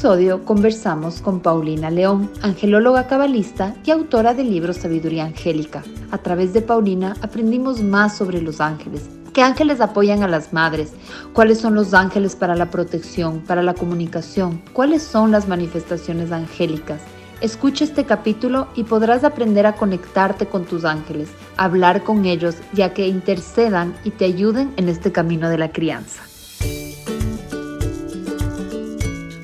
episodio 0.00 0.46
conversamos 0.46 1.20
con 1.20 1.40
Paulina 1.40 1.90
León, 1.90 2.30
angelóloga 2.40 3.06
cabalista 3.06 3.74
y 3.84 3.90
autora 3.90 4.32
del 4.32 4.48
libro 4.48 4.72
Sabiduría 4.72 5.26
Angélica. 5.26 5.82
A 6.10 6.16
través 6.16 6.54
de 6.54 6.62
Paulina 6.62 7.14
aprendimos 7.20 7.82
más 7.82 8.16
sobre 8.16 8.40
los 8.40 8.62
ángeles, 8.62 9.10
¿Qué 9.34 9.42
ángeles 9.42 9.82
apoyan 9.82 10.22
a 10.22 10.26
las 10.26 10.54
madres? 10.54 10.94
¿Cuáles 11.34 11.58
son 11.58 11.74
los 11.74 11.92
ángeles 11.92 12.34
para 12.34 12.54
la 12.54 12.70
protección, 12.70 13.40
para 13.40 13.62
la 13.62 13.74
comunicación? 13.74 14.62
¿Cuáles 14.72 15.02
son 15.02 15.32
las 15.32 15.46
manifestaciones 15.48 16.32
angélicas? 16.32 17.02
Escucha 17.42 17.84
este 17.84 18.06
capítulo 18.06 18.68
y 18.74 18.84
podrás 18.84 19.22
aprender 19.22 19.66
a 19.66 19.74
conectarte 19.74 20.46
con 20.46 20.64
tus 20.64 20.86
ángeles, 20.86 21.28
hablar 21.58 22.04
con 22.04 22.24
ellos, 22.24 22.54
ya 22.72 22.94
que 22.94 23.06
intercedan 23.06 23.94
y 24.02 24.12
te 24.12 24.24
ayuden 24.24 24.72
en 24.78 24.88
este 24.88 25.12
camino 25.12 25.50
de 25.50 25.58
la 25.58 25.70
crianza. 25.70 26.22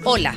Hola, 0.09 0.37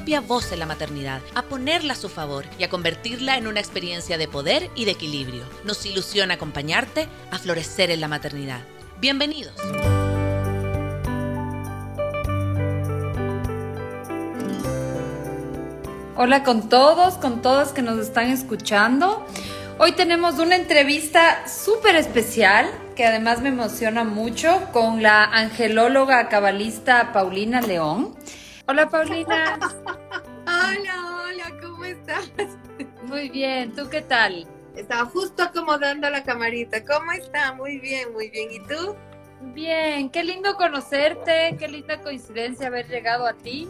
voz 0.19 0.51
en 0.51 0.59
la 0.59 0.65
maternidad, 0.65 1.21
a 1.35 1.43
ponerla 1.43 1.93
a 1.93 1.95
su 1.95 2.09
favor 2.09 2.45
y 2.57 2.63
a 2.63 2.69
convertirla 2.69 3.37
en 3.37 3.47
una 3.47 3.59
experiencia 3.59 4.17
de 4.17 4.27
poder 4.27 4.69
y 4.75 4.85
de 4.85 4.91
equilibrio. 4.91 5.43
Nos 5.63 5.85
ilusiona 5.85 6.33
acompañarte 6.33 7.07
a 7.31 7.37
florecer 7.37 7.91
en 7.91 8.01
la 8.01 8.07
maternidad. 8.07 8.61
Bienvenidos. 8.99 9.53
Hola 16.17 16.43
con 16.43 16.69
todos, 16.69 17.15
con 17.15 17.41
todas 17.41 17.71
que 17.71 17.81
nos 17.81 17.99
están 17.99 18.29
escuchando. 18.29 19.25
Hoy 19.79 19.93
tenemos 19.93 20.37
una 20.39 20.55
entrevista 20.55 21.47
súper 21.47 21.95
especial 21.95 22.69
que 22.95 23.05
además 23.05 23.41
me 23.41 23.49
emociona 23.49 24.03
mucho 24.03 24.67
con 24.71 25.01
la 25.01 25.23
angelóloga 25.23 26.27
cabalista 26.27 27.13
Paulina 27.13 27.61
León. 27.61 28.15
Hola 28.71 28.87
Paulina. 28.87 29.59
hola, 30.47 31.25
hola, 31.27 31.59
¿cómo 31.61 31.83
estás? 31.83 32.31
Muy 33.03 33.27
bien, 33.27 33.75
¿tú 33.75 33.89
qué 33.89 34.01
tal? 34.01 34.47
Estaba 34.77 35.03
justo 35.09 35.43
acomodando 35.43 36.09
la 36.09 36.23
camarita. 36.23 36.81
¿Cómo 36.85 37.11
está? 37.11 37.51
Muy 37.51 37.79
bien, 37.79 38.13
muy 38.13 38.29
bien. 38.29 38.49
¿Y 38.49 38.61
tú? 38.61 38.95
Bien, 39.53 40.09
qué 40.09 40.23
lindo 40.23 40.55
conocerte, 40.55 41.57
qué 41.59 41.67
linda 41.67 42.01
coincidencia 42.01 42.67
haber 42.67 42.87
llegado 42.87 43.27
a 43.27 43.33
ti. 43.33 43.67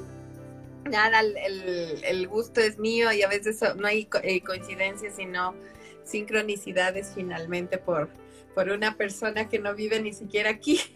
Nada, 0.83 1.22
el, 1.22 2.27
gusto 2.27 2.61
es 2.61 2.77
mío 2.77 3.11
y 3.11 3.23
a 3.23 3.27
veces 3.27 3.59
no 3.77 3.88
hay 3.88 4.07
eh, 4.22 4.41
coincidencias, 4.41 5.16
sino 5.16 5.55
sincronicidades 6.03 7.11
finalmente 7.16 7.79
por, 7.79 8.07
por 8.53 8.69
una 8.69 8.97
persona 8.97 9.49
que 9.49 9.59
no 9.59 9.73
vive 9.75 9.99
ni 9.99 10.13
siquiera 10.13 10.49
aquí. 10.49 10.80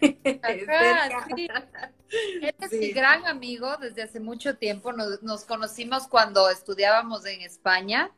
Él 2.40 2.54
es 2.60 2.72
mi 2.72 2.90
gran 2.90 3.26
amigo 3.26 3.76
desde 3.78 4.02
hace 4.02 4.20
mucho 4.20 4.56
tiempo. 4.56 4.92
Nos, 4.92 5.44
conocimos 5.44 6.06
cuando 6.08 6.48
estudiábamos 6.50 7.26
en 7.26 7.42
España 7.42 8.10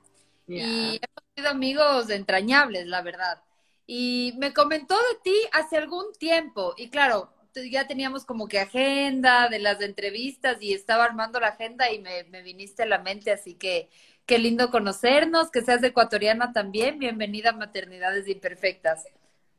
y 0.46 1.00
hemos 1.02 1.24
sido 1.36 1.48
amigos 1.48 2.10
entrañables, 2.10 2.86
la 2.86 3.02
verdad. 3.02 3.42
Y 3.86 4.34
me 4.38 4.52
comentó 4.52 4.94
de 4.94 5.18
ti 5.22 5.36
hace 5.52 5.76
algún 5.76 6.12
tiempo 6.18 6.74
y 6.76 6.90
claro, 6.90 7.32
ya 7.70 7.86
teníamos 7.88 8.24
como 8.24 8.46
que 8.46 8.60
agenda 8.60 9.48
de 9.48 9.58
las 9.58 9.80
entrevistas 9.80 10.58
y 10.60 10.74
estaba 10.74 11.04
armando 11.04 11.40
la 11.40 11.48
agenda 11.48 11.90
y 11.90 11.98
me, 11.98 12.24
me 12.24 12.42
viniste 12.42 12.84
a 12.84 12.86
la 12.86 12.98
mente, 12.98 13.32
así 13.32 13.54
que 13.54 13.88
Qué 14.28 14.38
lindo 14.38 14.70
conocernos, 14.70 15.50
que 15.50 15.62
seas 15.62 15.82
ecuatoriana 15.82 16.52
también. 16.52 16.98
Bienvenida 16.98 17.48
a 17.48 17.52
Maternidades 17.54 18.28
Imperfectas. 18.28 19.06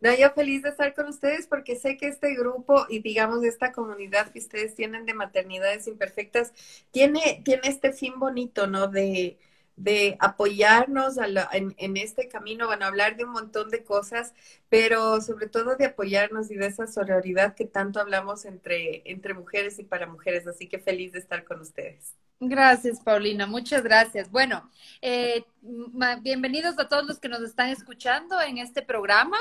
No, 0.02 0.16
yo 0.16 0.32
feliz 0.32 0.64
de 0.64 0.70
estar 0.70 0.94
con 0.94 1.08
ustedes 1.08 1.48
porque 1.48 1.76
sé 1.76 1.98
que 1.98 2.08
este 2.08 2.34
grupo 2.36 2.86
y 2.90 3.00
digamos 3.00 3.44
esta 3.44 3.74
comunidad 3.74 4.32
que 4.32 4.40
ustedes 4.40 4.74
tienen 4.76 5.06
de 5.06 5.14
maternidades 5.14 5.88
imperfectas 5.88 6.54
tiene, 6.92 7.42
tiene 7.44 7.68
este 7.68 7.92
fin 7.92 8.18
bonito, 8.18 8.66
¿no? 8.66 8.88
De, 8.88 9.38
de 9.80 10.18
apoyarnos 10.20 11.16
en, 11.54 11.98
este 11.98 12.28
camino, 12.28 12.68
van 12.68 12.84
a 12.84 12.88
hablar 12.88 13.16
de 13.16 13.24
un 13.24 13.32
montón 13.32 13.70
de 13.70 13.84
cosas, 13.84 14.34
pero 14.68 15.22
sobre 15.22 15.48
todo 15.48 15.78
de 15.78 15.86
apoyarnos 15.86 16.52
y 16.52 16.56
de 16.56 16.68
esa 16.68 16.86
sororidad 16.86 17.56
que 17.56 17.66
tanto 17.66 18.02
hablamos 18.02 18.44
entre, 18.44 19.02
entre 19.10 19.34
mujeres 19.34 19.80
y 19.80 19.86
para 19.86 20.06
mujeres. 20.06 20.46
Así 20.48 20.68
que 20.68 20.80
feliz 20.80 21.14
de 21.14 21.20
estar 21.20 21.46
con 21.46 21.62
ustedes. 21.62 22.14
Gracias, 22.42 23.00
Paulina. 23.00 23.48
Muchas 23.48 23.82
gracias. 23.82 24.30
Bueno, 24.30 24.70
eh, 25.02 25.46
bienvenidos 26.22 26.78
a 26.78 26.90
todos 26.90 27.06
los 27.06 27.20
que 27.20 27.30
nos 27.30 27.42
están 27.42 27.70
escuchando 27.70 28.42
en 28.42 28.58
este 28.58 28.82
programa. 28.82 29.38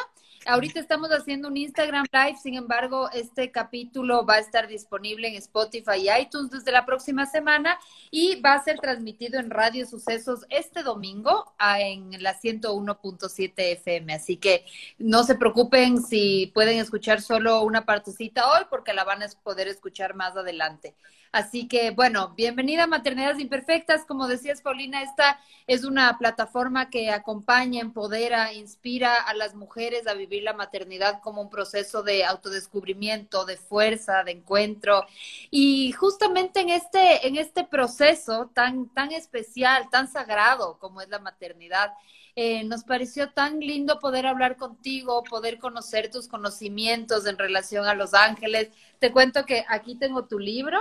Ahorita 0.47 0.81
estamos 0.81 1.11
haciendo 1.11 1.49
un 1.49 1.57
Instagram 1.57 2.07
Live, 2.13 2.39
sin 2.43 2.55
embargo, 2.55 3.11
este 3.13 3.51
capítulo 3.51 4.25
va 4.25 4.35
a 4.35 4.39
estar 4.39 4.67
disponible 4.69 5.29
en 5.29 5.35
Spotify 5.35 5.97
y 5.97 6.23
iTunes 6.23 6.51
desde 6.51 6.73
la 6.73 6.87
próxima 6.87 7.27
semana 7.27 7.79
y 8.11 8.41
va 8.41 8.55
a 8.55 8.65
ser 8.65 8.79
transmitido 8.79 9.39
en 9.39 9.51
Radio 9.51 9.87
Sucesos 9.87 10.47
este 10.49 10.83
domingo 10.83 11.53
en 11.79 12.23
la 12.23 12.39
101.7 12.39 13.53
FM. 13.57 14.15
Así 14.15 14.37
que 14.37 14.65
no 14.99 15.25
se 15.25 15.35
preocupen 15.35 16.03
si 16.03 16.51
pueden 16.55 16.79
escuchar 16.79 17.21
solo 17.21 17.63
una 17.63 17.85
partecita 17.85 18.51
hoy 18.51 18.65
porque 18.71 18.95
la 18.95 19.05
van 19.05 19.23
a 19.23 19.29
poder 19.43 19.69
escuchar 19.69 20.15
más 20.15 20.37
adelante. 20.37 20.95
Así 21.31 21.69
que, 21.69 21.91
bueno, 21.91 22.33
bienvenida 22.37 22.85
a 22.85 22.87
Maternidades 22.87 23.39
Imperfectas. 23.39 24.07
Como 24.07 24.29
decías, 24.29 24.63
Paulina, 24.63 25.03
esta 25.03 25.39
es 25.67 25.85
una 25.85 26.17
plataforma 26.19 26.89
que 26.89 27.11
acompaña, 27.11 27.83
empodera, 27.83 28.55
inspira 28.55 29.15
a 29.15 29.35
las 29.35 29.55
mujeres 29.55 30.07
a 30.07 30.15
vivir 30.15 30.28
la 30.41 30.53
maternidad 30.53 31.21
como 31.21 31.43
un 31.43 31.51
proceso 31.51 32.03
de 32.03 32.25
autodescubrimiento, 32.25 33.45
de 33.45 33.57
fuerza, 33.57 34.25
de 34.25 34.33
encuentro. 34.33 35.05
Y 35.51 35.93
justamente 35.93 36.61
en 36.61 36.71
este, 36.71 37.27
en 37.27 37.37
este 37.37 37.65
proceso 37.65 38.51
tan, 38.55 38.89
tan 38.91 39.13
especial, 39.13 39.89
tan 39.91 40.11
sagrado 40.11 40.79
como 40.79 41.01
es 41.01 41.09
la 41.09 41.19
maternidad, 41.19 41.93
eh, 42.41 42.63
nos 42.63 42.85
pareció 42.85 43.33
tan 43.33 43.59
lindo 43.59 43.99
poder 43.99 44.25
hablar 44.25 44.57
contigo, 44.57 45.25
poder 45.25 45.59
conocer 45.59 46.09
tus 46.09 46.29
conocimientos 46.29 47.27
en 47.27 47.37
relación 47.37 47.87
a 47.87 47.95
los 47.95 48.15
ángeles. 48.15 48.71
Te 49.01 49.11
cuento 49.11 49.45
que 49.45 49.65
aquí 49.69 49.97
tengo 49.97 50.27
tu 50.27 50.39
libro. 50.39 50.79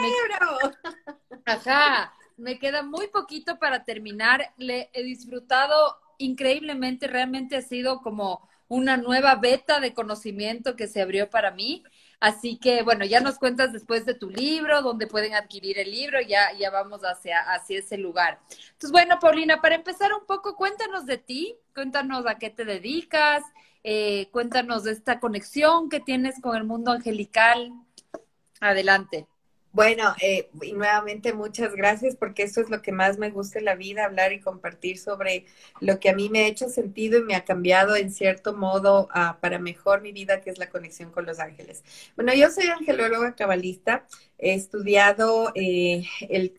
¡Libro! 0.00 0.74
Ajá, 1.44 2.12
me 2.36 2.58
queda 2.58 2.82
muy 2.82 3.06
poquito 3.06 3.58
para 3.60 3.84
terminar. 3.84 4.52
Le 4.56 4.90
he 4.94 5.04
disfrutado 5.04 5.96
increíblemente, 6.18 7.06
realmente 7.06 7.56
ha 7.56 7.62
sido 7.62 8.00
como 8.02 8.48
una 8.68 8.96
nueva 8.96 9.36
beta 9.36 9.80
de 9.80 9.94
conocimiento 9.94 10.76
que 10.76 10.88
se 10.88 11.00
abrió 11.00 11.30
para 11.30 11.50
mí. 11.50 11.84
Así 12.18 12.56
que, 12.56 12.82
bueno, 12.82 13.04
ya 13.04 13.20
nos 13.20 13.38
cuentas 13.38 13.72
después 13.72 14.06
de 14.06 14.14
tu 14.14 14.30
libro, 14.30 14.82
dónde 14.82 15.06
pueden 15.06 15.34
adquirir 15.34 15.78
el 15.78 15.90
libro, 15.90 16.20
ya, 16.20 16.52
ya 16.58 16.70
vamos 16.70 17.02
hacia, 17.02 17.40
hacia 17.40 17.78
ese 17.78 17.98
lugar. 17.98 18.40
Entonces, 18.48 18.90
bueno, 18.90 19.18
Paulina, 19.20 19.60
para 19.60 19.74
empezar 19.74 20.12
un 20.14 20.24
poco, 20.26 20.56
cuéntanos 20.56 21.04
de 21.04 21.18
ti, 21.18 21.56
cuéntanos 21.74 22.26
a 22.26 22.36
qué 22.36 22.48
te 22.50 22.64
dedicas, 22.64 23.42
eh, 23.84 24.28
cuéntanos 24.32 24.84
de 24.84 24.92
esta 24.92 25.20
conexión 25.20 25.88
que 25.88 26.00
tienes 26.00 26.40
con 26.40 26.56
el 26.56 26.64
mundo 26.64 26.90
angelical. 26.90 27.72
Adelante. 28.60 29.26
Bueno, 29.76 30.14
eh, 30.22 30.48
y 30.62 30.72
nuevamente 30.72 31.34
muchas 31.34 31.74
gracias 31.74 32.16
porque 32.16 32.44
esto 32.44 32.62
es 32.62 32.70
lo 32.70 32.80
que 32.80 32.92
más 32.92 33.18
me 33.18 33.28
gusta 33.30 33.58
en 33.58 33.66
la 33.66 33.74
vida, 33.74 34.06
hablar 34.06 34.32
y 34.32 34.40
compartir 34.40 34.98
sobre 34.98 35.44
lo 35.80 36.00
que 36.00 36.08
a 36.08 36.14
mí 36.14 36.30
me 36.30 36.40
ha 36.40 36.46
hecho 36.46 36.70
sentido 36.70 37.18
y 37.18 37.24
me 37.24 37.34
ha 37.34 37.44
cambiado 37.44 37.94
en 37.94 38.10
cierto 38.10 38.54
modo 38.56 39.06
ah, 39.12 39.36
para 39.42 39.58
mejor 39.58 40.00
mi 40.00 40.12
vida, 40.12 40.40
que 40.40 40.48
es 40.48 40.56
la 40.56 40.70
conexión 40.70 41.10
con 41.12 41.26
los 41.26 41.38
ángeles. 41.40 41.84
Bueno, 42.16 42.32
yo 42.32 42.50
soy 42.50 42.68
angelóloga 42.68 43.34
cabalista, 43.34 44.06
he 44.38 44.54
estudiado, 44.54 45.52
eh, 45.54 46.04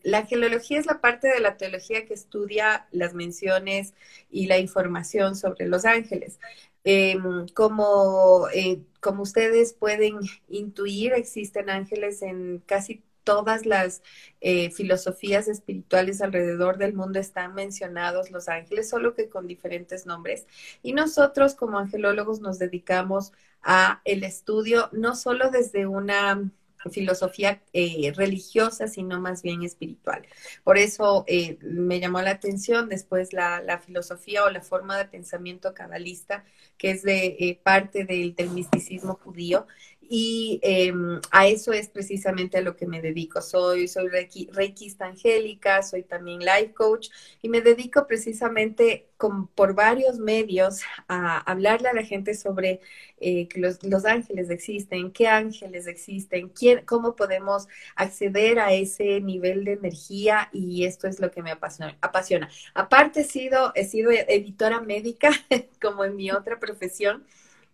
la 0.04 0.18
angelología 0.18 0.78
es 0.78 0.86
la 0.86 1.00
parte 1.00 1.26
de 1.28 1.40
la 1.40 1.56
teología 1.56 2.06
que 2.06 2.14
estudia 2.14 2.86
las 2.92 3.14
menciones 3.14 3.94
y 4.30 4.46
la 4.46 4.58
información 4.58 5.34
sobre 5.34 5.66
los 5.66 5.84
ángeles. 5.84 6.38
Em, 6.84 7.46
como, 7.54 8.48
eh, 8.54 8.80
como 9.00 9.22
ustedes 9.24 9.74
pueden 9.74 10.20
intuir, 10.48 11.12
existen 11.12 11.68
ángeles 11.68 12.22
en 12.22 12.60
casi 12.66 13.02
todas 13.28 13.66
las 13.66 14.02
eh, 14.40 14.70
filosofías 14.70 15.48
espirituales 15.48 16.22
alrededor 16.22 16.78
del 16.78 16.94
mundo 16.94 17.18
están 17.18 17.54
mencionados 17.54 18.30
los 18.30 18.48
ángeles, 18.48 18.88
solo 18.88 19.14
que 19.14 19.28
con 19.28 19.46
diferentes 19.46 20.06
nombres. 20.06 20.46
Y 20.82 20.94
nosotros 20.94 21.54
como 21.54 21.78
angelólogos 21.78 22.40
nos 22.40 22.58
dedicamos 22.58 23.34
a 23.62 24.00
el 24.06 24.24
estudio 24.24 24.88
no 24.92 25.14
solo 25.14 25.50
desde 25.50 25.86
una 25.86 26.50
filosofía 26.90 27.60
eh, 27.74 28.14
religiosa, 28.16 28.88
sino 28.88 29.20
más 29.20 29.42
bien 29.42 29.62
espiritual. 29.62 30.26
Por 30.64 30.78
eso 30.78 31.24
eh, 31.26 31.58
me 31.60 32.00
llamó 32.00 32.22
la 32.22 32.30
atención 32.30 32.88
después 32.88 33.34
la, 33.34 33.82
filosofía 33.84 34.42
o 34.44 34.48
la 34.48 34.62
forma 34.62 34.96
de 34.96 35.04
pensamiento 35.04 35.74
cabalista, 35.74 36.46
que 36.78 36.92
es 36.92 37.02
de 37.02 37.60
parte 37.62 38.04
del 38.06 38.50
misticismo 38.50 39.20
judío, 39.22 39.66
y 40.08 40.60
eh, 40.62 40.92
a 41.30 41.46
eso 41.46 41.72
es 41.72 41.88
precisamente 41.88 42.58
a 42.58 42.62
lo 42.62 42.76
que 42.76 42.86
me 42.86 43.02
dedico. 43.02 43.42
Soy, 43.42 43.88
soy 43.88 44.08
reiki, 44.08 44.48
reikista 44.52 45.06
angélica, 45.06 45.82
soy 45.82 46.02
también 46.02 46.40
life 46.40 46.72
coach 46.72 47.08
y 47.42 47.48
me 47.48 47.60
dedico 47.60 48.06
precisamente 48.06 49.08
por 49.54 49.74
varios 49.74 50.18
medios 50.18 50.80
a 51.08 51.38
hablarle 51.38 51.88
a 51.88 51.92
la 51.92 52.04
gente 52.04 52.34
sobre 52.34 52.80
eh, 53.18 53.48
que 53.48 53.60
los, 53.60 53.82
los, 53.82 54.04
ángeles 54.04 54.48
existen, 54.48 55.10
qué 55.10 55.26
ángeles 55.26 55.88
existen, 55.88 56.50
quién, 56.50 56.84
cómo 56.86 57.16
podemos 57.16 57.66
acceder 57.96 58.60
a 58.60 58.72
ese 58.72 59.20
nivel 59.20 59.64
de 59.64 59.72
energía 59.72 60.48
y 60.52 60.84
esto 60.84 61.08
es 61.08 61.18
lo 61.18 61.30
que 61.30 61.42
me 61.42 61.50
apasiona. 61.50 61.98
apasiona. 62.00 62.48
Aparte 62.74 63.20
he 63.20 63.24
sido, 63.24 63.72
he 63.74 63.84
sido 63.84 64.10
editora 64.12 64.80
médica 64.80 65.30
como 65.82 66.04
en 66.04 66.16
mi 66.16 66.30
otra 66.30 66.60
profesión 66.60 67.26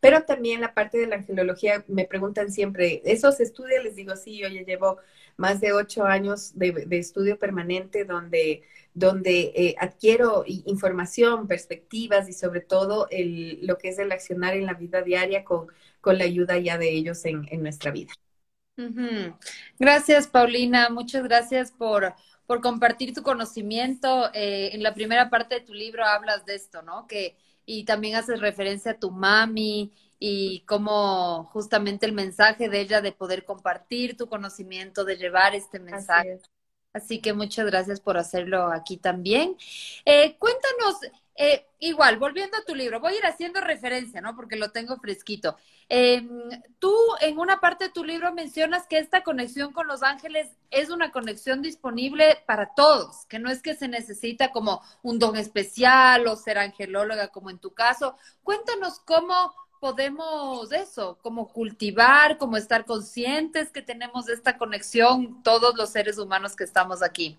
pero 0.05 0.23
también 0.25 0.61
la 0.61 0.75
parte 0.75 0.99
de 0.99 1.06
la 1.06 1.17
angelología, 1.17 1.83
me 1.89 2.05
preguntan 2.05 2.53
siempre, 2.53 3.01
¿esos 3.06 3.41
estudios? 3.41 3.83
Les 3.83 3.97
digo, 3.97 4.15
sí, 4.17 4.37
yo 4.37 4.49
ya 4.49 4.61
llevo 4.61 4.99
más 5.39 5.62
de 5.62 5.73
ocho 5.73 6.05
años 6.05 6.53
de, 6.59 6.87
estudio 6.91 7.39
permanente 7.39 8.05
donde, 8.05 8.65
donde 8.93 9.51
eh, 9.56 9.75
adquiero 9.79 10.45
información, 10.47 11.49
perspectivas 11.49 12.29
y 12.29 12.35
sobre 12.35 12.61
todo 12.61 13.09
el, 13.11 13.67
lo 13.67 13.79
que 13.79 13.89
es 13.89 13.99
el 13.99 14.12
accionar 14.12 14.55
en 14.55 14.67
la 14.67 14.75
vida 14.75 15.01
diaria 15.01 15.43
con, 15.43 15.69
con 16.03 16.19
la 16.19 16.25
ayuda 16.25 16.59
ya 16.59 16.77
de 16.77 16.91
ellos 16.91 17.25
en, 17.25 17.47
nuestra 17.62 17.91
vida. 17.91 18.12
Gracias, 19.79 20.27
Paulina. 20.27 20.91
Muchas 20.91 21.23
gracias 21.23 21.73
por, 21.73 22.12
por 22.45 22.61
compartir 22.61 23.15
tu 23.15 23.23
conocimiento. 23.23 24.31
Eh, 24.35 24.69
en 24.75 24.83
la 24.83 24.93
primera 24.93 25.31
parte 25.31 25.55
de 25.55 25.61
tu 25.62 25.73
libro 25.73 26.05
hablas 26.05 26.45
de 26.45 26.57
esto, 26.57 26.83
¿no? 26.83 27.07
Que 27.07 27.39
y 27.66 27.84
también 27.84 28.16
haces 28.16 28.40
referencia 28.40 28.93
a 28.93 28.99
tu 28.99 29.11
mami 29.11 29.93
y 30.19 30.64
cómo 30.66 31.44
justamente 31.52 32.06
el 32.06 32.12
mensaje 32.12 32.69
de 32.69 32.81
ella 32.81 33.00
de 33.00 33.12
poder 33.12 33.44
compartir 33.44 34.16
tu 34.16 34.28
conocimiento, 34.28 35.05
de 35.05 35.16
llevar 35.16 35.55
este 35.55 35.81
mensaje. 35.81 36.40
Así, 36.93 37.20
que 37.20 37.32
muchas 37.32 37.66
gracias 37.66 38.00
por 38.00 38.16
hacerlo 38.16 38.69
aquí 38.72 38.96
también. 38.96 39.56
Eh, 40.05 40.37
cuéntanos, 40.38 40.96
eh, 41.37 41.67
igual, 41.81 42.19
volviendo 42.19 42.57
a 42.57 42.65
tu 42.65 42.75
libro, 42.75 43.01
voy 43.01 43.15
a 43.15 43.19
ir 43.19 43.27
haciendo 43.27 43.61
referencia, 43.61 44.21
¿no? 44.21 44.37
Porque 44.37 44.57
lo 44.57 44.71
tengo 44.71 44.97
fresquito. 44.99 45.57
Eh, 45.89 46.27
tú 46.79 46.95
en 47.21 47.39
una 47.39 47.61
parte 47.61 47.85
de 47.85 47.91
tu 47.91 48.05
libro 48.05 48.33
mencionas 48.33 48.87
que 48.87 48.99
esta 48.99 49.23
conexión 49.23 49.73
con 49.73 49.87
los 49.87 50.03
ángeles 50.03 50.49
es 50.71 50.91
una 50.91 51.11
conexión 51.11 51.61
disponible 51.61 52.43
para 52.47 52.75
todos, 52.75 53.27
que 53.27 53.39
no 53.39 53.51
es 53.51 53.63
que 53.63 53.75
se 53.75 53.89
necesita 53.89 54.53
como 54.53 54.81
un 55.03 55.19
don 55.19 55.37
especial 55.37 56.27
o 56.29 56.37
ser 56.37 56.59
angelóloga 56.59 57.29
como 57.29 57.51
en 57.51 57.59
tu 57.59 57.75
caso. 57.75 58.17
Cuéntanos 58.45 59.01
cómo 59.01 59.53
podemos 59.81 60.73
eso, 60.73 61.19
como 61.21 61.53
cultivar, 61.53 62.39
como 62.39 62.57
estar 62.57 62.87
conscientes 62.87 63.71
que 63.71 63.83
tenemos 63.83 64.29
esta 64.29 64.57
conexión 64.57 65.43
todos 65.43 65.75
los 65.77 65.91
seres 65.91 66.17
humanos 66.17 66.57
que 66.57 66.65
estamos 66.65 67.03
aquí. 67.03 67.39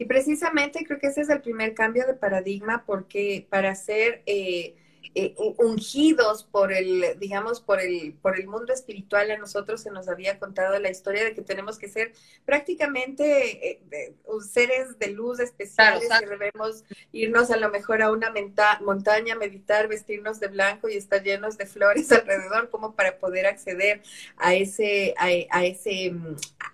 Y 0.00 0.06
precisamente 0.06 0.82
creo 0.86 0.98
que 0.98 1.08
ese 1.08 1.20
es 1.20 1.28
el 1.28 1.42
primer 1.42 1.74
cambio 1.74 2.06
de 2.06 2.14
paradigma 2.14 2.84
porque 2.86 3.46
para 3.50 3.74
ser 3.74 4.22
eh, 4.24 4.74
eh, 5.14 5.34
ungidos 5.58 6.44
por 6.44 6.72
el, 6.72 7.18
digamos, 7.18 7.60
por 7.60 7.80
el, 7.80 8.14
por 8.22 8.38
el 8.38 8.46
mundo 8.46 8.72
espiritual, 8.72 9.28
a 9.30 9.38
nosotros 9.38 9.82
se 9.82 9.90
nos 9.90 10.08
había 10.08 10.38
contado 10.38 10.78
la 10.78 10.88
historia 10.88 11.24
de 11.24 11.34
que 11.34 11.42
tenemos 11.42 11.78
que 11.78 11.88
ser 11.88 12.12
prácticamente 12.44 13.72
eh, 13.72 14.14
seres 14.48 15.00
de 15.00 15.08
luz 15.08 15.40
especiales 15.40 16.08
y 16.22 16.26
debemos 16.26 16.84
irnos 17.10 17.50
a 17.50 17.56
lo 17.56 17.70
mejor 17.70 18.02
a 18.02 18.12
una 18.12 18.32
montaña, 18.82 19.34
meditar, 19.34 19.88
vestirnos 19.88 20.38
de 20.38 20.46
blanco 20.46 20.88
y 20.88 20.96
estar 20.96 21.24
llenos 21.24 21.58
de 21.58 21.66
flores 21.66 22.12
alrededor 22.12 22.70
como 22.70 22.94
para 22.94 23.18
poder 23.18 23.46
acceder 23.46 24.02
a 24.36 24.54
ese, 24.54 25.14
a, 25.18 25.64
ese, 25.64 26.14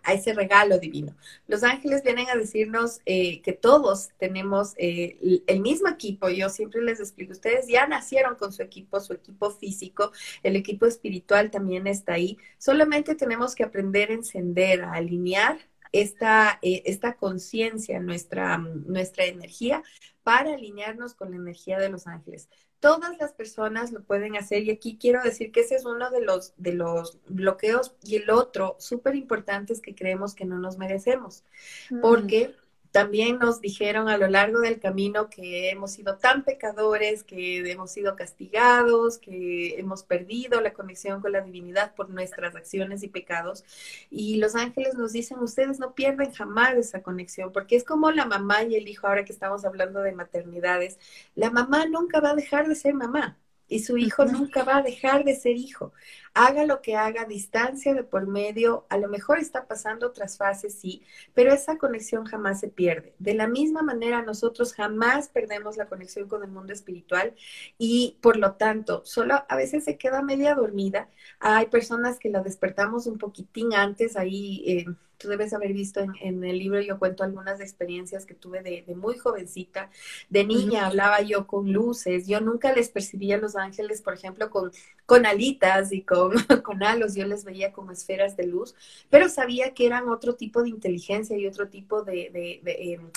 a 0.06 0.14
ese 0.14 0.32
regalo 0.32 0.78
divino. 0.78 1.16
Los 1.48 1.64
ángeles 1.64 2.02
vienen 2.02 2.28
a 2.30 2.36
decirnos 2.36 3.00
eh, 3.04 3.42
que 3.42 3.52
todos 3.52 4.10
tenemos 4.18 4.74
el 4.76 5.60
mismo 5.60 5.88
equipo. 5.88 6.28
Yo 6.28 6.48
siempre 6.48 6.80
les 6.80 7.00
explico, 7.00 7.32
ustedes 7.32 7.66
ya 7.66 7.86
nacieron 7.86 8.36
con 8.36 8.52
su 8.52 8.62
equipo, 8.62 9.00
su 9.00 9.12
equipo 9.12 9.50
físico, 9.50 10.12
el 10.42 10.56
equipo 10.56 10.86
espiritual 10.86 11.50
también 11.50 11.86
está 11.88 12.14
ahí. 12.14 12.38
Solamente 12.58 13.16
tenemos 13.16 13.54
que 13.54 13.64
aprender 13.64 14.10
a 14.10 14.14
encender, 14.14 14.82
a 14.82 14.92
alinear 14.92 15.58
esta, 15.92 16.58
eh, 16.62 16.82
esta 16.86 17.14
conciencia, 17.16 18.00
nuestra, 18.00 18.58
nuestra 18.58 19.24
energía, 19.24 19.82
para 20.22 20.54
alinearnos 20.54 21.14
con 21.14 21.30
la 21.30 21.36
energía 21.36 21.78
de 21.78 21.88
los 21.88 22.06
ángeles. 22.06 22.48
Todas 22.80 23.16
las 23.18 23.32
personas 23.32 23.90
lo 23.92 24.02
pueden 24.02 24.36
hacer 24.36 24.62
y 24.62 24.70
aquí 24.70 24.98
quiero 25.00 25.22
decir 25.22 25.50
que 25.50 25.60
ese 25.60 25.76
es 25.76 25.84
uno 25.84 26.10
de 26.10 26.20
los, 26.20 26.52
de 26.56 26.72
los 26.72 27.18
bloqueos 27.26 27.94
y 28.04 28.16
el 28.16 28.30
otro 28.30 28.76
súper 28.78 29.14
importante 29.14 29.72
es 29.72 29.80
que 29.80 29.94
creemos 29.94 30.34
que 30.34 30.44
no 30.44 30.58
nos 30.58 30.76
merecemos, 30.76 31.44
mm. 31.90 32.00
porque 32.00 32.54
también 32.96 33.38
nos 33.38 33.60
dijeron 33.60 34.08
a 34.08 34.16
lo 34.16 34.26
largo 34.26 34.60
del 34.60 34.80
camino 34.80 35.28
que 35.28 35.68
hemos 35.68 35.90
sido 35.90 36.16
tan 36.16 36.44
pecadores, 36.44 37.24
que 37.24 37.70
hemos 37.70 37.90
sido 37.90 38.16
castigados, 38.16 39.18
que 39.18 39.78
hemos 39.78 40.02
perdido 40.02 40.62
la 40.62 40.72
conexión 40.72 41.20
con 41.20 41.32
la 41.32 41.42
divinidad 41.42 41.94
por 41.94 42.08
nuestras 42.08 42.56
acciones 42.56 43.02
y 43.02 43.08
pecados. 43.08 43.64
Y 44.10 44.36
los 44.38 44.54
ángeles 44.54 44.94
nos 44.94 45.12
dicen, 45.12 45.40
ustedes 45.40 45.78
no 45.78 45.94
pierden 45.94 46.32
jamás 46.32 46.74
esa 46.76 47.02
conexión, 47.02 47.52
porque 47.52 47.76
es 47.76 47.84
como 47.84 48.10
la 48.12 48.24
mamá 48.24 48.62
y 48.62 48.76
el 48.76 48.88
hijo, 48.88 49.06
ahora 49.06 49.26
que 49.26 49.32
estamos 49.34 49.66
hablando 49.66 50.00
de 50.00 50.12
maternidades, 50.12 50.98
la 51.34 51.50
mamá 51.50 51.84
nunca 51.84 52.20
va 52.20 52.30
a 52.30 52.34
dejar 52.34 52.66
de 52.66 52.76
ser 52.76 52.94
mamá 52.94 53.38
y 53.68 53.80
su 53.80 53.96
hijo 53.98 54.24
nunca 54.24 54.64
va 54.64 54.78
a 54.78 54.82
dejar 54.82 55.24
de 55.24 55.36
ser 55.36 55.56
hijo. 55.56 55.92
Haga 56.38 56.66
lo 56.66 56.82
que 56.82 56.96
haga, 56.96 57.24
distancia 57.24 57.94
de 57.94 58.04
por 58.04 58.26
medio, 58.26 58.84
a 58.90 58.98
lo 58.98 59.08
mejor 59.08 59.38
está 59.38 59.66
pasando 59.66 60.06
otras 60.06 60.36
fases, 60.36 60.74
sí, 60.78 61.02
pero 61.32 61.50
esa 61.50 61.78
conexión 61.78 62.26
jamás 62.26 62.60
se 62.60 62.68
pierde. 62.68 63.14
De 63.18 63.32
la 63.32 63.48
misma 63.48 63.80
manera, 63.80 64.20
nosotros 64.20 64.74
jamás 64.74 65.28
perdemos 65.28 65.78
la 65.78 65.86
conexión 65.86 66.28
con 66.28 66.42
el 66.42 66.50
mundo 66.50 66.74
espiritual 66.74 67.34
y 67.78 68.18
por 68.20 68.36
lo 68.36 68.52
tanto, 68.52 69.00
solo 69.06 69.46
a 69.48 69.56
veces 69.56 69.84
se 69.84 69.96
queda 69.96 70.20
media 70.20 70.54
dormida. 70.54 71.08
Hay 71.40 71.68
personas 71.68 72.18
que 72.18 72.28
la 72.28 72.42
despertamos 72.42 73.06
un 73.06 73.16
poquitín 73.16 73.72
antes, 73.72 74.14
ahí 74.18 74.62
eh, 74.66 74.86
tú 75.18 75.28
debes 75.28 75.52
haber 75.52 75.72
visto 75.72 76.00
en, 76.00 76.44
el 76.44 76.58
libro, 76.58 76.80
yo 76.80 76.98
cuento 76.98 77.24
algunas 77.24 77.60
experiencias 77.60 78.26
que 78.26 78.34
tuve 78.34 78.62
de, 78.62 78.84
muy 78.94 79.16
jovencita, 79.18 79.90
de 80.28 80.44
niña, 80.44 80.86
hablaba 80.86 81.20
yo 81.22 81.46
con 81.46 81.72
luces, 81.72 82.26
yo 82.26 82.40
nunca 82.40 82.72
les 82.72 82.88
percibía 82.90 83.36
a 83.36 83.38
los 83.38 83.56
ángeles, 83.56 84.02
por 84.02 84.14
ejemplo, 84.14 84.50
con, 84.50 84.70
con 85.06 85.26
alitas 85.26 85.92
y 85.92 86.02
con, 86.02 86.25
con 86.62 86.82
halos, 86.82 87.14
yo 87.14 87.26
les 87.26 87.44
veía 87.44 87.72
como 87.72 87.92
esferas 87.92 88.36
de 88.36 88.46
luz, 88.46 88.74
pero 89.10 89.28
sabía 89.28 89.74
que 89.74 89.86
eran 89.86 90.08
otro 90.08 90.34
tipo 90.34 90.62
de 90.62 90.70
inteligencia 90.70 91.36
y 91.36 91.46
otro 91.46 91.68
tipo 91.68 92.02
de... 92.02 92.30
de, 92.32 92.60
de 92.62 92.92
em, 92.92 93.10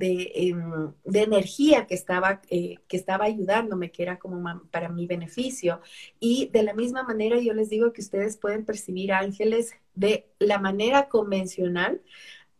em, 0.00 0.92
de, 1.04 1.20
energía 1.22 1.86
que 1.86 1.94
estaba, 1.94 2.42
eh, 2.50 2.78
que 2.88 2.96
estaba 2.96 3.26
ayudándome, 3.26 3.92
que 3.92 4.02
era 4.02 4.18
como 4.18 4.60
para 4.70 4.88
mi 4.88 5.06
beneficio. 5.06 5.80
Y 6.18 6.48
de 6.52 6.64
la 6.64 6.74
misma 6.74 7.04
manera 7.04 7.38
yo 7.40 7.54
les 7.54 7.70
digo 7.70 7.92
que 7.92 8.00
ustedes 8.00 8.36
pueden 8.36 8.64
percibir 8.64 9.12
ángeles 9.12 9.74
de 9.94 10.26
la 10.40 10.58
manera 10.58 11.08
convencional 11.08 12.02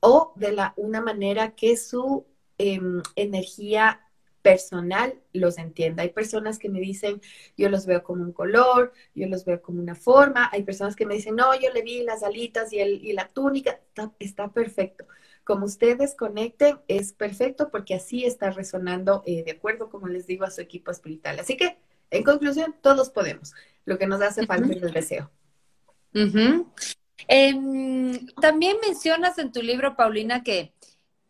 o 0.01 0.33
de 0.37 0.53
la, 0.53 0.75
una 0.77 1.01
manera 1.01 1.55
que 1.55 1.77
su 1.77 2.27
em, 2.59 3.03
energía 3.17 4.04
personal 4.45 5.19
los 5.33 5.57
entienda. 5.57 6.03
Hay 6.03 6.11
personas 6.11 6.59
que 6.59 6.69
me 6.69 6.79
dicen, 6.79 7.23
yo 7.57 7.71
los 7.71 7.87
veo 7.87 8.03
como 8.03 8.23
un 8.23 8.33
color, 8.33 8.93
yo 9.15 9.27
los 9.27 9.47
veo 9.47 9.63
como 9.63 9.81
una 9.81 9.95
forma. 9.95 10.51
Hay 10.53 10.65
personas 10.65 10.95
que 10.95 11.07
me 11.07 11.15
dicen, 11.15 11.35
no, 11.35 11.59
yo 11.59 11.73
le 11.73 11.81
vi 11.81 12.03
las 12.03 12.23
alitas 12.23 12.71
y, 12.71 12.79
el, 12.79 13.03
y 13.03 13.15
la 13.15 13.29
túnica. 13.29 13.81
Está, 14.19 14.53
perfecto. 14.53 15.07
Como 15.45 15.65
ustedes 15.65 16.15
conecten, 16.15 16.79
es 16.89 17.15
perfecto 17.15 17.71
porque 17.71 17.95
así 17.95 18.27
está 18.27 18.51
resonando 18.51 19.23
eh, 19.25 19.45
de 19.45 19.53
acuerdo, 19.53 19.89
como 19.89 20.09
les 20.09 20.27
digo, 20.27 20.45
a 20.45 20.51
su 20.51 20.61
equipo 20.61 20.91
espiritual. 20.91 21.41
Así 21.41 21.57
que, 21.57 21.79
en 22.11 22.23
conclusión, 22.23 22.77
todos 22.83 23.09
podemos. 23.09 23.55
Lo 23.87 23.97
que 23.97 24.07
nos 24.07 24.21
hace 24.21 24.47
falta 24.47 24.71
es 24.71 24.83
el 24.83 24.93
deseo. 24.93 25.31
Em, 27.29 28.27
también 28.43 28.77
mencionas 28.87 29.39
en 29.39 29.53
tu 29.53 29.63
libro, 29.63 29.97
Paulina, 29.97 30.43
que 30.43 30.74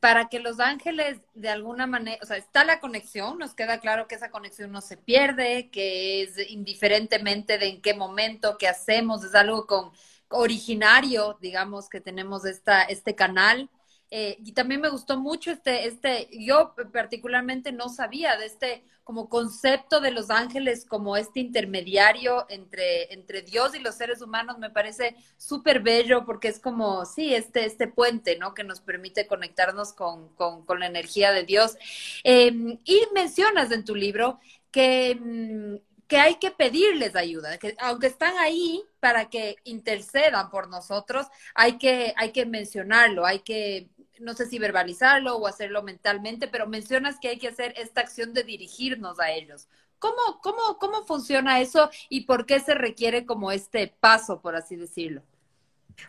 para 0.05 0.29
que 0.29 0.39
los 0.39 0.61
ángeles 0.61 1.23
de 1.33 1.49
alguna 1.49 1.87
manera, 1.87 2.19
o 2.23 2.27
sea, 2.27 2.37
está 2.37 2.63
la 2.63 2.79
conexión, 2.79 3.39
nos 3.39 3.55
queda 3.55 3.81
claro 3.81 4.07
que 4.07 4.17
esa 4.17 4.31
conexión 4.31 4.71
no 4.71 4.83
se 4.83 4.99
pierde, 4.99 5.71
que 5.71 6.21
es 6.21 6.51
indiferentemente 6.51 7.57
de 7.57 7.69
en 7.69 7.81
qué 7.81 7.95
momento, 7.95 8.59
qué 8.59 8.69
hacemos, 8.69 9.25
es 9.25 9.35
algo 9.35 9.67
con 9.67 9.93
originario, 10.29 11.39
digamos, 11.41 11.89
que 11.89 12.03
tenemos 12.03 12.45
esta, 12.45 12.83
este 12.83 13.15
canal. 13.15 13.71
Eh, 14.11 14.37
y 14.45 14.53
también 14.53 14.81
me 14.81 14.91
gustó 14.91 15.19
mucho 15.19 15.51
este, 15.51 15.87
este, 15.87 16.29
yo 16.33 16.75
particularmente 16.93 17.73
no 17.73 17.89
sabía 17.89 18.37
de 18.37 18.47
este 18.47 18.85
como 19.05 19.29
concepto 19.29 20.01
de 20.01 20.11
los 20.11 20.31
ángeles 20.31 20.87
como 20.87 21.17
este 21.19 21.41
intermediario 21.41 22.47
entre, 22.49 23.13
entre 23.13 23.43
Dios 23.43 23.75
y 23.75 23.79
los 23.79 23.95
seres 23.95 24.23
humanos 24.23 24.59
me 24.59 24.71
parece 24.71 25.15
súper 25.37 25.81
bello 25.81 26.25
porque 26.25 26.49
es 26.49 26.59
como, 26.59 27.05
sí, 27.05 27.35
este, 27.35 27.67
este 27.67 27.87
puente, 27.87 28.39
¿no? 28.39 28.55
Que 28.55 28.65
nos 28.65 28.81
permite 28.81 29.27
conectarnos 29.27 29.93
con, 29.93 30.35
con, 30.35 30.81
la 30.81 30.87
energía 30.87 31.33
de 31.33 31.45
Dios. 31.45 31.77
Em, 32.25 32.79
y 32.85 33.03
mencionas 33.15 33.71
en 33.71 33.85
tu 33.85 33.95
libro 33.95 34.41
que, 34.71 35.15
mm, 35.21 35.77
que 36.09 36.17
hay 36.17 36.37
que 36.37 36.51
pedirles 36.51 37.15
ayuda, 37.17 37.59
que 37.59 37.77
aunque 37.81 38.07
están 38.09 38.37
ahí 38.39 38.83
para 39.01 39.29
que 39.31 39.57
intercedan 39.65 40.51
por 40.51 40.69
nosotros, 40.69 41.27
hay 41.55 41.79
que, 41.79 42.15
hay 42.17 42.33
que 42.33 42.47
mencionarlo, 42.47 43.27
hay 43.27 43.41
que 43.41 43.89
no 44.21 44.35
sé 44.35 44.47
si 44.47 44.59
verbalizarlo 44.59 45.37
o 45.37 45.47
hacerlo 45.47 45.83
mentalmente, 45.83 46.49
pero 46.49 46.67
mencionas 46.67 47.19
que 47.21 47.29
hay 47.29 47.39
que 47.39 47.49
hacer 47.49 47.75
esta 47.77 48.01
acción 48.01 48.33
de 48.35 48.45
dirigirnos 48.45 49.21
a 49.21 49.31
ellos. 49.31 49.69
¿Cómo, 49.99 50.41
cómo, 50.43 50.79
cómo 50.79 51.05
funciona 51.07 51.61
eso 51.61 51.91
y 52.09 52.23
por 52.23 52.47
qué 52.47 52.61
se 52.61 52.75
requiere 52.75 53.27
como 53.27 53.53
este 53.53 53.95
paso, 54.01 54.41
por 54.41 54.57
así 54.57 54.77
decirlo? 54.77 55.23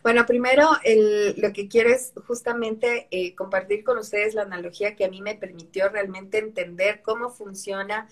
Bueno, 0.03 0.25
primero 0.25 0.69
lo 1.38 1.53
que 1.53 1.67
quiero 1.67 1.89
es 1.89 2.13
justamente 2.27 3.07
eh, 3.12 3.35
compartir 3.35 3.83
con 3.83 3.97
ustedes 3.97 4.33
la 4.33 4.43
analogía 4.43 4.95
que 4.95 5.05
a 5.05 5.09
mí 5.09 5.21
me 5.21 5.35
permitió 5.35 5.89
realmente 5.89 6.39
entender 6.39 7.01
cómo 7.03 7.29
funciona 7.29 8.07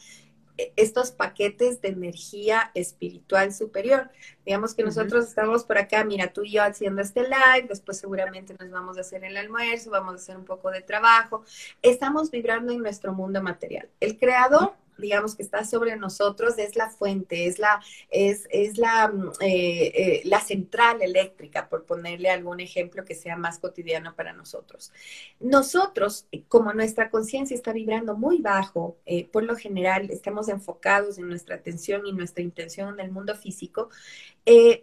estos 0.57 1.12
paquetes 1.12 1.81
de 1.81 1.89
energía 1.89 2.72
espiritual 2.74 3.53
superior. 3.53 4.10
Digamos 4.45 4.75
que 4.75 4.83
nosotros 4.83 5.27
estamos 5.27 5.63
por 5.63 5.77
acá, 5.77 6.03
mira, 6.03 6.31
tú 6.31 6.43
y 6.43 6.53
yo 6.53 6.63
haciendo 6.63 7.01
este 7.01 7.24
live, 7.24 7.67
después 7.67 7.98
seguramente 7.98 8.55
nos 8.60 8.69
vamos 8.69 8.98
a 8.98 9.01
hacer 9.01 9.24
el 9.24 9.38
almuerzo, 9.38 9.89
vamos 9.89 10.13
a 10.13 10.15
hacer 10.17 10.38
un 10.38 10.45
poco 10.45 10.69
de 10.69 10.81
trabajo. 10.81 11.43
Estamos 11.81 12.29
vibrando 12.29 12.72
en 12.72 12.81
nuestro 12.81 13.13
mundo 13.13 13.41
material. 13.41 13.89
El 14.00 14.17
creador 14.17 14.74
digamos, 14.97 15.35
que 15.35 15.43
está 15.43 15.63
sobre 15.65 15.95
nosotros 15.95 16.57
es 16.57 16.75
la 16.75 16.89
fuente, 16.89 17.47
es 17.47 17.59
la, 17.59 17.81
es, 18.09 18.47
es 18.51 18.77
la, 18.77 19.07
mm, 19.07 19.31
eh, 19.41 19.91
eh, 19.95 20.21
la 20.25 20.39
central 20.39 21.01
eléctrica, 21.01 21.69
por 21.69 21.85
ponerle 21.85 22.29
algún 22.29 22.59
ejemplo 22.59 23.05
que 23.05 23.15
sea 23.15 23.35
más 23.35 23.59
cotidiano 23.59 24.15
para 24.15 24.33
nosotros. 24.33 24.91
Nosotros, 25.39 26.27
como 26.47 26.73
nuestra 26.73 27.09
conciencia 27.09 27.55
está 27.55 27.73
vibrando 27.73 28.15
muy 28.15 28.39
bajo, 28.39 28.97
eh, 29.05 29.27
por 29.27 29.43
lo 29.43 29.55
general 29.55 30.09
estamos 30.12 30.50
enfocados 30.50 31.17
en 31.17 31.27
nuestra 31.27 31.55
atención 31.55 32.05
y 32.05 32.13
nuestra 32.13 32.43
intención 32.43 33.00
en 33.00 33.05
el 33.05 33.12
mundo 33.12 33.35
físico, 33.35 33.89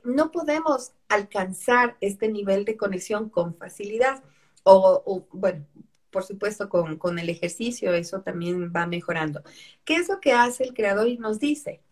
no 0.05 0.31
podemos 0.31 0.93
alcanzar 1.09 1.97
este 2.01 2.29
nivel 2.29 2.65
de 2.65 2.77
conexión 2.77 3.29
con 3.29 3.55
facilidad. 3.55 4.23
O, 4.63 5.27
bueno, 5.33 5.65
por 6.11 6.25
supuesto, 6.25 6.69
con, 6.69 7.19
el 7.19 7.29
ejercicio, 7.29 7.93
eso 7.95 8.23
también 8.23 8.73
va 8.75 8.87
mejorando. 8.87 9.43
¿Qué 9.85 9.97
es 9.97 10.09
lo 10.09 10.21
que 10.21 10.33
hace 10.33 10.65
el 10.65 10.75
creador 10.75 11.09
y 11.09 11.19
nos 11.19 11.39
dice? 11.39 11.83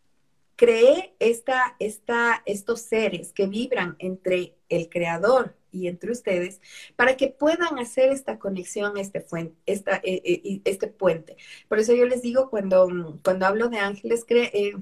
Cree 0.57 1.15
esta, 1.21 1.77
esta, 1.79 2.43
estos 2.47 2.81
seres 2.81 3.33
que 3.33 3.47
vibran 3.47 3.97
entre 3.99 4.57
el 4.69 4.89
creador 4.89 5.57
y 5.71 5.87
entre 5.89 6.11
ustedes 6.13 6.61
para 6.97 7.17
que 7.17 7.29
puedan 7.29 7.79
hacer 7.79 8.11
esta 8.11 8.39
conexión, 8.39 8.97
este, 8.97 9.21
fuente, 9.21 9.55
esta, 9.67 9.97
eh, 9.97 10.23
eh, 10.25 10.61
este 10.65 10.89
puente. 10.89 11.37
Por 11.69 11.79
eso 11.79 11.95
yo 11.95 12.07
les 12.07 12.23
digo, 12.23 12.51
cuando, 12.51 13.21
cuando 13.23 13.47
hablo 13.47 13.69
de 13.69 13.79
ángeles, 13.79 14.25
cree, 14.27 14.51
eh, 14.55 14.75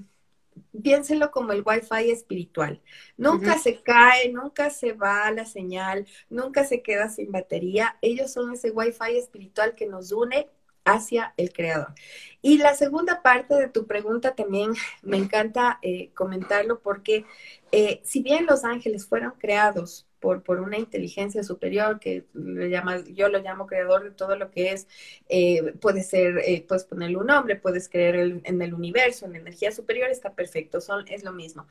piénselo 0.82 1.30
como 1.30 1.52
el 1.52 1.62
wifi 1.64 2.10
espiritual. 2.10 2.80
Nunca 3.16 3.58
se 3.58 3.82
cae, 3.82 4.32
nunca 4.32 4.70
se 4.70 4.92
va 4.92 5.30
la 5.30 5.46
señal, 5.46 6.06
nunca 6.28 6.64
se 6.64 6.82
queda 6.82 7.08
sin 7.08 7.32
batería. 7.32 7.96
Ellos 8.02 8.32
son 8.32 8.52
ese 8.52 8.70
wifi 8.70 9.16
espiritual 9.16 9.75
que 9.75 9.86
nos 9.86 10.12
une 10.12 10.48
hacia 10.84 11.34
el 11.36 11.52
creador. 11.52 11.94
Y 12.40 12.58
la 12.58 12.75
segunda 12.75 13.20
parte 13.22 13.54
de 13.54 13.68
tu 13.68 13.86
pregunta 13.86 14.34
también 14.34 14.72
me 15.02 15.16
encanta 15.16 15.78
eh, 15.82 16.10
comentarlo 16.14 16.80
porque 16.80 17.26
eh, 17.72 18.00
si 18.04 18.22
bien 18.22 18.46
los 18.46 18.64
ángeles 18.64 19.06
fueron 19.06 19.32
creados 19.32 20.05
por, 20.20 20.61
una 20.61 20.78
inteligencia 20.78 21.42
superior 21.42 22.00
que 22.00 22.25
le 22.32 22.70
yo 23.14 23.28
lo 23.28 23.38
llamo 23.38 23.66
creador 23.66 24.04
de 24.04 24.11
todo 24.11 24.37
lo 24.37 24.50
que 24.50 24.73
es, 24.73 24.88
eh, 25.28 25.75
puede 25.80 26.02
ser, 26.02 26.38
eh, 26.38 26.64
puedes 26.66 26.85
ponerle 26.85 27.16
un 27.16 27.26
nombre, 27.26 27.56
puedes 27.56 27.88
creer 27.88 28.40
en 28.44 28.62
el 28.62 28.75
universo, 28.75 29.26
en 29.26 29.37
energía 29.37 29.73
superior, 29.73 30.11
está 30.11 30.35
perfecto, 30.35 30.80
son, 30.80 31.06
es 31.08 31.25
lo 31.25 31.32
mismo. 31.32 31.66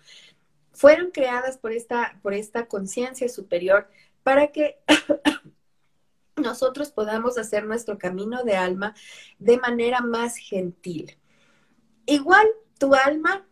Fueron 0.73 1.11
creadas 1.11 1.57
por 1.57 1.71
esta, 1.71 2.19
por 2.21 2.33
esta 2.33 2.67
conciencia 2.67 3.29
superior 3.29 3.87
para 4.23 4.47
que 4.51 4.79
nosotros 6.35 6.91
podamos 6.91 7.37
hacer 7.37 7.65
nuestro 7.65 7.97
camino 7.97 8.43
de 8.43 8.55
alma 8.55 8.93
de 9.39 9.57
manera 9.57 10.01
más 10.01 10.37
gentil. 10.37 11.17
Igual 12.05 12.47
tu 12.77 12.93
alma 12.93 13.47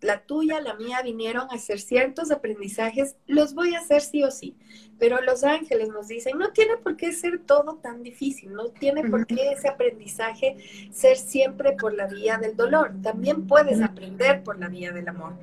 la 0.00 0.20
tuya, 0.20 0.60
la 0.60 0.74
mía, 0.74 1.00
vinieron 1.02 1.48
a 1.50 1.54
hacer 1.54 1.80
ciertos 1.80 2.30
aprendizajes, 2.30 3.16
los 3.26 3.54
voy 3.54 3.74
a 3.74 3.80
hacer 3.80 4.02
sí 4.02 4.22
o 4.22 4.30
sí. 4.30 4.54
Pero 4.98 5.20
los 5.20 5.44
ángeles 5.44 5.88
nos 5.88 6.08
dicen, 6.08 6.38
no 6.38 6.52
tiene 6.52 6.76
por 6.78 6.96
qué 6.96 7.12
ser 7.12 7.40
todo 7.40 7.76
tan 7.76 8.02
difícil, 8.02 8.52
no 8.52 8.68
tiene 8.68 9.04
por 9.08 9.26
qué 9.26 9.52
ese 9.52 9.68
aprendizaje 9.68 10.56
ser 10.90 11.16
siempre 11.16 11.72
por 11.72 11.92
la 11.94 12.06
vía 12.06 12.38
del 12.38 12.56
dolor. 12.56 12.92
También 13.02 13.46
puedes 13.46 13.82
aprender 13.82 14.42
por 14.42 14.58
la 14.58 14.68
vía 14.68 14.92
del 14.92 15.08
amor. 15.08 15.34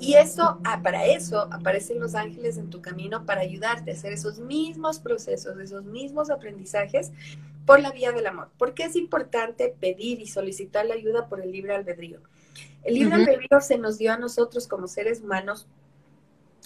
Y 0.00 0.14
eso, 0.14 0.60
ah, 0.64 0.80
para 0.82 1.06
eso 1.06 1.48
aparecen 1.50 2.00
los 2.00 2.14
ángeles 2.14 2.56
en 2.56 2.70
tu 2.70 2.80
camino 2.80 3.26
para 3.26 3.42
ayudarte 3.42 3.90
a 3.90 3.94
hacer 3.94 4.12
esos 4.12 4.38
mismos 4.38 4.98
procesos, 4.98 5.58
esos 5.58 5.84
mismos 5.84 6.30
aprendizajes 6.30 7.12
por 7.66 7.80
la 7.80 7.90
vía 7.90 8.12
del 8.12 8.26
amor. 8.26 8.48
Porque 8.56 8.84
es 8.84 8.96
importante 8.96 9.74
pedir 9.78 10.20
y 10.20 10.26
solicitar 10.26 10.86
la 10.86 10.94
ayuda 10.94 11.28
por 11.28 11.40
el 11.40 11.52
libre 11.52 11.74
albedrío. 11.74 12.20
El 12.84 12.94
libre 12.94 13.14
albedrío 13.14 13.60
se 13.60 13.78
nos 13.78 13.98
dio 13.98 14.12
a 14.12 14.18
nosotros 14.18 14.66
como 14.66 14.88
seres 14.88 15.20
humanos 15.20 15.66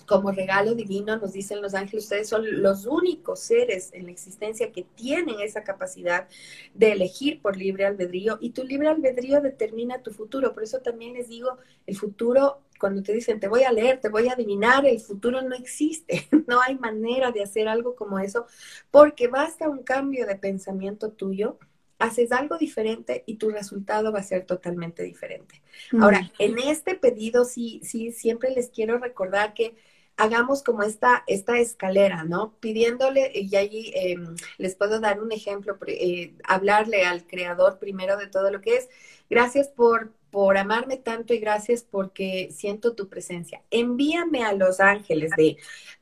como 0.07 0.31
regalo 0.31 0.75
divino, 0.75 1.17
nos 1.17 1.33
dicen 1.33 1.61
los 1.61 1.75
ángeles, 1.75 2.05
ustedes 2.05 2.29
son 2.29 2.63
los 2.63 2.87
únicos 2.87 3.41
seres 3.41 3.91
en 3.93 4.07
la 4.07 4.13
existencia 4.13 4.73
que 4.73 4.85
tienen 4.95 5.41
esa 5.41 5.65
capacidad 5.65 6.29
de 6.75 6.93
elegir 6.93 7.43
por 7.43 7.57
libre 7.57 7.87
albedrío 7.87 8.39
y 8.41 8.51
tu 8.51 8.65
libre 8.65 8.89
albedrío 8.89 9.41
determina 9.41 10.03
tu 10.03 10.13
futuro. 10.13 10.55
Por 10.55 10.63
eso 10.63 10.79
también 10.79 11.15
les 11.15 11.29
digo, 11.29 11.59
el 11.87 11.97
futuro, 11.97 12.63
cuando 12.79 13.03
te 13.03 13.13
dicen, 13.13 13.41
te 13.41 13.49
voy 13.49 13.65
a 13.65 13.73
leer, 13.73 14.01
te 14.01 14.09
voy 14.09 14.29
a 14.29 14.33
adivinar, 14.33 14.87
el 14.87 15.01
futuro 15.01 15.43
no 15.43 15.55
existe, 15.55 16.29
no 16.47 16.61
hay 16.61 16.79
manera 16.79 17.33
de 17.33 17.43
hacer 17.43 17.69
algo 17.69 17.97
como 17.97 18.19
eso, 18.19 18.47
porque 18.91 19.29
basta 19.29 19.69
un 19.69 19.83
cambio 19.83 20.27
de 20.27 20.37
pensamiento 20.37 21.11
tuyo 21.11 21.59
haces 21.99 22.33
algo 22.33 22.59
diferente 22.59 23.25
y 23.27 23.37
tu 23.37 23.51
resultado 23.51 24.13
va 24.13 24.21
a 24.21 24.25
ser 24.25 24.45
totalmente 24.45 25.03
diferente. 25.03 25.63
Ahora, 26.01 26.31
en 26.39 26.59
este 26.59 26.95
pedido 26.95 27.45
sí, 27.45 27.81
sí, 27.83 28.13
siempre 28.13 28.51
les 28.51 28.71
quiero 28.71 28.99
recordar 28.99 29.55
que 29.55 29.75
hagamos 30.17 30.63
como 30.63 30.83
esta, 30.83 31.25
esta 31.27 31.59
escalera, 31.59 32.25
¿no? 32.25 32.55
Pidiéndole, 32.61 33.31
y 33.35 33.55
allí 33.57 33.93
em, 33.95 34.35
les 34.59 34.75
puedo 34.75 34.99
dar 35.01 35.23
un 35.23 35.31
ejemplo, 35.33 35.79
eh, 35.87 36.35
hablarle 36.45 37.05
al 37.05 37.27
creador 37.27 37.79
primero 37.79 38.17
de 38.17 38.27
todo 38.27 38.51
lo 38.51 38.61
que 38.61 38.77
es, 38.77 38.89
gracias 39.29 39.69
por, 39.69 40.13
por 40.31 40.57
amarme 40.57 40.97
tanto 40.97 41.35
y 41.35 41.39
gracias 41.39 41.83
porque 41.83 42.49
siento 42.51 42.95
tu 42.95 43.09
presencia. 43.09 43.63
Envíame 43.71 44.43
a 44.43 44.55
los 44.55 44.81
ángeles 44.81 45.33
de 45.37 45.59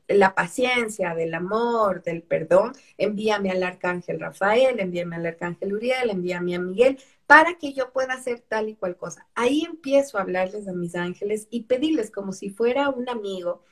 la 0.08 0.34
paciencia, 0.34 1.14
del 1.14 1.34
amor, 1.34 2.02
del 2.02 2.23
perdón, 2.23 2.73
envíame 2.99 3.50
al 3.50 3.62
arcángel 3.62 4.20
Rafael, 4.20 4.78
envíame 4.80 5.16
al 5.16 5.26
arcángel 5.26 5.73
Uriel, 5.73 6.11
envíame 6.11 6.54
a 6.54 6.58
Miguel, 6.58 6.99
para 7.26 7.58
que 7.58 7.73
yo 7.73 7.92
pueda 7.92 8.14
hacer 8.14 8.40
tal 8.40 8.68
y 8.68 8.76
cual 8.76 8.96
cosa. 8.96 9.26
Ahí 9.34 9.62
empiezo 9.62 10.18
a 10.18 10.23
hablarles 10.23 10.68
a 10.68 10.73
mis 10.73 10.94
ángeles 10.94 11.49
y 11.50 11.64
pedirles 11.64 12.11
como 12.11 12.32
si 12.32 12.50
fuera 12.50 12.90
un 12.90 13.08
amigo 13.08 13.62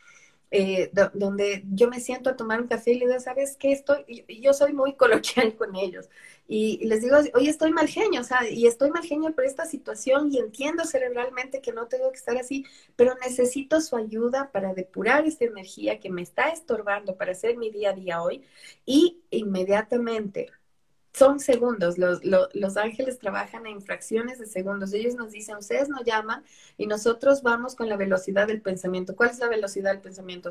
eh, 0.53 0.91
donde 1.15 1.65
yo 1.73 1.89
me 1.89 1.99
siento 1.99 2.29
a 2.29 2.37
tomar 2.37 2.61
un 2.61 2.69
café 2.69 2.93
y 2.93 2.99
le 2.99 3.07
digo, 3.07 3.19
¿sabes 3.21 3.57
qué? 3.57 3.73
Estoy, 3.73 4.05
yo 4.29 4.53
soy 4.53 4.75
muy 4.75 4.93
coloquial 4.97 5.57
con 5.57 5.75
ellos. 5.75 6.11
Y, 6.47 6.85
les 6.87 7.01
digo, 7.03 7.17
oye, 7.35 7.49
estoy 7.49 7.73
mal 7.73 7.89
genio, 7.89 8.21
o 8.21 8.25
sea, 8.25 8.49
y 8.49 8.67
estoy 8.67 8.91
mal 8.91 9.03
genio 9.05 9.35
por 9.35 9.45
esta 9.47 9.65
situación 9.65 10.31
y 10.31 10.39
entiendo 10.39 10.85
cerebralmente 10.85 11.63
que 11.63 11.73
no 11.73 11.87
tengo 11.89 12.11
que 12.13 12.19
estar 12.19 12.37
así, 12.37 12.67
pero 12.97 13.15
necesito 13.25 13.81
su 13.81 13.97
ayuda 13.97 14.51
para 14.53 14.75
depurar 14.75 15.27
esta 15.27 15.47
energía 15.47 15.99
que 15.99 16.11
me 16.11 16.23
está 16.23 16.51
estorbando 16.51 17.17
para 17.17 17.33
hacer 17.33 17.57
mi 17.57 17.71
día 17.71 17.91
a 17.91 17.95
día 17.95 18.23
hoy. 18.23 18.45
Y 18.85 19.23
inmediatamente 19.31 20.51
son 21.13 21.41
segundos, 21.41 21.99
los, 21.99 22.25
los, 22.25 22.77
ángeles 22.77 23.19
trabajan 23.19 23.67
en 23.67 23.83
fracciones 23.83 24.39
de 24.39 24.47
segundos. 24.47 24.93
Ellos 24.95 25.15
nos 25.15 25.33
dicen, 25.33 25.57
ustedes 25.57 25.89
nos 25.89 26.05
llaman 26.05 26.43
y 26.79 26.87
nosotros 26.87 27.43
vamos 27.43 27.75
con 27.77 27.89
la 27.89 27.97
velocidad 27.97 28.47
del 28.47 28.63
pensamiento. 28.63 29.15
¿Cuál 29.15 29.31
es 29.31 29.39
la 29.39 29.49
velocidad 29.49 29.93
del 29.93 30.01
pensamiento, 30.01 30.49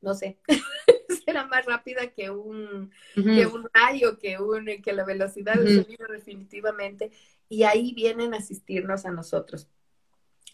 No 0.00 0.14
sé. 0.14 0.38
Será 1.26 1.46
más 1.46 1.66
rápida 1.66 2.06
que 2.08 2.30
un, 2.30 2.90
que 3.14 3.46
un 3.46 3.68
rayo, 3.74 4.18
que, 4.18 4.38
un, 4.38 4.66
que 4.82 4.92
la 4.94 5.04
velocidad 5.04 5.54
del 5.54 5.84
sonido 5.84 6.06
definitivamente. 6.08 7.10
Y 7.50 7.64
ahí 7.64 7.92
vienen 7.92 8.32
a 8.32 8.38
asistirnos 8.38 9.04
a 9.04 9.10
nosotros. 9.10 9.68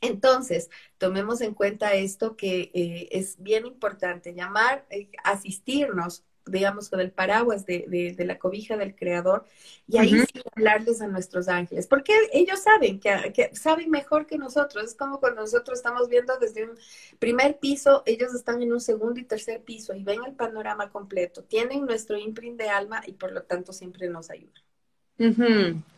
Entonces, 0.00 0.68
tomemos 0.98 1.40
en 1.40 1.54
cuenta 1.54 1.94
esto 1.94 2.36
que 2.36 2.70
eh, 2.74 3.08
es 3.12 3.40
bien 3.40 3.66
importante, 3.66 4.34
llamar, 4.34 4.84
eh, 4.90 5.10
asistirnos 5.22 6.24
digamos, 6.46 6.88
con 6.88 7.00
el 7.00 7.10
paraguas 7.10 7.66
de, 7.66 8.14
la 8.18 8.38
cobija 8.38 8.76
del 8.76 8.94
Creador, 8.94 9.44
y 9.88 9.98
ahí 9.98 10.10
sí 10.10 10.42
hablarles 10.54 11.00
a 11.00 11.08
nuestros 11.08 11.48
ángeles, 11.48 11.86
porque 11.86 12.12
ellos 12.32 12.60
saben 12.62 13.00
que, 13.00 13.50
saben 13.54 13.90
mejor 13.90 14.26
que 14.26 14.38
nosotros. 14.38 14.84
Es 14.84 14.94
como 14.94 15.20
cuando 15.20 15.42
nosotros 15.42 15.78
estamos 15.78 16.08
viendo 16.08 16.36
desde 16.38 16.64
un 16.64 16.76
primer 17.18 17.58
piso, 17.58 18.02
ellos 18.06 18.34
están 18.34 18.62
en 18.62 18.72
un 18.72 18.80
segundo 18.80 19.20
y 19.20 19.24
tercer 19.24 19.62
piso 19.62 19.94
y 19.94 20.04
ven 20.04 20.20
el 20.26 20.34
panorama 20.34 20.90
completo, 20.90 21.44
tienen 21.44 21.84
nuestro 21.84 22.16
imprint 22.16 22.58
de 22.58 22.68
alma 22.68 23.02
y 23.06 23.12
por 23.12 23.32
lo 23.32 23.42
tanto 23.42 23.72
siempre 23.72 24.08
nos 24.08 24.30
ayudan. 24.30 24.65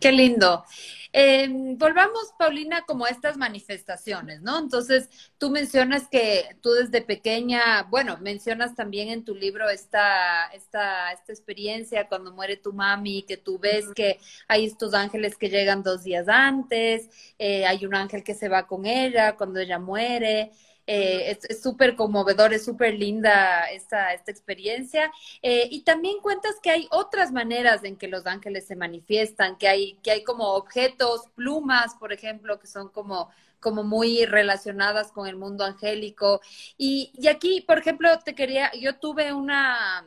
Qué 0.00 0.12
lindo. 0.12 0.64
Em, 1.12 1.76
volvamos, 1.78 2.32
Paulina, 2.38 2.82
como 2.86 3.04
a 3.06 3.08
estas 3.08 3.36
manifestaciones, 3.36 4.42
¿no? 4.42 4.58
Entonces, 4.58 5.08
tú 5.38 5.50
mencionas 5.50 6.06
que 6.08 6.56
tú 6.60 6.70
desde 6.72 7.02
pequeña, 7.02 7.82
bueno, 7.84 8.18
mencionas 8.20 8.74
también 8.74 9.08
en 9.08 9.24
tu 9.24 9.34
libro 9.34 9.68
esta, 9.70 10.46
esta, 10.52 11.10
esta 11.12 11.32
experiencia 11.32 12.08
cuando 12.08 12.32
muere 12.32 12.56
tu 12.58 12.72
mami, 12.72 13.22
que 13.22 13.36
tú 13.38 13.58
ves 13.58 13.86
que 13.94 14.20
hay 14.46 14.66
estos 14.66 14.94
ángeles 14.94 15.36
que 15.36 15.48
llegan 15.48 15.82
dos 15.82 16.04
días 16.04 16.28
antes, 16.28 17.08
eh, 17.38 17.66
hay 17.66 17.86
un 17.86 17.94
ángel 17.94 18.22
que 18.22 18.34
se 18.34 18.48
va 18.48 18.66
con 18.66 18.86
ella 18.86 19.34
cuando 19.36 19.60
ella 19.60 19.78
muere. 19.78 20.52
Eh, 20.90 21.38
es 21.50 21.62
súper 21.62 21.96
conmovedor, 21.96 22.54
es 22.54 22.64
súper 22.64 22.94
linda 22.94 23.70
esta, 23.70 24.14
esta 24.14 24.30
experiencia. 24.30 25.12
Eh, 25.42 25.68
y 25.70 25.82
también 25.82 26.16
cuentas 26.22 26.54
que 26.62 26.70
hay 26.70 26.88
otras 26.90 27.30
maneras 27.30 27.84
en 27.84 27.96
que 27.96 28.08
los 28.08 28.26
ángeles 28.26 28.66
se 28.66 28.74
manifiestan, 28.74 29.58
que 29.58 29.68
hay, 29.68 29.98
que 30.02 30.12
hay 30.12 30.24
como 30.24 30.54
objetos, 30.54 31.28
plumas, 31.34 31.94
por 31.96 32.12
ejemplo, 32.12 32.58
que 32.58 32.66
son 32.66 32.88
como 32.88 33.30
como 33.60 33.82
muy 33.82 34.24
relacionadas 34.24 35.10
con 35.12 35.26
el 35.26 35.36
mundo 35.36 35.64
angélico. 35.64 36.40
Y, 36.76 37.10
y 37.14 37.26
aquí, 37.28 37.60
por 37.60 37.78
ejemplo, 37.78 38.08
te 38.20 38.34
quería, 38.34 38.70
yo 38.80 38.96
tuve 38.98 39.32
una, 39.32 40.06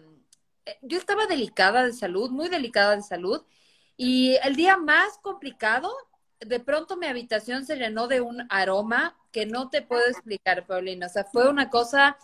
eh, 0.66 0.78
yo 0.82 0.98
estaba 0.98 1.28
delicada 1.28 1.86
de 1.86 1.94
salud, 1.94 2.32
muy 2.32 2.50
delicada 2.50 2.96
de 2.96 3.04
salud, 3.04 3.44
y 3.98 4.38
el 4.44 4.56
día 4.56 4.78
más 4.78 5.18
complicado 5.22 5.92
de 6.46 6.60
pronto 6.60 6.98
mi 6.98 7.08
habitación 7.08 7.66
se 7.66 7.78
llenó 7.78 8.08
de 8.08 8.22
un 8.22 8.46
aroma 8.50 9.18
que 9.32 9.46
no 9.46 9.70
te 9.70 9.82
puedo 9.82 10.06
explicar, 10.08 10.66
Paulina. 10.66 11.08
O 11.08 11.10
sea, 11.10 11.24
fue 11.24 11.50
una 11.50 11.70
cosa 11.70 12.18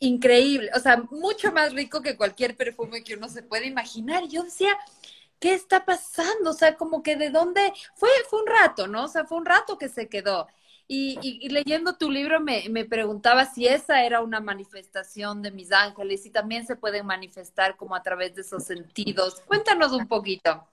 increíble, 0.00 0.70
o 0.74 0.80
sea, 0.80 1.04
mucho 1.10 1.52
más 1.52 1.72
rico 1.72 2.02
que 2.02 2.16
cualquier 2.16 2.56
perfume 2.56 3.04
que 3.04 3.14
uno 3.14 3.28
se 3.28 3.42
puede 3.42 3.66
imaginar. 3.66 4.24
Y 4.24 4.28
yo 4.28 4.42
decía, 4.42 4.76
¿qué 5.38 5.54
está 5.54 5.84
pasando? 5.84 6.50
O 6.50 6.54
sea, 6.54 6.76
como 6.76 7.02
que 7.02 7.16
de 7.16 7.30
dónde 7.30 7.72
fue, 7.94 8.08
fue 8.28 8.40
un 8.40 8.46
rato, 8.46 8.86
¿no? 8.86 9.04
O 9.04 9.08
sea, 9.08 9.24
fue 9.24 9.38
un 9.38 9.46
rato 9.46 9.78
que 9.78 9.88
se 9.88 10.08
quedó. 10.08 10.48
Y, 10.88 11.48
leyendo 11.48 11.96
tu 11.96 12.10
libro 12.10 12.40
me, 12.40 12.68
me, 12.68 12.84
preguntaba 12.84 13.46
si 13.46 13.66
esa 13.66 14.04
era 14.04 14.20
una 14.20 14.40
manifestación 14.40 15.40
de 15.40 15.50
mis 15.50 15.72
ángeles 15.72 16.26
y 16.26 16.30
también 16.30 16.66
se 16.66 16.76
pueden 16.76 17.06
manifestar 17.06 17.76
como 17.76 17.96
a 17.96 18.02
través 18.02 18.34
de 18.34 18.42
esos 18.42 18.64
sentidos. 18.64 19.40
Cuéntanos 19.46 19.92
un 19.92 20.06
poquito. 20.06 20.68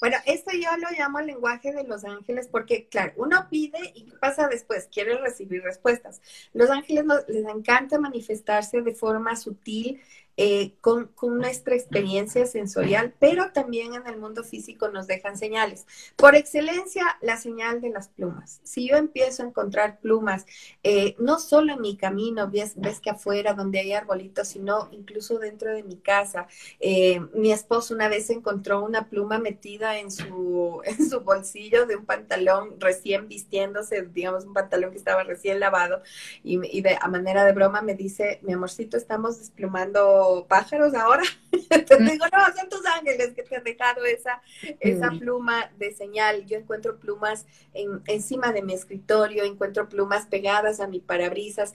Bueno, 0.00 0.16
esto 0.26 0.50
yo 0.52 0.68
lo 0.78 0.90
llamo 0.96 1.20
lenguaje 1.20 1.72
de 1.72 1.84
los 1.84 2.04
ángeles 2.04 2.48
porque, 2.48 2.86
claro, 2.88 3.14
uno 3.16 3.48
pide 3.50 3.78
y 3.94 4.04
¿qué 4.04 4.12
pasa 4.18 4.46
después? 4.48 4.88
Quiere 4.92 5.16
recibir 5.18 5.62
respuestas. 5.62 6.20
Los 6.52 6.68
ángeles 6.70 7.04
les 7.28 7.46
encanta 7.46 7.98
manifestarse 7.98 8.82
de 8.82 8.94
forma 8.94 9.36
sutil, 9.36 10.00
eh, 10.38 10.74
con, 10.82 11.10
nuestra 11.38 11.74
experiencia 11.74 12.46
sensorial, 12.46 13.14
pero 13.18 13.52
también 13.52 13.94
en 13.94 14.06
el 14.06 14.18
mundo 14.18 14.44
físico 14.44 14.88
nos 14.88 15.06
dejan 15.06 15.38
señales. 15.38 15.86
Por 16.14 16.34
excelencia, 16.34 17.04
la 17.22 17.38
señal 17.38 17.80
de 17.80 17.88
las 17.88 18.08
plumas. 18.08 18.60
Si 18.62 18.86
yo 18.86 18.96
empiezo 18.96 19.42
a 19.42 19.46
encontrar 19.46 19.98
plumas, 19.98 20.44
eh, 20.82 21.16
no 21.18 21.38
solo 21.38 21.72
en 21.72 21.80
mi 21.80 21.96
camino, 21.96 22.50
ves, 22.50 22.74
ves, 22.76 23.00
que 23.00 23.10
afuera 23.10 23.54
donde 23.54 23.80
hay 23.80 23.92
arbolitos, 23.94 24.48
sino 24.48 24.88
incluso 24.92 25.38
dentro 25.38 25.72
de 25.72 25.82
mi 25.82 25.96
casa. 25.96 26.48
Eh, 26.80 27.20
mi 27.34 27.50
esposo 27.50 27.94
una 27.94 28.08
vez 28.08 28.28
encontró 28.28 28.84
una 28.84 29.08
pluma 29.08 29.38
metida 29.38 29.98
en 29.98 30.10
su, 30.10 30.82
en 30.84 31.08
su 31.08 31.20
bolsillo 31.20 31.86
de 31.86 31.96
un 31.96 32.04
pantalón 32.04 32.78
recién 32.78 33.26
vistiéndose, 33.28 34.02
digamos, 34.02 34.44
un 34.44 34.52
pantalón 34.52 34.90
que 34.90 34.98
estaba 34.98 35.24
recién 35.24 35.60
lavado, 35.60 36.02
y, 36.44 36.60
y 36.76 36.82
de, 36.82 36.98
a 37.00 37.08
manera 37.08 37.44
de 37.44 37.52
broma 37.52 37.80
me 37.80 37.94
dice, 37.94 38.38
mi 38.42 38.52
amorcito, 38.52 38.96
estamos 38.96 39.38
desplumando 39.38 40.25
pájaros 40.48 40.94
ahora. 40.94 41.22
Mm. 41.66 42.10
digo, 42.10 42.26
no, 42.30 42.56
son 42.56 42.68
tus 42.68 42.86
ángeles 42.86 43.34
que 43.34 43.42
te 43.42 43.56
han 43.56 43.64
dejado 43.64 44.04
esa, 44.04 44.40
esa 44.78 45.10
pluma 45.10 45.70
de 45.78 45.92
señal. 45.92 46.44
Yo 46.46 46.58
encuentro 46.58 46.98
plumas 46.98 47.46
en, 47.74 48.02
encima 48.06 48.52
de 48.52 48.62
mi 48.62 48.72
escritorio, 48.74 49.42
encuentro 49.44 49.88
plumas 49.88 50.26
pegadas 50.26 50.80
a 50.80 50.86
mi 50.86 51.00
parabrisas. 51.00 51.74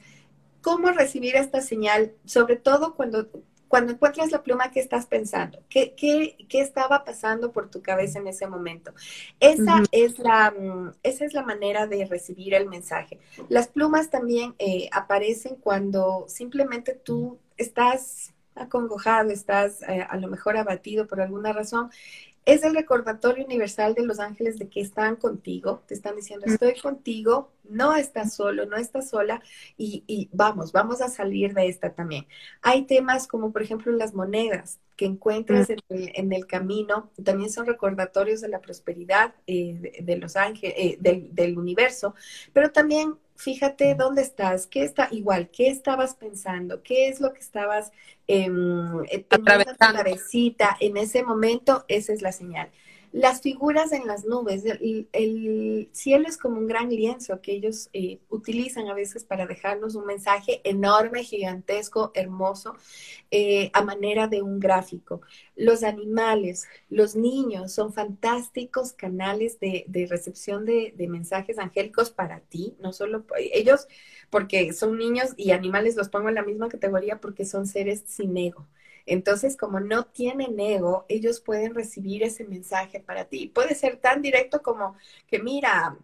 ¿Cómo 0.62 0.92
recibir 0.92 1.36
esta 1.36 1.62
señal? 1.62 2.14
Sobre 2.26 2.56
todo 2.56 2.96
cuando 2.96 3.28
cuando 3.72 3.94
encuentras 3.94 4.32
la 4.32 4.44
pluma, 4.44 4.70
¿qué 4.70 4.82
estás 4.82 5.06
pensando? 5.06 5.64
¿Qué, 5.70 5.96
qué, 5.96 6.36
qué 6.50 6.60
estaba 6.60 7.06
pasando 7.06 7.54
por 7.54 7.72
tu 7.72 7.82
cabeza 7.82 8.20
en 8.20 8.28
ese 8.28 8.46
momento? 8.46 8.94
Esa, 9.40 9.82
es 9.94 10.20
la, 10.20 10.52
mm, 10.52 10.92
esa 11.04 11.24
es 11.24 11.34
la 11.34 11.42
manera 11.42 11.88
de 11.88 12.06
recibir 12.06 12.54
el 12.54 12.68
mensaje. 12.68 13.18
Las 13.48 13.70
plumas 13.70 14.10
también 14.10 14.56
eh, 14.60 14.90
aparecen 14.92 15.56
cuando 15.56 16.26
simplemente 16.28 16.94
tú 16.94 17.40
estás 17.56 18.34
acongojado, 18.56 19.30
estás 19.32 19.82
eh, 19.84 20.06
a 20.08 20.18
lo 20.18 20.28
mejor 20.28 20.58
abatido 20.58 21.08
por 21.08 21.22
alguna 21.22 21.54
razón, 21.54 21.90
es 22.46 22.64
el 22.64 22.74
recordatorio 22.74 23.46
universal 23.46 23.94
de 23.94 24.06
los 24.06 24.20
ángeles 24.20 24.58
de 24.58 24.68
que 24.68 24.82
están 24.82 25.16
contigo, 25.16 25.84
te 25.88 25.94
están 25.94 26.16
diciendo, 26.16 26.48
estoy 26.48 26.80
contigo, 26.80 27.52
no 27.72 27.96
estás 27.96 28.34
solo, 28.34 28.66
no 28.66 28.78
estás 28.78 29.10
sola 29.10 29.42
y, 29.78 30.30
vamos, 30.32 30.72
vamos 30.72 31.02
a 31.02 31.10
salir 31.10 31.54
de 31.54 31.68
esta 31.68 31.94
también. 31.94 32.28
Hay 32.62 32.84
temas 32.84 33.28
como 33.28 33.52
por 33.52 33.62
ejemplo 33.62 33.92
las 33.92 34.14
monedas 34.14 34.80
que 34.96 35.06
encuentras 35.06 35.68
en 35.70 36.34
el, 36.34 36.46
camino, 36.46 37.10
también 37.24 37.50
son 37.50 37.66
recordatorios 37.66 38.42
de 38.42 38.50
la 38.50 38.62
prosperidad 38.62 39.34
eh, 39.48 39.96
de, 40.00 40.18
los 40.18 40.36
ángeles, 40.36 40.76
eh, 40.78 40.98
del, 41.00 41.34
del 41.34 41.58
universo, 41.58 42.14
pero 42.54 42.72
también 42.72 43.16
fíjate 43.42 43.96
dónde 43.96 44.22
estás, 44.22 44.68
qué 44.68 44.84
está 44.84 45.08
igual, 45.12 45.50
qué 45.50 45.70
estabas 45.70 46.14
pensando, 46.14 46.84
qué 46.84 47.08
es 47.08 47.20
lo 47.20 47.34
que 47.34 47.40
estabas 47.40 47.92
eh, 48.28 48.46
teniendo 49.28 49.72
en 49.72 49.76
cabecita 49.78 50.78
en 50.80 50.98
ese 50.98 51.24
momento, 51.24 51.84
esa 51.88 52.14
es 52.14 52.22
la 52.22 52.32
señal. 52.32 52.70
Las 53.12 53.42
figuras 53.42 53.92
en 53.92 54.08
las 54.08 54.24
nubes, 54.24 54.64
el, 54.66 55.90
cielo 55.92 56.28
es 56.30 56.38
como 56.38 56.60
un 56.60 56.68
gran 56.68 56.90
lienzo 56.90 57.42
que 57.42 57.52
ellos 57.52 57.90
eh, 57.92 58.20
utilizan 58.30 58.88
a 58.88 58.94
veces 58.94 59.26
para 59.26 59.46
dejarnos 59.46 59.96
un 59.96 60.06
mensaje 60.06 60.62
enorme, 60.64 61.26
gigantesco, 61.26 62.12
hermoso, 62.14 62.76
eh, 63.30 63.70
a 63.74 63.84
manera 63.84 64.28
de 64.28 64.42
un 64.42 64.62
gráfico. 64.62 65.22
Los 65.58 65.84
animales, 65.84 66.68
los 66.90 67.18
niños 67.18 67.74
son 67.74 67.92
fantásticos 67.92 68.94
canales 68.94 69.60
de, 69.60 69.86
recepción 70.10 70.66
de, 70.66 70.94
de 70.96 71.08
mensajes 71.10 71.60
angélicos 71.60 72.12
para 72.12 72.40
ti, 72.40 72.76
no 72.80 72.94
solo 72.94 73.26
ellos, 73.38 73.88
porque 74.30 74.72
son 74.72 74.98
niños 74.98 75.32
y 75.36 75.52
animales 75.52 75.98
los 75.98 76.08
pongo 76.08 76.30
en 76.30 76.36
la 76.36 76.44
misma 76.44 76.70
categoría 76.70 77.20
porque 77.20 77.44
son 77.44 77.68
seres 77.68 78.04
sin 78.08 78.38
ego. 78.38 78.68
Entonces, 79.06 79.58
como 79.58 79.80
no 79.80 80.06
tienen 80.06 80.60
ego, 80.60 81.06
ellos 81.10 81.42
pueden 81.42 81.76
recibir 81.76 82.24
ese 82.24 82.46
mensaje 82.46 83.00
para 83.00 83.26
ti. 83.26 83.48
Puede 83.54 83.76
ser 83.76 83.98
tan 83.98 84.22
directo 84.22 84.62
como 84.62 84.96
que, 85.28 85.40
mira, 85.40 85.98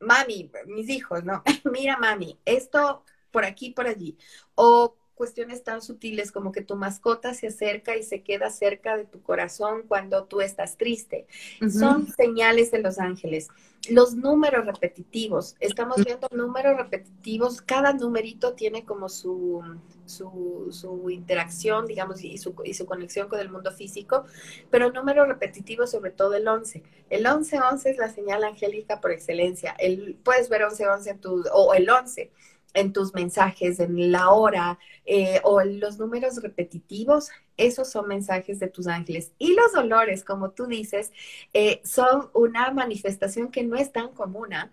mami, 0.00 0.50
mis 0.66 0.88
hijos, 0.88 1.24
¿no? 1.24 1.42
mira, 1.72 1.96
mami, 1.98 2.38
esto 2.44 3.04
por 3.30 3.44
aquí, 3.44 3.70
por 3.70 3.86
allí. 3.86 4.16
O 4.54 4.96
cuestiones 5.14 5.62
tan 5.62 5.80
sutiles 5.82 6.32
como 6.32 6.52
que 6.52 6.60
tu 6.60 6.76
mascota 6.76 7.34
se 7.34 7.48
acerca 7.48 7.96
y 7.96 8.02
se 8.02 8.22
queda 8.22 8.50
cerca 8.50 8.96
de 8.96 9.04
tu 9.04 9.22
corazón 9.22 9.82
cuando 9.86 10.24
tú 10.24 10.40
estás 10.40 10.76
triste. 10.76 11.26
Son 11.70 12.06
señales 12.08 12.70
de 12.70 12.80
los 12.80 12.98
ángeles. 12.98 13.48
Los 13.90 14.14
números 14.14 14.64
repetitivos, 14.64 15.56
estamos 15.60 16.02
viendo 16.02 16.26
números 16.32 16.76
repetitivos, 16.78 17.60
cada 17.60 17.92
numerito 17.92 18.54
tiene 18.54 18.86
como 18.86 19.10
su, 19.10 19.62
su, 20.06 21.10
interacción, 21.10 21.86
digamos, 21.86 22.24
y 22.24 22.38
su, 22.38 22.54
y 22.64 22.72
su 22.72 22.86
conexión 22.86 23.28
con 23.28 23.40
el 23.40 23.50
mundo 23.50 23.70
físico, 23.72 24.24
pero 24.70 24.90
números 24.90 25.28
repetitivos, 25.28 25.90
sobre 25.90 26.12
todo 26.12 26.34
el 26.34 26.48
11. 26.48 26.82
El 27.10 27.26
11-11 27.26 27.90
es 27.90 27.98
la 27.98 28.08
señal 28.08 28.42
angélica 28.44 29.02
por 29.02 29.10
excelencia. 29.10 29.74
El, 29.78 30.16
puedes 30.24 30.48
ver 30.48 30.62
11-11 30.62 31.06
en 31.08 31.18
tu, 31.18 31.44
o 31.52 31.74
el 31.74 31.88
11 31.88 32.30
en 32.74 32.92
tus 32.92 33.14
mensajes, 33.14 33.80
en 33.80 34.12
la 34.12 34.30
hora 34.30 34.78
eh, 35.06 35.40
o 35.44 35.62
los 35.62 35.98
números 35.98 36.42
repetitivos, 36.42 37.30
esos 37.56 37.90
son 37.90 38.08
mensajes 38.08 38.58
de 38.58 38.68
tus 38.68 38.88
ángeles. 38.88 39.32
Y 39.38 39.54
los 39.54 39.72
dolores, 39.72 40.24
como 40.24 40.50
tú 40.50 40.66
dices, 40.66 41.12
eh, 41.54 41.80
son 41.84 42.30
una 42.34 42.70
manifestación 42.72 43.50
que 43.50 43.62
no 43.62 43.76
es 43.76 43.92
tan 43.92 44.08
común. 44.12 44.52
¿ah? 44.52 44.72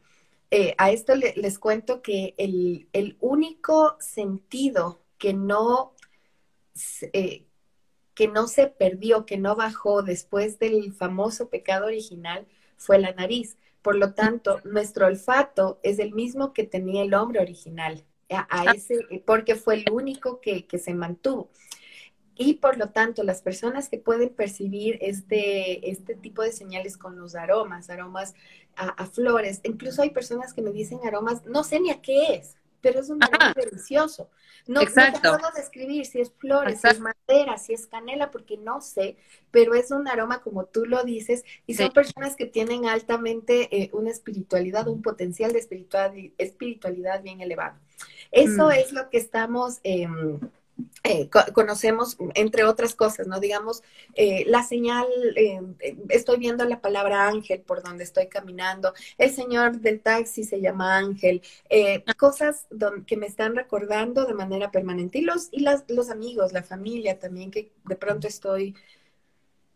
Eh, 0.50 0.76
a 0.78 0.92
esto 0.92 1.14
les 1.16 1.60
cuento 1.60 2.02
que 2.02 2.34
el, 2.38 2.88
el, 2.92 3.18
único 3.22 3.96
sentido 4.00 5.02
que 5.18 5.34
no, 5.34 5.94
que 7.12 8.28
no 8.28 8.48
se 8.48 8.68
perdió, 8.68 9.26
que 9.26 9.38
no 9.38 9.56
bajó 9.56 10.02
después 10.02 10.60
del 10.60 10.92
famoso 10.94 11.50
pecado 11.50 11.86
original, 11.86 12.48
fue 12.78 12.98
la 12.98 13.14
nariz. 13.14 13.58
Por 13.82 13.96
lo 13.96 14.14
tanto, 14.14 14.60
nuestro 14.64 15.08
olfato 15.08 15.80
es 15.84 16.00
el 16.00 16.14
mismo 16.14 16.54
que 16.54 16.64
tenía 16.64 17.04
el 17.04 17.14
hombre 17.14 17.40
original, 17.40 18.04
a, 18.30 18.72
ese, 18.74 19.24
porque 19.26 19.56
fue 19.56 19.76
el 19.76 19.86
único 19.92 20.40
que, 20.40 20.66
se 20.78 20.94
mantuvo. 20.94 21.50
Y 22.36 22.56
por 22.56 22.78
lo 22.78 22.90
tanto, 22.90 23.24
las 23.24 23.42
personas 23.42 23.90
que 23.90 23.98
pueden 23.98 24.30
percibir 24.30 24.98
este, 25.02 25.90
este 25.90 26.16
tipo 26.16 26.42
de 26.42 26.52
señales 26.52 26.98
con 26.98 27.20
los 27.20 27.36
aromas, 27.36 27.90
aromas 27.90 28.34
a, 28.76 29.06
flores, 29.06 29.60
incluso 29.64 30.02
hay 30.02 30.12
personas 30.12 30.54
que 30.54 30.62
me 30.62 30.72
dicen 30.72 31.00
aromas, 31.06 31.46
no 31.46 31.64
sé 31.64 31.80
ni 31.80 31.92
a 31.92 32.02
qué 32.02 32.36
es, 32.36 32.56
pero 32.82 33.00
es 33.00 33.10
un 33.10 33.24
aroma 33.24 33.54
delicioso. 33.56 34.30
No, 34.68 34.82
Exacto. 34.82 35.32
no 35.32 35.38
puedo 35.38 35.54
describir 35.56 36.06
si 36.06 36.22
es 36.22 36.32
flores, 36.32 36.82
si 36.82 36.88
es 36.88 37.00
madera, 37.00 37.58
si 37.58 37.74
es 37.74 37.88
canela, 37.88 38.32
porque 38.32 38.58
no 38.58 38.82
sé, 38.82 39.18
pero 39.50 39.74
es 39.74 39.92
un 39.92 40.08
aroma 40.08 40.42
como 40.42 40.66
tú 40.66 40.86
lo 40.86 41.04
dices, 41.04 41.44
y 41.66 41.76
son 41.76 41.92
personas 41.92 42.36
que 42.36 42.46
tienen 42.46 42.86
altamente 42.86 43.76
eh, 43.76 43.90
una 43.94 44.12
espiritualidad, 44.12 44.88
un 44.88 45.02
potencial 45.02 45.54
de 45.54 45.60
espiritualidad, 45.60 46.34
espiritualidad 46.38 47.24
bien 47.24 47.42
elevado. 47.42 47.78
Eso 48.32 48.68
mm. 48.68 48.72
es 48.72 48.92
lo 48.92 49.10
que 49.10 49.18
estamos... 49.18 49.80
Eh, 49.84 50.08
eh, 51.04 51.30
conocemos, 51.54 52.18
entre 52.36 52.64
otras 52.64 52.96
cosas, 52.96 53.28
¿no? 53.28 53.40
Digamos, 53.40 53.84
eh, 54.16 54.44
la 54.48 54.64
señal, 54.64 55.08
eh, 55.36 55.62
estoy 56.10 56.38
viendo 56.38 56.64
la 56.66 56.82
palabra 56.82 57.28
ángel 57.28 57.62
por 57.62 57.84
donde 57.84 58.04
estoy 58.04 58.28
caminando, 58.28 58.94
el 59.18 59.32
señor 59.32 59.80
del 59.80 60.02
taxi 60.02 60.44
se 60.44 60.62
llama 60.62 60.98
ángel, 60.98 61.42
cosas 62.18 62.68
que 63.08 63.18
me 63.18 63.28
están 63.28 63.56
recordando 63.56 64.26
de 64.26 64.34
manera 64.34 64.72
permanente. 64.72 65.20
Y 65.20 65.22
los, 65.22 65.50
y 65.52 65.62
las, 65.62 65.84
los 65.88 66.10
amigos, 66.10 66.54
la 66.54 66.64
familia 66.64 67.20
también, 67.20 67.52
que 67.52 67.72
de 67.86 67.96
pronto 67.96 68.28
estoy 68.28 68.76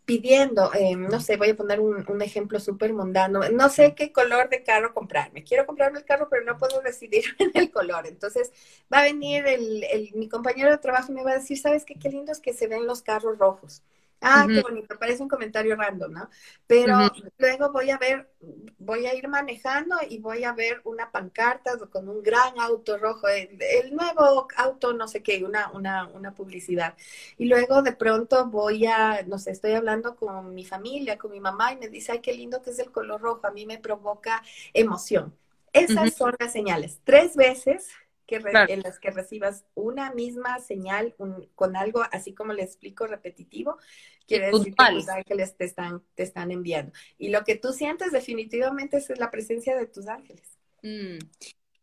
pidiendo, 0.06 0.72
eh, 0.72 0.94
no 0.96 1.20
sé, 1.20 1.36
voy 1.36 1.50
a 1.50 1.56
poner 1.56 1.80
un, 1.80 2.22
ejemplo 2.22 2.60
súper 2.60 2.94
mundano, 2.94 3.40
no 3.50 3.68
sé 3.68 3.94
qué 3.96 4.12
color 4.12 4.48
de 4.48 4.62
carro 4.62 4.94
comprarme. 4.94 5.42
Quiero 5.42 5.66
comprarme 5.66 5.98
el 5.98 6.04
carro, 6.04 6.28
pero 6.30 6.44
no 6.44 6.56
puedo 6.56 6.80
decidir 6.80 7.24
en 7.40 7.50
el 7.54 7.70
color. 7.72 8.06
Entonces 8.06 8.52
va 8.92 9.00
a 9.00 9.02
venir 9.02 9.46
el, 9.46 10.12
mi 10.14 10.28
compañero 10.28 10.70
de 10.70 10.78
trabajo 10.78 11.10
y 11.10 11.16
me 11.16 11.24
va 11.24 11.32
a 11.32 11.38
decir, 11.38 11.58
¿sabes 11.58 11.84
qué? 11.84 11.96
Qué 11.96 12.08
lindo 12.08 12.30
es 12.32 12.40
que 12.40 12.54
se 12.54 12.68
ven 12.68 12.86
los 12.86 13.02
carros 13.02 13.36
rojos. 13.36 13.82
Ah, 14.28 14.44
qué 14.48 14.60
bonito, 14.60 14.98
parece 14.98 15.22
un 15.22 15.28
comentario 15.28 15.76
random, 15.76 16.12
¿no? 16.12 16.30
Pero 16.66 16.98
luego 17.38 17.70
voy 17.70 17.90
a 17.90 17.98
ver, 17.98 18.28
voy 18.76 19.06
a 19.06 19.14
ir 19.14 19.28
manejando 19.28 19.96
y 20.08 20.18
voy 20.18 20.42
a 20.42 20.52
ver 20.52 20.80
una 20.82 21.12
pancarta 21.12 21.78
con 21.90 22.08
un 22.08 22.24
gran 22.24 22.58
auto 22.58 22.98
rojo, 22.98 23.28
el, 23.28 23.94
nuevo 23.94 24.48
auto, 24.56 24.92
no 24.92 25.06
sé 25.06 25.22
qué, 25.22 25.44
una, 25.44 25.70
una, 25.72 26.08
una 26.08 26.34
publicidad. 26.34 26.94
Y 27.38 27.46
luego 27.46 27.82
de 27.82 27.92
pronto 27.92 28.46
voy 28.46 28.86
a, 28.86 29.22
no 29.22 29.38
sé, 29.38 29.52
estoy 29.52 29.74
hablando 29.74 30.16
con 30.16 30.52
mi 30.54 30.64
familia, 30.64 31.18
con 31.18 31.30
mi 31.30 31.38
mamá 31.38 31.72
y 31.72 31.76
me 31.76 31.88
dice, 31.88 32.10
ay, 32.10 32.20
qué 32.20 32.32
lindo 32.32 32.62
que 32.62 32.70
es 32.70 32.80
el 32.80 32.90
color 32.90 33.20
rojo, 33.20 33.46
a 33.46 33.52
mí 33.52 33.64
me 33.64 33.78
provoca 33.78 34.42
emoción. 34.74 35.36
Esas 35.72 36.14
son 36.14 36.34
las 36.40 36.52
señales. 36.52 37.00
Tres 37.04 37.36
veces 37.36 37.90
que 38.26 38.42
en 38.68 38.80
las 38.80 38.98
que 38.98 39.10
recibas 39.10 39.64
una 39.74 40.12
misma 40.12 40.58
señal 40.58 41.14
con 41.54 41.76
algo 41.76 42.02
así 42.10 42.34
como 42.34 42.52
le 42.52 42.64
explico 42.64 43.06
repetitivo, 43.06 43.78
quiere 44.26 44.46
decir 44.46 44.74
que 44.74 44.92
tus 44.92 45.08
ángeles 45.08 45.56
te 45.56 45.64
están, 45.64 46.02
te 46.14 46.22
están 46.22 46.50
enviando. 46.50 46.92
Y 47.18 47.28
lo 47.30 47.44
que 47.44 47.56
tú 47.56 47.72
sientes 47.72 48.12
definitivamente 48.12 48.98
es 48.98 49.08
la 49.18 49.30
presencia 49.30 49.76
de 49.76 49.86
tus 49.86 50.08
ángeles. 50.08 50.58
Mm. 50.82 51.18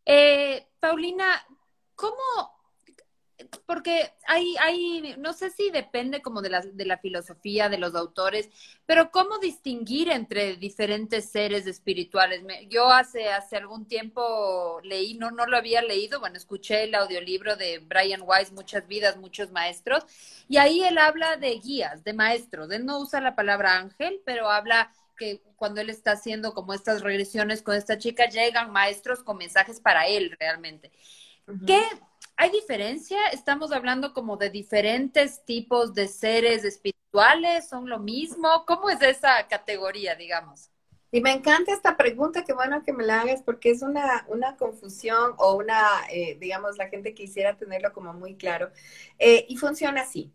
Eh, 0.05 0.67
Paulina, 0.79 1.45
¿cómo 1.95 2.52
porque 3.65 4.13
hay, 4.27 4.55
hay, 4.59 5.15
no 5.17 5.33
sé 5.33 5.49
si 5.49 5.69
depende 5.71 6.21
como 6.21 6.41
de 6.41 6.49
la, 6.49 6.61
de 6.61 6.85
la 6.85 6.97
filosofía 6.97 7.69
de 7.69 7.77
los 7.77 7.95
autores, 7.95 8.49
pero 8.85 9.11
¿cómo 9.11 9.39
distinguir 9.39 10.09
entre 10.09 10.55
diferentes 10.57 11.29
seres 11.29 11.67
espirituales? 11.67 12.43
yo 12.69 12.89
hace, 12.89 13.29
hace 13.29 13.57
algún 13.57 13.87
tiempo 13.87 14.79
leí, 14.83 15.15
no, 15.15 15.31
no 15.31 15.45
lo 15.45 15.57
había 15.57 15.81
leído, 15.81 16.19
bueno, 16.19 16.37
escuché 16.37 16.83
el 16.83 16.95
audiolibro 16.95 17.55
de 17.55 17.79
Brian 17.79 18.21
Weiss, 18.23 18.51
Muchas 18.51 18.87
vidas, 18.87 19.17
muchos 19.17 19.51
maestros, 19.51 20.05
y 20.47 20.57
ahí 20.57 20.83
él 20.83 20.97
habla 20.97 21.37
de 21.37 21.59
guías, 21.59 22.03
de 22.03 22.13
maestros. 22.13 22.71
Él 22.71 22.85
no 22.85 22.99
usa 22.99 23.19
la 23.19 23.35
palabra 23.35 23.77
ángel, 23.77 24.21
pero 24.25 24.49
habla 24.49 24.91
que 25.17 25.41
cuando 25.55 25.81
él 25.81 25.89
está 25.89 26.11
haciendo 26.11 26.53
como 26.53 26.73
estas 26.73 27.01
regresiones 27.01 27.61
con 27.61 27.75
esta 27.75 27.97
chica, 27.97 28.27
llegan 28.27 28.71
maestros 28.71 29.23
con 29.23 29.37
mensajes 29.37 29.79
para 29.79 30.07
él 30.07 30.35
realmente. 30.39 30.91
¿Qué 31.67 31.81
¿Hay 32.35 32.49
diferencia? 32.49 33.17
¿Estamos 33.31 33.71
hablando 33.71 34.13
como 34.13 34.37
de 34.37 34.49
diferentes 34.49 35.43
tipos 35.45 35.93
de 35.93 36.07
seres 36.07 36.63
espirituales? 36.65 37.69
¿Son 37.69 37.87
lo 37.89 37.99
mismo? 37.99 38.65
¿Cómo 38.65 38.89
es 38.89 39.01
esa 39.01 39.47
categoría, 39.47 40.15
digamos? 40.15 40.69
Y 41.11 41.21
me 41.21 41.31
encanta 41.31 41.71
esta 41.71 41.95
pregunta, 41.95 42.43
qué 42.43 42.53
bueno 42.53 42.81
que 42.83 42.91
me 42.91 43.05
la 43.05 43.21
hagas, 43.21 43.43
porque 43.43 43.69
es 43.69 43.83
una, 43.83 44.25
una 44.29 44.57
confusión 44.57 45.33
o 45.37 45.55
una, 45.55 45.85
eh, 46.09 46.35
digamos, 46.39 46.75
la 46.77 46.89
gente 46.89 47.13
quisiera 47.13 47.55
tenerlo 47.55 47.93
como 47.93 48.13
muy 48.13 48.35
claro. 48.35 48.71
Eh, 49.19 49.45
y 49.47 49.57
funciona 49.57 50.01
así 50.01 50.33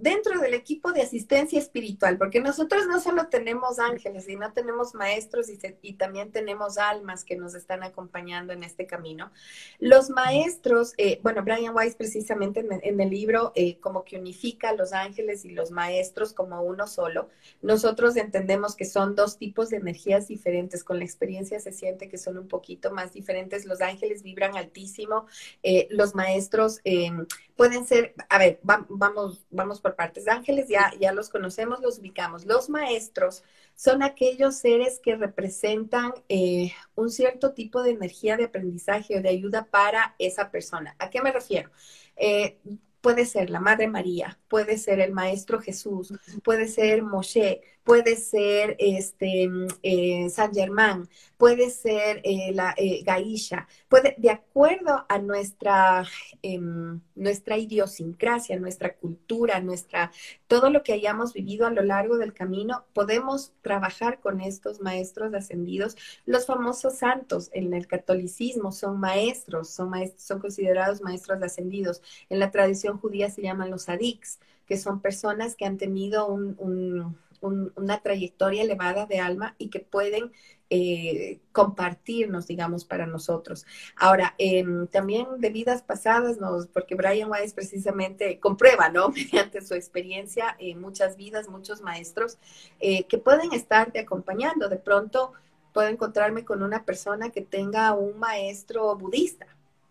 dentro 0.00 0.40
del 0.40 0.54
equipo 0.54 0.92
de 0.92 1.02
asistencia 1.02 1.58
espiritual, 1.58 2.18
porque 2.18 2.40
nosotros 2.40 2.86
no 2.86 3.00
solo 3.00 3.28
tenemos 3.28 3.78
ángeles, 3.78 4.24
sino 4.24 4.52
tenemos 4.52 4.94
maestros 4.94 5.48
y, 5.48 5.92
también 5.94 6.32
tenemos 6.32 6.78
almas 6.78 7.24
que 7.24 7.36
nos 7.36 7.54
están 7.54 7.82
acompañando 7.82 8.52
en 8.52 8.62
este 8.62 8.86
camino. 8.86 9.30
Los 9.78 10.08
maestros, 10.08 10.94
eh, 10.96 11.20
bueno, 11.22 11.42
Brian 11.42 11.74
Weiss 11.74 11.94
precisamente 11.94 12.60
en, 12.60 13.00
el 13.00 13.10
libro 13.10 13.52
eh, 13.54 13.78
como 13.80 14.04
que 14.04 14.18
unifica 14.18 14.70
a 14.70 14.74
los 14.74 14.92
ángeles 14.92 15.44
y 15.44 15.50
los 15.50 15.70
maestros 15.70 16.32
como 16.32 16.62
uno 16.62 16.86
solo. 16.86 17.28
Nosotros 17.60 18.16
entendemos 18.16 18.76
que 18.76 18.84
son 18.84 19.14
dos 19.14 19.36
tipos 19.36 19.68
de 19.70 19.76
energías 19.76 20.28
diferentes, 20.28 20.84
con 20.84 20.98
la 20.98 21.04
experiencia 21.04 21.60
se 21.60 21.72
siente 21.72 22.08
que 22.08 22.18
son 22.18 22.38
un 22.38 22.48
poquito 22.48 22.92
más 22.92 23.12
diferentes. 23.12 23.64
Los 23.66 23.80
ángeles 23.80 24.22
vibran 24.22 24.56
altísimo, 24.56 25.26
eh, 25.62 25.86
los 25.90 26.14
maestros 26.14 26.80
em, 26.84 27.26
pueden 27.56 27.86
ser, 27.86 28.14
a 28.28 28.38
ver, 28.38 28.58
vamos, 28.62 29.44
vamos 29.50 29.80
por 29.80 29.89
partes. 29.94 30.28
Ángeles 30.28 30.68
ya, 30.68 30.92
ya 31.00 31.12
los 31.12 31.28
conocemos, 31.28 31.80
los 31.80 31.98
ubicamos. 31.98 32.46
Los 32.46 32.68
maestros 32.68 33.42
son 33.74 34.02
aquellos 34.02 34.56
seres 34.56 35.00
que 35.02 35.16
representan 35.16 36.12
eh, 36.28 36.72
un 36.94 37.10
cierto 37.10 37.52
tipo 37.52 37.82
de 37.82 37.90
energía 37.92 38.36
de 38.36 38.44
aprendizaje 38.44 39.18
o 39.18 39.22
de 39.22 39.28
ayuda 39.28 39.66
para 39.70 40.14
esa 40.18 40.50
persona. 40.50 40.96
¿A 40.98 41.10
qué 41.10 41.22
me 41.22 41.32
refiero? 41.32 41.70
Eh, 42.16 42.58
puede 43.00 43.24
ser 43.26 43.50
la 43.50 43.60
Madre 43.60 43.88
María, 43.88 44.38
puede 44.48 44.78
ser 44.78 45.00
el 45.00 45.12
Maestro 45.12 45.60
Jesús, 45.60 46.12
puede 46.44 46.68
ser 46.68 47.02
Moshe, 47.02 47.62
puede 47.84 48.16
ser 48.16 48.76
este, 48.78 49.50
eh, 49.82 50.28
San 50.30 50.52
Germán, 50.54 51.08
puede 51.36 51.70
ser 51.70 52.20
eh, 52.24 52.52
la 52.52 52.74
eh, 52.76 53.02
Gaisha, 53.04 53.66
puede, 53.88 54.14
de 54.18 54.30
acuerdo 54.30 55.06
a 55.08 55.18
nuestra, 55.18 56.04
em, 56.42 57.00
nuestra 57.14 57.56
idiosincrasia, 57.56 58.58
nuestra 58.58 58.94
cultura, 58.94 59.60
nuestra, 59.60 60.12
todo 60.46 60.70
lo 60.70 60.82
que 60.82 60.92
hayamos 60.92 61.32
vivido 61.32 61.66
a 61.66 61.70
lo 61.70 61.82
largo 61.82 62.18
del 62.18 62.34
camino, 62.34 62.84
podemos 62.92 63.52
trabajar 63.62 64.20
con 64.20 64.40
estos 64.40 64.80
maestros 64.80 65.32
ascendidos. 65.34 65.96
Los 66.26 66.46
famosos 66.46 66.98
santos 66.98 67.50
en 67.52 67.72
el 67.74 67.86
catolicismo 67.86 68.72
son 68.72 69.00
maestros, 69.00 69.70
son, 69.70 69.90
maestros, 69.90 70.22
son 70.22 70.40
considerados 70.40 71.00
maestros 71.00 71.42
ascendidos. 71.42 72.02
En 72.28 72.38
la 72.38 72.50
tradición 72.50 72.98
judía 72.98 73.30
se 73.30 73.42
llaman 73.42 73.70
los 73.70 73.88
adiks, 73.88 74.38
que 74.66 74.76
son 74.76 75.00
personas 75.00 75.56
que 75.56 75.64
han 75.64 75.78
tenido 75.78 76.28
un 76.28 77.16
una 77.40 78.02
trayectoria 78.02 78.62
elevada 78.62 79.06
de 79.06 79.18
alma 79.18 79.54
y 79.58 79.68
que 79.68 79.80
pueden 79.80 80.32
eh, 80.72 81.40
compartirnos, 81.50 82.46
digamos, 82.46 82.84
para 82.84 83.04
nosotros. 83.04 83.66
Ahora, 83.96 84.36
em, 84.38 84.86
también 84.86 85.26
de 85.38 85.50
vidas 85.50 85.82
pasadas, 85.82 86.38
porque 86.72 86.94
Brian 86.94 87.28
Weiss 87.28 87.54
precisamente 87.54 88.38
comprueba, 88.38 88.88
¿no? 88.88 89.08
Mediante 89.10 89.62
su 89.62 89.74
experiencia, 89.74 90.54
en 90.60 90.80
muchas 90.80 91.16
vidas, 91.16 91.48
muchos 91.48 91.80
maestros 91.80 92.38
eh, 92.78 93.04
que 93.04 93.18
pueden 93.18 93.52
estarte 93.52 93.98
acompañando. 93.98 94.68
De 94.68 94.76
pronto 94.76 95.32
puedo 95.72 95.88
encontrarme 95.88 96.44
con 96.44 96.62
una 96.62 96.84
persona 96.84 97.30
que 97.30 97.42
tenga 97.42 97.92
un 97.94 98.18
maestro 98.20 98.94
budista 98.96 99.46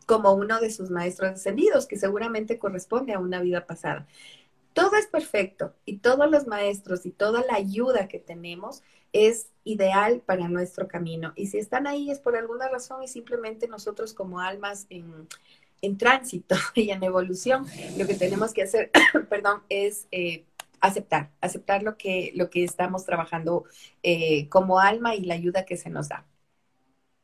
como 0.06 0.34
uno 0.34 0.60
de 0.60 0.72
sus 0.72 0.90
maestros 0.90 1.32
ascendidos, 1.32 1.86
que 1.86 1.98
seguramente 1.98 2.58
corresponde 2.58 3.14
a 3.14 3.20
una 3.20 3.42
vida 3.42 3.68
pasada 3.68 4.08
todo 4.74 4.96
es 4.96 5.08
perfecto 5.08 5.74
y 5.86 5.98
todos 5.98 6.30
los 6.30 6.48
maestros 6.48 7.06
y 7.06 7.12
toda 7.12 7.44
la 7.46 7.56
ayuda 7.56 8.08
que 8.08 8.20
tenemos 8.20 8.82
es 9.14 9.50
ideal 9.64 10.22
para 10.26 10.48
nuestro 10.48 10.88
camino. 10.88 11.34
Y 11.36 11.48
si 11.48 11.58
están 11.58 11.88
ahí 11.88 12.12
es 12.12 12.20
por 12.20 12.36
alguna 12.36 12.68
razón 12.70 13.04
y 13.04 13.08
simplemente 13.08 13.68
nosotros 13.68 14.14
como 14.14 14.40
almas 14.40 14.88
en, 14.90 15.28
tránsito 15.98 16.56
y 16.76 16.92
en 16.92 17.04
evolución, 17.04 17.66
lo 17.98 18.06
que 18.06 18.16
tenemos 18.16 18.54
que 18.54 18.64
hacer, 18.64 18.92
perdón, 19.30 19.64
es 19.70 20.08
eh, 20.12 20.46
aceptar, 20.82 21.32
aceptar 21.42 21.84
lo 21.84 21.98
que, 21.98 22.32
lo 22.36 22.50
que 22.50 22.64
estamos 22.64 23.06
trabajando 23.06 23.66
eh, 24.04 24.48
como 24.50 24.80
alma 24.80 25.16
y 25.16 25.22
la 25.22 25.36
ayuda 25.36 25.66
que 25.66 25.78
se 25.78 25.90
nos 25.90 26.10
da. 26.10 26.26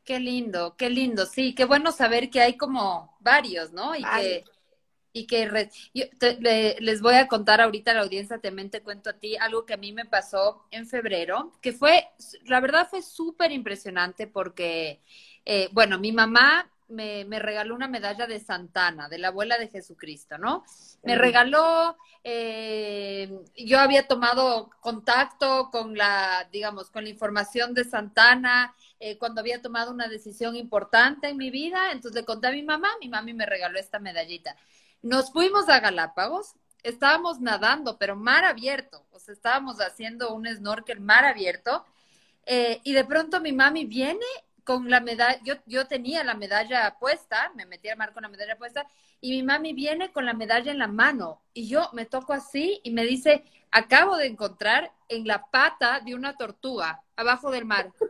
Qué 0.04 0.20
lindo, 0.20 0.76
qué 0.76 0.88
lindo, 0.88 1.26
sí, 1.26 1.54
qué 1.54 1.64
bueno 1.64 1.90
saber 1.90 2.30
que 2.30 2.40
hay 2.40 2.56
como 2.56 3.16
varios, 3.18 3.72
¿no? 3.72 3.96
Y 3.96 4.04
que 4.04 4.44
y 5.16 5.26
que 5.26 5.70
les 6.78 7.00
voy 7.00 7.14
a 7.14 7.26
contar 7.26 7.62
ahorita 7.62 7.92
a 7.92 7.94
la 7.94 8.02
audiencia, 8.02 8.38
también 8.38 8.68
te 8.68 8.82
cuento 8.82 9.08
a 9.08 9.14
ti 9.14 9.34
algo 9.38 9.64
que 9.64 9.72
a 9.72 9.78
mí 9.78 9.90
me 9.90 10.04
pasó 10.04 10.66
en 10.70 10.86
febrero, 10.86 11.54
que 11.62 11.72
fue, 11.72 12.06
la 12.44 12.60
verdad 12.60 12.86
fue 12.90 13.00
súper 13.00 13.50
impresionante 13.50 14.26
porque, 14.26 15.00
eh, 15.46 15.70
bueno, 15.72 15.98
mi 15.98 16.12
mamá 16.12 16.70
me, 16.88 17.24
me, 17.24 17.38
regaló 17.38 17.74
una 17.74 17.88
medalla 17.88 18.26
de 18.26 18.38
Santana, 18.40 19.08
de 19.08 19.16
la 19.16 19.28
abuela 19.28 19.56
de 19.56 19.68
Jesucristo, 19.68 20.36
¿no? 20.36 20.64
Me 21.02 21.16
regaló, 21.16 21.96
eh, 22.22 23.40
yo 23.56 23.80
había 23.80 24.06
tomado 24.06 24.68
contacto 24.80 25.70
con 25.72 25.96
la, 25.96 26.46
digamos, 26.52 26.90
con 26.90 27.04
la 27.04 27.10
información 27.10 27.72
de 27.72 27.84
Santana 27.84 28.74
eh, 29.00 29.16
cuando 29.16 29.40
había 29.40 29.62
tomado 29.62 29.92
una 29.92 30.08
decisión 30.08 30.56
importante 30.56 31.28
en 31.28 31.38
mi 31.38 31.50
vida, 31.50 31.90
entonces 31.92 32.20
le 32.20 32.26
conté 32.26 32.48
a 32.48 32.52
mi 32.52 32.62
mamá, 32.62 32.88
mi 33.00 33.08
mami 33.08 33.32
me 33.32 33.46
regaló 33.46 33.78
esta 33.78 33.98
medallita. 33.98 34.56
Nos 35.02 35.32
fuimos 35.32 35.68
a 35.68 35.80
Galápagos, 35.80 36.54
estábamos 36.82 37.40
nadando, 37.40 37.98
pero 37.98 38.16
mar 38.16 38.44
abierto, 38.44 39.06
o 39.10 39.18
sea, 39.18 39.34
estábamos 39.34 39.80
haciendo 39.80 40.34
un 40.34 40.46
snorkel 40.46 41.00
mar 41.00 41.24
abierto, 41.24 41.84
eh, 42.44 42.80
y 42.84 42.92
de 42.92 43.04
pronto 43.04 43.40
mi 43.40 43.52
mami 43.52 43.84
viene 43.84 44.26
con 44.64 44.90
la 44.90 45.00
medalla, 45.00 45.40
yo, 45.44 45.54
yo 45.66 45.86
tenía 45.86 46.24
la 46.24 46.34
medalla 46.34 46.96
puesta, 46.98 47.52
me 47.54 47.66
metí 47.66 47.88
al 47.88 47.98
mar 47.98 48.12
con 48.12 48.22
la 48.22 48.28
medalla 48.28 48.56
puesta, 48.56 48.86
y 49.20 49.30
mi 49.30 49.42
mami 49.42 49.72
viene 49.72 50.12
con 50.12 50.26
la 50.26 50.34
medalla 50.34 50.72
en 50.72 50.78
la 50.78 50.88
mano, 50.88 51.42
y 51.52 51.68
yo 51.68 51.88
me 51.92 52.06
toco 52.06 52.32
así 52.32 52.80
y 52.82 52.90
me 52.90 53.04
dice, 53.04 53.44
acabo 53.70 54.16
de 54.16 54.26
encontrar 54.26 54.92
en 55.08 55.26
la 55.26 55.46
pata 55.50 56.00
de 56.00 56.14
una 56.14 56.36
tortuga, 56.36 57.02
abajo 57.16 57.50
del 57.50 57.64
mar. 57.64 57.92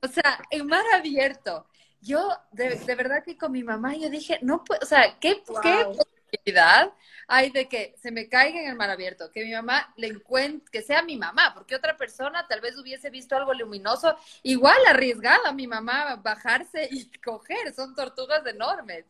O 0.00 0.08
sea, 0.08 0.40
en 0.50 0.66
mar 0.66 0.84
abierto. 0.94 1.66
Yo, 2.04 2.28
de, 2.52 2.94
verdad 2.94 3.24
que 3.24 3.38
con 3.38 3.50
mi 3.50 3.64
mamá, 3.64 3.96
yo 3.96 4.10
dije, 4.10 4.38
no 4.42 4.62
puedo, 4.62 4.80
o 4.82 4.86
sea, 4.86 5.18
¿qué, 5.18 5.42
¿qué 5.62 5.84
posibilidad 5.86 6.92
hay 7.26 7.50
de 7.50 7.66
que 7.66 7.94
se 7.96 8.10
me 8.10 8.28
caiga 8.28 8.60
en 8.60 8.68
el 8.68 8.76
mar 8.76 8.90
abierto, 8.90 9.30
que 9.30 9.42
mi 9.42 9.52
mamá 9.52 9.92
le 9.96 10.08
encuentre, 10.08 10.70
que 10.70 10.82
sea 10.82 11.02
mi 11.02 11.16
mamá, 11.16 11.54
porque 11.54 11.74
otra 11.74 11.96
persona 11.96 12.46
tal 12.46 12.60
vez 12.60 12.76
hubiese 12.76 13.08
visto 13.08 13.34
algo 13.34 13.54
luminoso, 13.54 14.16
igual 14.42 14.76
arriesgada 14.86 15.52
mi 15.52 15.66
mamá 15.66 16.16
bajarse 16.16 16.88
y 16.90 17.10
coger, 17.24 17.74
son 17.74 17.94
tortugas 17.94 18.44
enormes. 18.46 19.06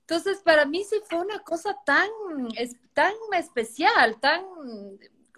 Entonces, 0.00 0.38
para 0.38 0.64
mí 0.64 0.82
sí 0.82 0.96
fue 1.08 1.20
una 1.20 1.40
cosa 1.40 1.76
tan, 1.84 2.08
es, 2.56 2.74
tan 2.94 3.12
especial, 3.36 4.18
tan 4.18 4.42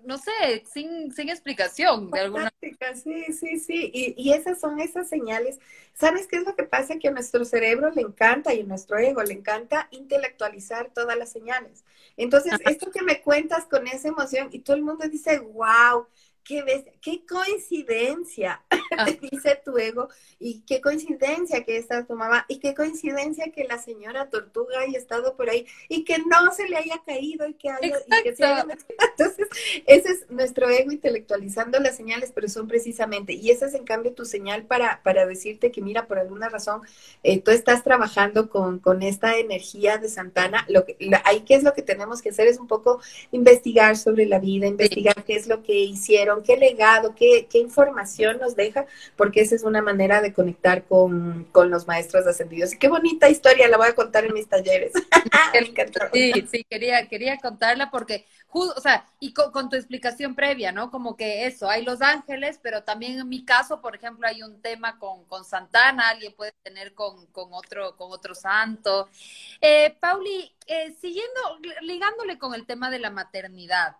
no 0.04 0.18
sé, 0.18 0.64
sin, 0.72 1.12
sin 1.12 1.28
explicación 1.28 2.10
de 2.10 2.20
alguna 2.20 2.52
Sí, 2.94 3.32
sí, 3.32 3.58
sí. 3.58 3.90
Y, 3.92 4.14
y, 4.16 4.32
esas 4.32 4.60
son 4.60 4.80
esas 4.80 5.08
señales. 5.08 5.58
¿Sabes 5.94 6.26
qué 6.26 6.36
es 6.36 6.44
lo 6.44 6.54
que 6.54 6.64
pasa? 6.64 6.98
Que 6.98 7.08
a 7.08 7.12
nuestro 7.12 7.44
cerebro 7.44 7.90
le 7.90 8.02
encanta 8.02 8.54
y 8.54 8.60
a 8.60 8.64
nuestro 8.64 8.98
ego 8.98 9.22
le 9.22 9.34
encanta 9.34 9.88
intelectualizar 9.90 10.90
todas 10.92 11.16
las 11.16 11.30
señales. 11.30 11.84
Entonces, 12.16 12.54
esto 12.64 12.90
que 12.90 13.02
me 13.02 13.20
cuentas 13.22 13.66
con 13.66 13.86
esa 13.86 14.08
emoción 14.08 14.48
y 14.52 14.60
todo 14.60 14.76
el 14.76 14.82
mundo 14.82 15.08
dice, 15.08 15.38
wow, 15.38 16.06
qué, 16.44 17.24
coincidencia, 17.28 18.62
ah. 18.98 19.06
dice 19.20 19.60
tu 19.64 19.76
ego, 19.78 20.08
y 20.38 20.62
qué 20.62 20.80
coincidencia 20.80 21.64
que 21.64 21.76
está 21.76 22.04
tu 22.04 22.14
mamá, 22.14 22.44
y 22.48 22.58
qué 22.58 22.74
coincidencia 22.74 23.50
que 23.52 23.64
la 23.64 23.78
señora 23.78 24.28
tortuga 24.30 24.80
haya 24.80 24.98
estado 24.98 25.36
por 25.36 25.50
ahí, 25.50 25.66
y 25.88 26.04
que 26.04 26.18
no 26.18 26.52
se 26.52 26.68
le 26.68 26.76
haya 26.76 27.02
caído, 27.04 27.46
y 27.46 27.54
que 27.54 27.70
haya... 27.70 27.98
Y 28.06 28.22
que 28.22 28.36
se 28.36 28.44
haya... 28.44 28.66
Entonces, 29.16 29.48
ese 29.86 30.08
es 30.08 30.30
nuestro 30.30 30.68
ego 30.68 30.92
intelectualizando 30.92 31.78
las 31.78 31.96
señales, 31.96 32.32
pero 32.34 32.48
son 32.48 32.68
precisamente, 32.68 33.32
y 33.34 33.50
esa 33.50 33.66
es 33.66 33.74
en 33.74 33.84
cambio 33.84 34.12
tu 34.12 34.24
señal 34.24 34.64
para, 34.64 35.02
para 35.02 35.26
decirte 35.26 35.70
que, 35.70 35.80
mira, 35.80 36.06
por 36.06 36.18
alguna 36.18 36.48
razón, 36.48 36.82
eh, 37.22 37.40
tú 37.40 37.50
estás 37.50 37.82
trabajando 37.82 38.48
con, 38.48 38.78
con, 38.78 39.02
esta 39.02 39.36
energía 39.38 39.98
de 39.98 40.08
Santana, 40.08 40.64
lo 40.68 40.84
que, 40.84 40.96
ahí 41.24 41.40
qué 41.40 41.54
es 41.54 41.62
lo 41.62 41.74
que 41.74 41.82
tenemos 41.82 42.22
que 42.22 42.30
hacer 42.30 42.46
es 42.46 42.58
un 42.58 42.66
poco 42.66 43.00
investigar 43.32 43.96
sobre 43.96 44.26
la 44.26 44.38
vida, 44.38 44.66
investigar 44.66 45.24
qué 45.24 45.34
es 45.34 45.46
lo 45.46 45.62
que 45.62 45.74
hicieron, 45.74 46.31
qué 46.42 46.56
legado, 46.56 47.14
qué, 47.14 47.46
qué, 47.50 47.58
información 47.58 48.38
nos 48.38 48.56
deja, 48.56 48.86
porque 49.16 49.40
esa 49.40 49.54
es 49.54 49.64
una 49.64 49.82
manera 49.82 50.22
de 50.22 50.32
conectar 50.32 50.84
con, 50.84 51.44
con, 51.52 51.70
los 51.70 51.86
maestros 51.86 52.26
ascendidos. 52.26 52.72
Y 52.72 52.78
qué 52.78 52.88
bonita 52.88 53.28
historia, 53.28 53.68
la 53.68 53.76
voy 53.76 53.88
a 53.88 53.94
contar 53.94 54.24
en 54.24 54.32
mis 54.32 54.48
talleres. 54.48 54.92
sí, 56.12 56.32
sí, 56.50 56.64
quería, 56.68 57.08
quería 57.08 57.38
contarla 57.38 57.90
porque, 57.90 58.26
o 58.52 58.80
sea, 58.80 59.06
y 59.20 59.32
con, 59.32 59.68
tu 59.68 59.76
explicación 59.76 60.34
previa, 60.34 60.72
¿no? 60.72 60.90
Como 60.90 61.16
que 61.16 61.46
eso, 61.46 61.68
hay 61.68 61.84
los 61.84 62.02
ángeles, 62.02 62.58
pero 62.62 62.82
también 62.82 63.18
en 63.18 63.28
mi 63.28 63.44
caso, 63.44 63.80
por 63.80 63.94
ejemplo, 63.94 64.26
hay 64.26 64.42
un 64.42 64.60
tema 64.60 64.98
con, 64.98 65.24
con 65.24 65.44
Santana, 65.44 66.10
alguien 66.10 66.34
puede 66.34 66.52
tener 66.62 66.94
con, 66.94 67.26
con, 67.26 67.52
otro, 67.52 67.96
con 67.96 68.12
otro 68.12 68.34
santo. 68.34 69.08
Eh, 69.60 69.96
Pauli, 70.00 70.54
eh, 70.66 70.94
siguiendo, 71.00 71.40
ligándole 71.82 72.38
con 72.38 72.54
el 72.54 72.66
tema 72.66 72.90
de 72.90 72.98
la 72.98 73.10
maternidad, 73.10 73.96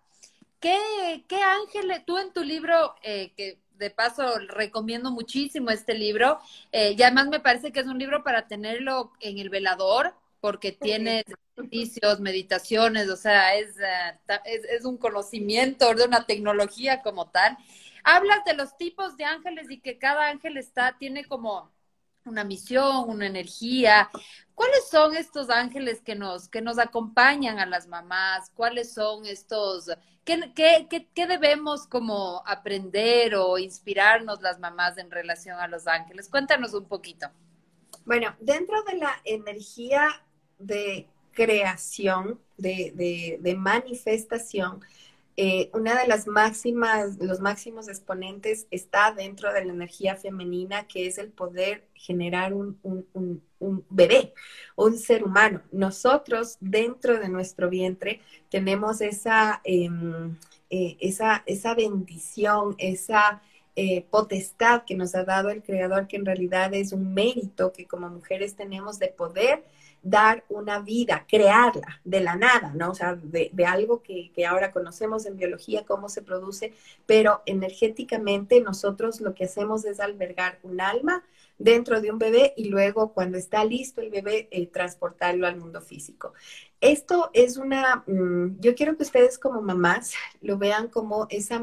¿Qué, 0.62 1.24
qué 1.28 1.42
ángeles, 1.42 2.04
tú 2.06 2.18
en 2.18 2.32
tu 2.32 2.44
libro, 2.44 2.94
eh, 3.02 3.32
que 3.36 3.58
de 3.72 3.90
paso 3.90 4.38
recomiendo 4.46 5.10
muchísimo 5.10 5.70
este 5.70 5.92
libro, 5.92 6.38
eh, 6.70 6.94
y 6.96 7.02
además 7.02 7.26
me 7.26 7.40
parece 7.40 7.72
que 7.72 7.80
es 7.80 7.86
un 7.86 7.98
libro 7.98 8.22
para 8.22 8.46
tenerlo 8.46 9.12
en 9.18 9.38
el 9.38 9.50
velador, 9.50 10.14
porque 10.40 10.70
tiene 10.70 11.24
ejercicios, 11.56 12.20
meditaciones, 12.20 13.08
o 13.08 13.16
sea, 13.16 13.56
es, 13.56 13.76
eh, 13.80 14.18
es, 14.44 14.64
es, 14.66 14.84
un 14.84 14.98
conocimiento 14.98 15.92
de 15.94 16.04
una 16.04 16.26
tecnología 16.26 17.02
como 17.02 17.28
tal. 17.28 17.58
Hablas 18.04 18.44
de 18.44 18.54
los 18.54 18.76
tipos 18.76 19.16
de 19.16 19.24
ángeles 19.24 19.68
y 19.68 19.80
que 19.80 19.98
cada 19.98 20.28
ángel 20.28 20.58
está, 20.58 20.96
tiene 20.96 21.24
como 21.24 21.72
una 22.24 22.44
misión, 22.44 23.08
una 23.08 23.26
energía. 23.26 24.10
¿Cuáles 24.54 24.88
son 24.88 25.16
estos 25.16 25.50
ángeles 25.50 26.00
que 26.02 26.14
nos, 26.14 26.48
que 26.48 26.60
nos 26.60 26.78
acompañan 26.78 27.58
a 27.58 27.66
las 27.66 27.86
mamás? 27.88 28.50
¿Cuáles 28.54 28.92
son 28.92 29.26
estos, 29.26 29.90
qué, 30.24 30.52
qué, 30.54 31.08
qué, 31.14 31.26
debemos 31.26 31.86
como 31.86 32.42
aprender 32.46 33.34
o 33.34 33.58
inspirarnos 33.58 34.40
las 34.42 34.58
mamás 34.58 34.98
en 34.98 35.10
relación 35.10 35.58
a 35.58 35.68
los 35.68 35.86
ángeles? 35.86 36.28
Cuéntanos 36.28 36.74
un 36.74 36.84
poquito. 36.84 37.28
Bueno, 38.04 38.34
dentro 38.40 38.82
de 38.84 38.96
la 38.96 39.20
energía 39.24 40.08
de 40.58 41.06
creación, 41.32 42.40
de, 42.56 43.38
de, 43.40 43.54
manifestación, 43.54 44.80
eh, 45.36 45.70
una 45.72 45.98
de 46.00 46.06
las 46.06 46.26
máximas, 46.26 47.16
los 47.18 47.40
máximos 47.40 47.88
exponentes 47.88 48.66
está 48.70 49.12
dentro 49.12 49.52
de 49.52 49.64
la 49.64 49.72
energía 49.72 50.16
femenina, 50.16 50.86
que 50.86 51.06
es 51.06 51.18
el 51.18 51.30
poder 51.30 51.88
generar 51.94 52.52
un, 52.52 52.78
bebé, 53.90 54.34
un 54.76 54.98
ser 54.98 55.24
humano. 55.24 55.62
Nosotros 55.72 56.56
dentro 56.60 57.18
de 57.18 57.28
nuestro 57.28 57.68
vientre 57.70 58.20
tenemos 58.50 59.00
esa, 59.00 59.60
em, 59.64 60.36
eh, 60.70 60.96
esa, 61.00 61.42
esa 61.46 61.74
bendición, 61.74 62.74
esa 62.78 63.42
eh, 63.74 64.04
potestad 64.10 64.84
que 64.84 64.94
nos 64.94 65.14
ha 65.14 65.24
dado 65.24 65.48
el 65.48 65.62
Creador, 65.62 66.06
que 66.06 66.16
en 66.16 66.26
realidad 66.26 66.74
es 66.74 66.92
un 66.92 67.14
mérito 67.14 67.72
que 67.72 67.86
como 67.86 68.10
mujeres 68.10 68.54
tenemos 68.54 68.98
de 68.98 69.08
poder 69.08 69.64
dar 70.02 70.44
una 70.48 70.80
vida, 70.80 71.24
crearla 71.28 72.00
de 72.04 72.20
la 72.20 72.36
nada, 72.36 72.72
¿no? 72.74 72.90
O 72.90 72.94
sea, 72.94 73.14
de, 73.14 73.50
algo 73.66 74.02
que, 74.02 74.30
ahora 74.46 74.72
conocemos 74.72 75.26
en 75.26 75.36
biología, 75.36 75.84
cómo 75.86 76.08
se 76.08 76.22
produce, 76.22 76.74
pero 77.06 77.42
energéticamente 77.46 78.60
nosotros 78.60 79.20
lo 79.20 79.34
que 79.34 79.44
hacemos 79.44 79.84
es 79.84 80.00
albergar 80.00 80.58
un 80.62 80.80
alma 80.80 81.24
dentro 81.62 82.00
de 82.00 82.10
un 82.10 82.18
bebé 82.18 82.54
y 82.56 82.66
luego 82.66 83.12
cuando 83.12 83.38
está 83.38 83.64
listo 83.64 84.00
el 84.00 84.10
bebé, 84.10 84.48
eh, 84.50 84.66
transportarlo 84.66 85.46
al 85.46 85.56
mundo 85.58 85.80
físico. 85.80 86.32
Esto 86.80 87.30
es 87.34 87.56
una, 87.56 88.02
mm, 88.06 88.60
yo 88.60 88.74
quiero 88.74 88.96
que 88.96 89.04
ustedes 89.04 89.38
como 89.38 89.62
mamás 89.62 90.14
lo 90.40 90.58
vean 90.58 90.88
como 90.88 91.26
esa, 91.30 91.62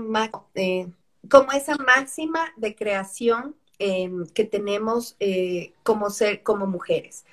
eh, 0.55 0.87
como 1.29 1.51
esa 1.51 1.75
máxima 1.77 2.53
de 2.57 2.75
creación 2.75 3.55
em, 3.81 4.25
que 4.33 4.43
tenemos 4.45 5.15
eh, 5.19 5.73
como 5.83 6.09
ser, 6.09 6.43
como 6.43 6.67
mujeres. 6.67 7.25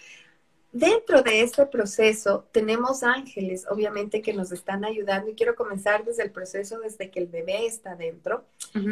Dentro 0.79 1.23
de 1.23 1.41
este 1.41 1.65
proceso 1.65 2.45
tenemos 2.53 3.03
ángeles, 3.03 3.65
obviamente, 3.71 4.21
que 4.21 4.35
nos 4.35 4.53
están 4.53 4.85
ayudando 4.85 5.31
y 5.31 5.35
quiero 5.35 5.55
comenzar 5.55 6.05
desde 6.05 6.23
el 6.23 6.31
proceso, 6.31 6.81
desde 6.81 7.11
que 7.11 7.19
el 7.19 7.29
bebé 7.29 7.65
está 7.65 7.97
dentro. 7.97 8.45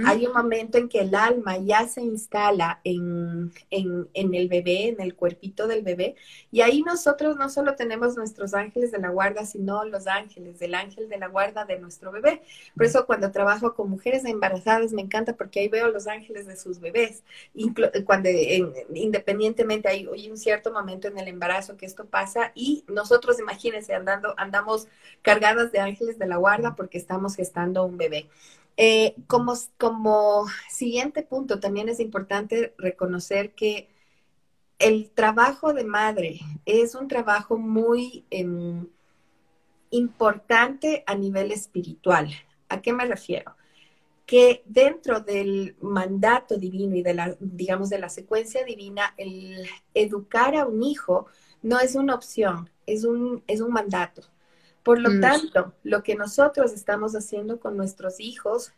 Hay 0.07 0.25
un 0.25 0.33
momento 0.33 0.79
en 0.79 0.89
que 0.89 1.01
el 1.01 1.15
alma 1.15 1.59
ya 1.59 1.87
se 1.87 2.01
instala 2.01 2.81
en, 2.85 3.53
en, 3.71 4.09
en, 4.15 4.35
el 4.35 4.49
bebé, 4.49 4.89
en 4.89 5.03
el 5.03 5.15
cuerpito 5.15 5.67
del 5.67 5.83
bebé, 5.83 6.15
y 6.51 6.63
ahí 6.63 6.81
nosotros 6.81 7.37
no 7.37 7.51
solo 7.51 7.75
tenemos 7.75 8.17
nuestros 8.17 8.55
ángeles 8.55 8.91
de 8.91 8.99
la 8.99 9.11
guarda, 9.11 9.45
sino 9.45 9.85
los 9.85 10.07
ángeles 10.07 10.59
del 10.59 10.75
ángel 10.75 11.11
de 11.11 11.19
la 11.19 11.29
guarda 11.29 11.67
de 11.67 11.79
nuestro 11.79 12.11
bebé. 12.13 12.41
Por 12.75 12.87
eso 12.87 13.05
cuando 13.05 13.31
trabajo 13.31 13.75
con 13.75 13.91
mujeres 13.91 14.25
embarazadas 14.25 14.95
me 14.95 15.03
encanta 15.03 15.37
porque 15.37 15.61
ahí 15.61 15.69
veo 15.69 15.89
los 15.89 16.07
ángeles 16.07 16.47
de 16.47 16.57
sus 16.57 16.81
bebés, 16.81 17.25
cuando 18.07 18.31
independientemente 18.95 19.89
hay, 19.89 20.09
hay 20.11 20.31
un 20.31 20.39
cierto 20.39 20.73
momento 20.73 21.09
en 21.09 21.19
el 21.19 21.29
embarazo 21.29 21.74
que 21.77 21.87
esto 21.87 22.07
pasa 22.07 22.53
y 22.55 22.85
nosotros, 22.89 23.39
imagínense, 23.39 23.95
andando, 23.95 24.35
andamos 24.37 24.89
cargadas 25.23 25.73
de 25.73 25.81
ángeles 25.81 26.19
de 26.19 26.27
la 26.27 26.37
guarda 26.37 26.75
porque 26.75 26.99
estamos 26.99 27.37
gestando 27.37 27.85
un 27.85 27.97
bebé. 27.97 28.29
Eh, 28.77 29.15
como, 29.27 29.55
como 29.79 30.47
siguiente 30.69 31.23
punto, 31.23 31.61
también 31.61 31.89
es 31.89 32.01
importante 32.01 32.75
reconocer 32.79 33.53
que 33.55 33.89
el 34.79 35.11
trabajo 35.11 35.73
de 35.73 35.85
madre 35.85 36.41
es 36.67 36.95
un 36.95 37.09
trabajo 37.09 37.57
muy 37.57 38.25
em, 38.31 38.87
importante 39.91 41.05
a 41.07 41.15
nivel 41.15 41.53
espiritual. 41.53 42.33
¿A 42.69 42.83
qué 42.83 42.93
me 42.93 43.05
refiero? 43.07 43.55
que 44.27 44.63
dentro 44.67 45.21
del 45.21 45.77
mandato 45.81 46.57
divino 46.57 46.97
y 46.97 47.03
de 47.03 47.15
la, 47.15 47.37
digamos, 47.41 47.91
de 47.91 47.99
la 47.99 48.09
secuencia 48.09 48.65
divina, 48.65 49.15
el 49.17 49.67
educar 49.93 50.57
a 50.57 50.67
un 50.67 50.83
hijo 50.83 51.27
no 51.65 51.81
es 51.81 51.95
una 51.95 52.15
opción, 52.15 52.71
es 52.87 53.05
un, 53.05 53.43
es 53.47 53.63
un 53.63 53.73
mandato. 53.73 54.23
Por 54.83 55.01
lo 55.01 55.09
mm. 55.09 55.21
tanto, 55.21 55.73
lo 55.83 56.03
que 56.03 56.15
nosotros 56.15 56.75
estamos 56.75 57.15
haciendo 57.15 57.59
con 57.59 57.77
nuestros 57.77 58.21
hijos 58.21 58.75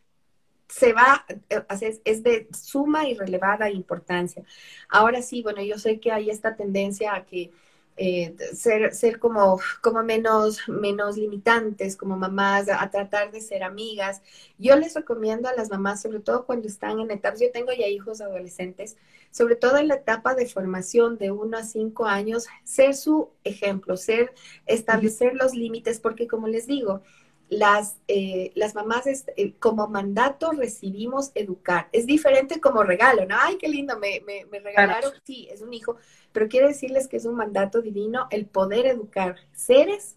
se 0.68 0.92
va, 0.92 1.27
eh, 1.51 1.64
es, 1.81 2.01
es 2.05 2.22
de 2.22 2.49
suma 2.57 3.09
y 3.09 3.14
relevada 3.14 3.70
importancia. 3.70 4.44
Ahora 4.88 5.20
sí, 5.20 5.42
bueno, 5.42 5.62
yo 5.62 5.79
sé 5.79 5.99
que 5.99 6.12
hay 6.12 6.31
esta 6.31 6.55
tendencia 6.55 7.16
a 7.16 7.27
que 7.27 7.51
eh, 7.99 8.37
ser, 8.55 8.95
ser 8.95 9.19
como, 9.19 9.59
como 9.81 10.03
menos, 10.03 10.69
menos 10.69 11.17
limitantes 11.17 11.97
como 11.97 12.17
mamás, 12.17 12.69
a, 12.69 12.91
tratar 12.91 13.33
de 13.33 13.41
ser 13.41 13.63
amigas. 13.63 14.23
Yo 14.59 14.77
les 14.77 14.95
recomiendo 14.95 15.49
a 15.49 15.55
las 15.55 15.71
mamás, 15.71 16.03
sobre 16.03 16.21
todo 16.21 16.45
cuando 16.45 16.69
están 16.69 17.01
en 17.01 17.11
etapas, 17.11 17.41
yo 17.41 17.51
tengo 17.53 17.73
ya 17.73 17.87
hijos 17.87 18.21
adolescentes, 18.21 18.97
sobre 19.31 19.57
todo 19.57 19.79
en 19.79 19.89
la 19.89 19.95
etapa 19.97 20.35
de 20.35 20.47
formación 20.47 21.17
de 21.17 21.31
uno 21.31 21.57
a 21.57 21.63
cinco 21.63 22.05
años, 22.05 22.47
ser 22.65 22.95
su 22.95 23.31
ejemplo, 23.45 23.97
ser, 23.97 24.35
establecer 24.67 25.35
los 25.35 25.55
límites, 25.55 25.99
porque 25.99 26.27
como 26.27 26.49
les 26.49 26.67
digo, 26.67 27.03
las, 27.49 27.97
eh, 28.09 28.51
las 28.55 28.75
mamás 28.75 29.07
eh, 29.07 29.55
como 29.59 29.87
mandato 29.89 30.51
recibimos 30.53 31.31
educar. 31.35 31.89
Es 31.93 32.07
diferente 32.07 32.61
como 32.61 32.83
regalo, 32.83 33.25
¿no? 33.27 33.37
Ay, 33.39 33.57
qué 33.57 33.69
lindo, 33.69 33.99
me, 33.99 34.21
me, 34.21 34.61
regalaron, 34.61 35.13
sí, 35.25 35.49
es 35.51 35.63
un 35.63 35.73
hijo, 35.73 35.97
pero 36.33 36.49
quiero 36.49 36.67
decirles 36.67 37.07
que 37.07 37.19
es 37.19 37.25
un 37.25 37.37
mandato 37.37 37.83
divino 37.83 38.27
el 38.31 38.47
poder 38.47 38.87
educar 38.87 39.37
seres 39.53 40.17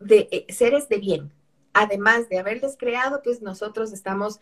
de, 0.00 0.28
eh, 0.30 0.46
seres 0.52 0.88
de 0.88 0.98
bien. 0.98 1.32
Además 1.74 2.28
de 2.28 2.38
haberles 2.38 2.76
creado, 2.76 3.20
pues 3.22 3.40
nosotros 3.40 3.92
estamos 3.92 4.40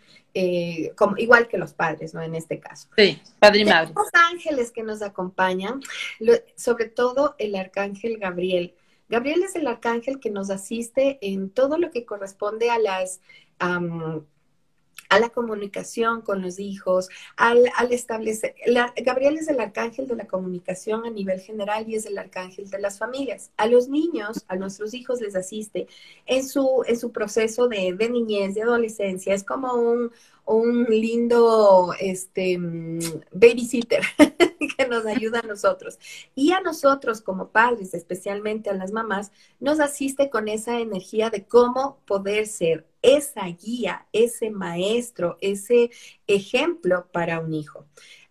como, 0.95 1.19
igual 1.19 1.49
que 1.49 1.59
los 1.59 1.75
padres, 1.75 2.15
¿no? 2.15 2.23
En 2.23 2.35
este 2.35 2.61
caso. 2.61 2.89
Sí, 2.97 3.21
padre 3.39 3.59
y 3.59 3.65
madre. 3.67 3.93
Los 3.95 4.09
ángeles 4.15 4.71
que 4.71 4.83
nos 4.83 5.03
acompañan, 5.03 5.83
sobre 6.55 6.87
todo 6.87 7.35
el 7.39 7.57
arcángel 7.57 8.17
Gabriel 8.19 8.75
Gabriel 9.09 9.43
es 9.43 9.57
el 9.57 9.67
arcángel 9.67 10.21
que 10.21 10.31
nos 10.31 10.51
asiste 10.51 11.19
en 11.21 11.51
todo 11.51 11.79
lo 11.79 11.91
que 11.91 12.05
corresponde 12.05 12.71
a 12.71 12.79
las... 12.79 13.21
a 13.59 13.81
la 15.21 15.29
comunicación 15.31 16.21
con 16.23 16.43
los 16.43 16.59
hijos, 16.59 17.09
al, 17.37 17.71
establecer. 17.91 18.57
Gabriel 19.05 19.39
es 19.39 19.47
el 19.49 19.61
arcángel 19.61 20.09
de 20.09 20.17
la 20.17 20.27
comunicación 20.27 21.07
a 21.07 21.11
nivel 21.11 21.41
general 21.41 21.89
y 21.89 21.95
es 21.95 22.07
el 22.07 22.19
arcángel 22.19 22.69
de 22.71 22.81
las 22.81 22.99
familias. 22.99 23.53
A 23.57 23.67
los 23.67 23.89
niños, 23.89 24.45
a 24.49 24.57
nuestros 24.57 24.95
hijos 24.95 25.21
les 25.21 25.37
asiste 25.37 25.87
en 26.27 26.47
su, 26.47 26.83
en 26.87 26.99
su 26.99 27.13
proceso 27.13 27.69
de, 27.69 27.95
de 27.95 28.11
niñez, 28.11 28.55
de 28.55 28.63
adolescencia. 28.63 29.33
Es 29.33 29.45
como 29.45 29.75
un, 29.75 30.11
un 30.47 30.85
lindo 30.85 31.93
este, 31.99 32.57
mm, 32.57 33.01
babysitter 33.33 34.03
que 34.77 34.87
nos 34.87 35.05
ayuda 35.05 35.41
a 35.41 35.47
nosotros. 35.47 35.99
Y 36.35 36.53
a 36.53 36.61
nosotros 36.61 37.21
como 37.21 37.51
padres, 37.51 37.93
especialmente 37.95 38.71
a 38.71 38.75
las 38.75 38.93
mamás, 38.93 39.33
nos 39.61 39.81
asiste 39.81 40.31
con 40.31 40.49
esa 40.49 40.79
energía 40.79 41.31
de 41.31 41.45
cómo 41.47 41.99
poder 42.07 42.47
ser 42.47 42.87
esa 43.03 43.47
guía, 43.47 44.07
ese 44.13 44.51
maestro, 44.51 45.37
ese 45.41 45.91
ejemplo 46.27 47.07
para 47.13 47.41
un 47.41 47.53
hijo 47.53 47.87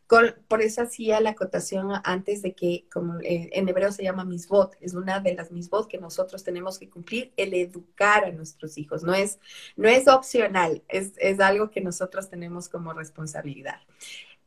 por 0.08 0.62
eso 0.62 0.84
hacía 0.84 1.20
la 1.20 1.32
acotación 1.32 1.92
antes 2.04 2.42
de 2.42 2.54
que, 2.54 2.86
como 2.92 3.20
eh, 3.22 3.50
en 3.54 3.68
hebreo 3.68 3.92
se 3.92 4.04
llama 4.04 4.24
misbot, 4.24 4.76
es 4.80 4.94
una 4.94 5.20
de 5.20 5.34
las 5.34 5.52
misbot 5.52 5.88
que 5.88 5.98
nosotros 5.98 6.44
tenemos 6.44 6.78
que 6.78 6.90
cumplir, 6.90 7.34
el 7.38 7.54
educar 7.54 8.26
a 8.26 8.32
nuestros 8.32 8.78
hijos. 8.78 9.04
No 9.04 9.14
es, 9.14 9.40
no 9.76 9.90
es 9.90 10.08
opcional, 10.08 10.84
es, 10.88 11.14
es 11.18 11.40
algo 11.40 11.72
que 11.72 11.82
nosotros 11.82 12.30
tenemos 12.30 12.70
como 12.70 12.94
responsabilidad. 12.94 13.82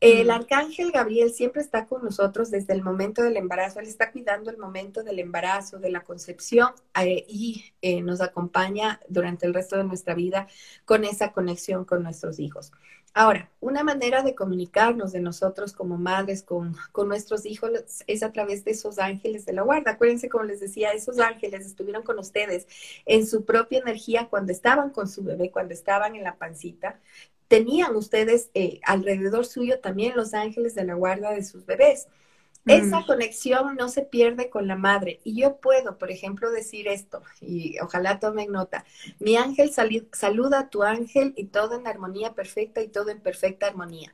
El 0.01 0.31
arcángel 0.31 0.93
Gabriel 0.93 1.29
siempre 1.33 1.61
está 1.61 1.85
con 1.85 2.01
nosotros 2.05 2.49
desde 2.49 2.71
el 2.71 2.81
momento 2.81 3.21
del 3.21 3.35
embarazo. 3.35 3.81
Él 3.81 3.87
está 3.87 4.13
cuidando 4.13 4.49
el 4.49 4.57
momento 4.57 5.03
del 5.03 5.19
embarazo, 5.19 5.77
de 5.77 5.91
la 5.91 6.05
concepción 6.05 6.69
eh, 7.01 7.25
y 7.27 7.73
eh, 7.81 8.01
nos 8.01 8.21
acompaña 8.21 9.01
durante 9.09 9.45
el 9.45 9.53
resto 9.53 9.75
de 9.75 9.83
nuestra 9.83 10.13
vida 10.13 10.47
con 10.85 11.03
esa 11.03 11.33
conexión 11.33 11.83
con 11.83 12.01
nuestros 12.01 12.39
hijos. 12.39 12.71
Ahora, 13.13 13.49
una 13.59 13.83
manera 13.83 14.21
de 14.21 14.35
comunicarnos 14.35 15.11
de 15.11 15.19
nosotros 15.19 15.73
como 15.73 15.97
madres 15.97 16.43
con, 16.43 16.75
con, 16.91 17.07
nuestros 17.07 17.45
hijos 17.45 17.71
es 18.05 18.23
a 18.23 18.31
través 18.31 18.63
de 18.63 18.71
esos 18.71 18.99
ángeles 18.99 19.45
de 19.45 19.53
la 19.53 19.63
guarda. 19.63 19.91
Acuérdense, 19.91 20.29
como 20.29 20.43
les 20.43 20.59
decía, 20.59 20.91
esos 20.91 21.19
ángeles 21.19 21.65
estuvieron 21.65 22.03
con 22.03 22.19
ustedes 22.19 22.67
en 23.05 23.25
su 23.25 23.45
propia 23.45 23.79
energía 23.79 24.27
cuando 24.29 24.51
estaban 24.51 24.91
con 24.91 25.07
su 25.07 25.23
bebé, 25.23 25.51
cuando 25.51 25.73
estaban 25.73 26.15
en 26.15 26.23
la 26.23 26.37
pancita, 26.37 26.99
tenían 27.47 27.95
ustedes 27.95 28.51
eh, 28.53 28.79
alrededor 28.85 29.45
suyo 29.45 29.79
también 29.79 30.15
los 30.15 30.33
ángeles 30.33 30.75
de 30.75 30.85
la 30.85 30.93
guarda 30.93 31.31
de 31.31 31.43
sus 31.43 31.65
bebés. 31.65 32.07
Esa 32.65 32.99
mm. 32.99 33.05
conexión 33.05 33.75
no 33.75 33.89
se 33.89 34.03
pierde 34.03 34.49
con 34.49 34.67
la 34.67 34.75
madre. 34.75 35.19
Y 35.23 35.41
yo 35.41 35.57
puedo, 35.57 35.97
por 35.97 36.11
ejemplo, 36.11 36.51
decir 36.51 36.87
esto, 36.87 37.23
y 37.41 37.79
ojalá 37.79 38.19
tomen 38.19 38.51
nota. 38.51 38.85
Mi 39.19 39.37
ángel 39.37 39.71
saluda 39.71 40.59
a 40.59 40.69
tu 40.69 40.83
ángel 40.83 41.33
y 41.35 41.45
todo 41.45 41.75
en 41.75 41.87
armonía 41.87 42.33
perfecta 42.33 42.81
y 42.81 42.89
todo 42.89 43.09
en 43.09 43.21
perfecta 43.21 43.67
armonía. 43.67 44.13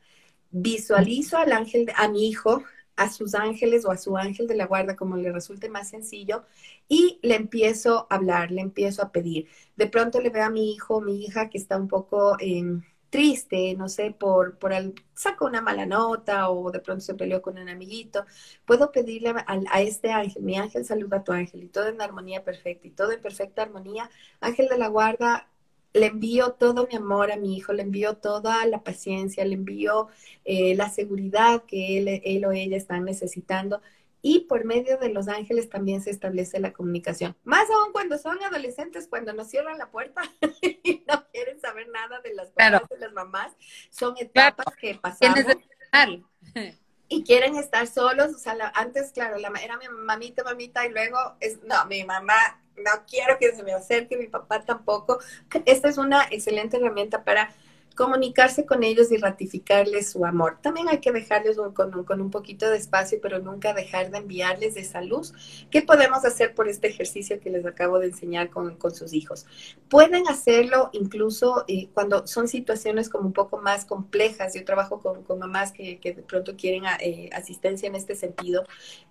Visualizo 0.51 1.37
al 1.37 1.51
ángel, 1.51 1.91
a 1.95 2.07
mi 2.07 2.29
hijo, 2.29 2.63
a 2.95 3.09
sus 3.11 3.35
ángeles 3.35 3.85
o 3.85 3.91
a 3.91 3.97
su 3.97 4.17
ángel 4.17 4.47
de 4.47 4.55
la 4.55 4.67
guarda, 4.67 4.95
como 4.95 5.17
le 5.17 5.31
resulte 5.31 5.69
más 5.69 5.89
sencillo, 5.89 6.45
y 6.87 7.19
le 7.23 7.35
empiezo 7.35 8.07
a 8.09 8.15
hablar, 8.15 8.51
le 8.51 8.61
empiezo 8.61 9.01
a 9.01 9.11
pedir. 9.11 9.47
De 9.75 9.87
pronto 9.87 10.21
le 10.21 10.29
veo 10.29 10.45
a 10.45 10.49
mi 10.49 10.71
hijo, 10.71 11.01
mi 11.01 11.23
hija, 11.25 11.49
que 11.49 11.57
está 11.57 11.77
un 11.77 11.87
poco 11.87 12.37
en 12.39 12.85
triste, 13.15 13.75
no 13.75 13.87
sé, 13.87 14.11
por, 14.11 14.57
por 14.57 14.73
el, 14.73 14.93
una 15.39 15.61
mala 15.61 15.85
nota 15.85 16.49
o 16.49 16.69
de 16.69 16.81
pronto 16.81 17.01
se 17.01 17.13
peleó 17.15 17.41
con 17.41 17.57
un 17.57 17.69
amiguito, 17.69 18.25
puedo 18.65 18.91
pedirle 18.91 19.29
a, 19.29 19.45
a, 19.71 19.81
este 19.81 20.11
ángel, 20.11 20.43
mi 20.43 20.57
ángel 20.57 20.83
saluda 20.85 21.17
a 21.17 21.23
tu 21.23 21.31
ángel 21.31 21.63
y 21.63 21.67
todo 21.67 21.87
en 21.87 22.01
armonía 22.01 22.43
perfecta 22.43 22.87
y 22.87 22.91
todo 22.91 23.13
en 23.13 23.21
perfecta 23.21 23.61
armonía, 23.61 24.09
ángel 24.41 24.67
de 24.67 24.77
la 24.77 24.89
guarda, 24.89 25.47
le 25.93 26.07
envío 26.07 26.51
todo 26.53 26.87
mi 26.87 26.97
amor 26.97 27.31
a 27.31 27.37
mi 27.37 27.55
hijo, 27.55 27.71
le 27.71 27.83
envío 27.83 28.17
toda 28.17 28.65
la 28.65 28.83
paciencia, 28.83 29.45
le 29.45 29.53
envío 29.53 30.09
eh, 30.43 30.75
la 30.75 30.89
seguridad 30.89 31.63
que 31.63 31.97
él, 31.99 32.21
él 32.25 32.45
o 32.45 32.51
ella 32.51 32.75
están 32.75 33.05
necesitando 33.05 33.81
y 34.27 34.39
por 34.39 34.65
medio 34.65 34.97
de 34.97 35.09
los 35.09 35.27
ángeles 35.27 35.69
también 35.69 36.01
se 36.01 36.09
establece 36.09 36.59
la 36.59 36.73
comunicación. 36.73 37.37
Más 37.43 37.69
aún 37.69 37.91
cuando 37.91 38.17
son 38.17 38.41
adolescentes, 38.41 39.07
cuando 39.07 39.33
nos 39.33 39.51
cierran 39.51 39.77
la 39.77 39.91
puerta 39.91 40.23
y 40.63 41.03
no 41.07 41.27
quieren 41.31 41.61
saber 41.61 41.89
nada 41.89 42.21
de 42.21 42.33
las 42.33 42.47
papás 42.47 42.89
de 42.89 42.97
las 42.97 43.13
mamás, 43.13 43.53
son 43.91 44.15
etapas 44.17 44.75
que 44.77 44.95
pasamos. 44.95 45.39
Y 47.07 47.23
quieren 47.23 47.55
estar 47.55 47.85
solos, 47.85 48.33
o 48.33 48.39
sea, 48.39 48.57
antes, 48.73 49.11
claro, 49.11 49.37
la, 49.37 49.49
era 49.63 49.77
mi 49.77 49.87
mamita, 49.87 50.43
mamita, 50.43 50.87
y 50.87 50.89
luego, 50.89 51.19
es, 51.39 51.61
no, 51.61 51.85
mi 51.85 52.03
mamá, 52.03 52.63
no 52.77 52.91
quiero 53.07 53.37
que 53.37 53.55
se 53.55 53.61
me 53.61 53.73
acerque, 53.73 54.17
mi 54.17 54.25
papá 54.25 54.65
tampoco. 54.65 55.19
Esta 55.65 55.87
es 55.87 55.99
una 55.99 56.23
excelente 56.31 56.77
herramienta 56.77 57.23
para 57.23 57.53
comunicarse 57.95 58.65
con 58.65 58.83
ellos 58.83 59.11
y 59.11 59.17
ratificarles 59.17 60.09
su 60.09 60.25
amor. 60.25 60.57
También 60.61 60.89
hay 60.89 60.99
que 60.99 61.11
dejarles 61.11 61.57
con, 61.73 62.21
un, 62.21 62.29
poquito 62.29 62.69
de 62.69 62.77
espacio, 62.77 63.19
pero 63.21 63.39
nunca 63.39 63.73
dejar 63.73 64.11
de 64.11 64.17
enviarles 64.17 64.75
esa 64.75 65.01
luz. 65.01 65.33
¿Qué 65.71 65.81
podemos 65.81 66.25
hacer 66.25 66.53
por 66.53 66.67
este 66.67 66.87
ejercicio 66.87 67.39
que 67.39 67.49
les 67.49 67.65
acabo 67.65 67.99
de 67.99 68.07
enseñar 68.07 68.49
con, 68.49 68.77
sus 68.93 69.13
hijos? 69.13 69.45
Pueden 69.89 70.27
hacerlo 70.27 70.89
incluso 70.91 71.63
eh, 71.67 71.87
cuando 71.93 72.27
son 72.27 72.47
situaciones 72.47 73.09
como 73.09 73.27
un 73.27 73.33
poco 73.33 73.57
más 73.57 73.85
complejas. 73.85 74.53
Yo 74.53 74.65
trabajo 74.65 74.99
con, 74.99 75.39
mamás 75.39 75.71
que, 75.71 75.99
de 76.03 76.23
pronto 76.23 76.55
quieren 76.57 76.83
eh, 76.99 77.29
asistencia 77.33 77.87
en 77.87 77.95
este 77.95 78.15
sentido. 78.15 78.63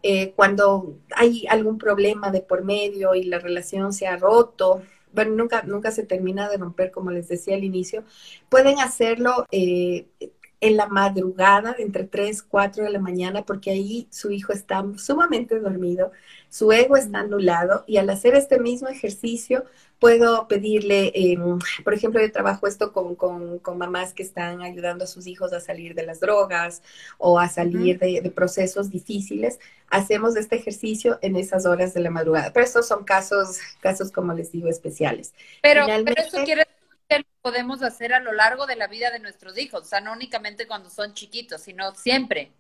Eh, 0.03 0.33
cuando 0.37 0.99
hay 1.17 1.47
algún 1.49 1.79
problema 1.79 2.31
de 2.31 2.43
por 2.43 2.65
medio 2.65 3.15
y 3.15 3.25
la 3.25 3.39
relación 3.39 3.93
se 3.95 4.07
ha 4.07 4.17
roto, 4.17 4.83
bueno, 5.15 5.35
nunca, 5.35 5.63
nunca 5.63 5.91
se 5.91 6.05
termina 6.05 6.49
de 6.49 6.57
romper, 6.59 6.91
como 6.91 7.11
les 7.11 7.29
decía 7.29 7.55
al 7.55 7.65
inicio, 7.65 8.05
pueden 8.49 8.81
hacerlo 8.81 9.47
eh, 9.51 10.07
en 10.65 10.79
la 10.79 10.87
madrugada, 10.87 11.77
entre 11.79 12.05
3, 12.05 12.43
4 12.43 12.85
de 12.85 12.91
la 12.91 12.99
mañana, 12.99 13.45
porque 13.45 13.71
ahí 13.71 14.09
su 14.11 14.31
hijo 14.31 14.55
está 14.55 14.83
sumamente 14.97 15.61
dormido, 15.61 16.11
su 16.49 16.73
ego 16.73 16.97
está 16.97 17.19
anulado 17.19 17.85
y 17.87 17.99
al 17.99 18.09
hacer 18.09 18.35
este 18.35 18.59
mismo 18.59 18.89
ejercicio 18.89 19.67
puedo 19.99 20.49
pedirle, 20.49 21.13
em, 21.15 21.59
por 21.85 21.93
ejemplo, 21.93 22.19
yo 22.19 22.33
trabajo 22.33 22.67
esto 22.67 22.95
con, 22.95 23.15
con, 23.15 23.79
mamás 23.79 24.15
que 24.15 24.23
están 24.23 24.63
ayudando 24.63 25.05
a 25.05 25.07
sus 25.07 25.27
hijos 25.27 25.53
a 25.53 25.61
salir 25.61 25.95
de 25.95 26.07
las 26.07 26.19
drogas 26.21 26.83
o 27.19 27.39
a 27.39 27.49
salir 27.49 27.99
de, 27.99 28.33
procesos 28.35 28.89
difíciles. 28.89 29.61
Hacemos 29.91 30.35
este 30.35 30.57
ejercicio 30.57 31.19
en 31.21 31.37
esas 31.37 31.67
horas 31.67 31.93
de 31.93 32.01
la 32.01 32.11
madrugada. 32.11 32.53
Pero 32.55 32.65
estos 32.65 32.89
son 32.89 33.05
casos, 33.05 33.59
casos 33.81 34.11
como 34.11 34.33
les 34.33 34.51
digo, 34.51 34.69
especiales. 34.69 35.35
Pero, 35.61 35.85
pero 35.87 36.23
eso 36.23 36.43
quiere 36.45 36.65
que 37.23 37.29
lo 37.29 37.43
podemos 37.43 37.83
hacer 37.83 38.13
a 38.13 38.21
lo 38.21 38.33
largo 38.33 38.67
de 38.67 38.77
la 38.77 38.87
vida 38.87 39.11
de 39.11 39.21
nuestros 39.21 39.59
hijos, 39.59 39.83
o 39.83 39.85
sea, 39.85 40.01
no 40.01 40.13
únicamente 40.13 40.67
cuando 40.67 40.91
son 40.91 41.15
chiquitos, 41.15 41.63
sino 41.63 41.95
siempre 41.95 42.53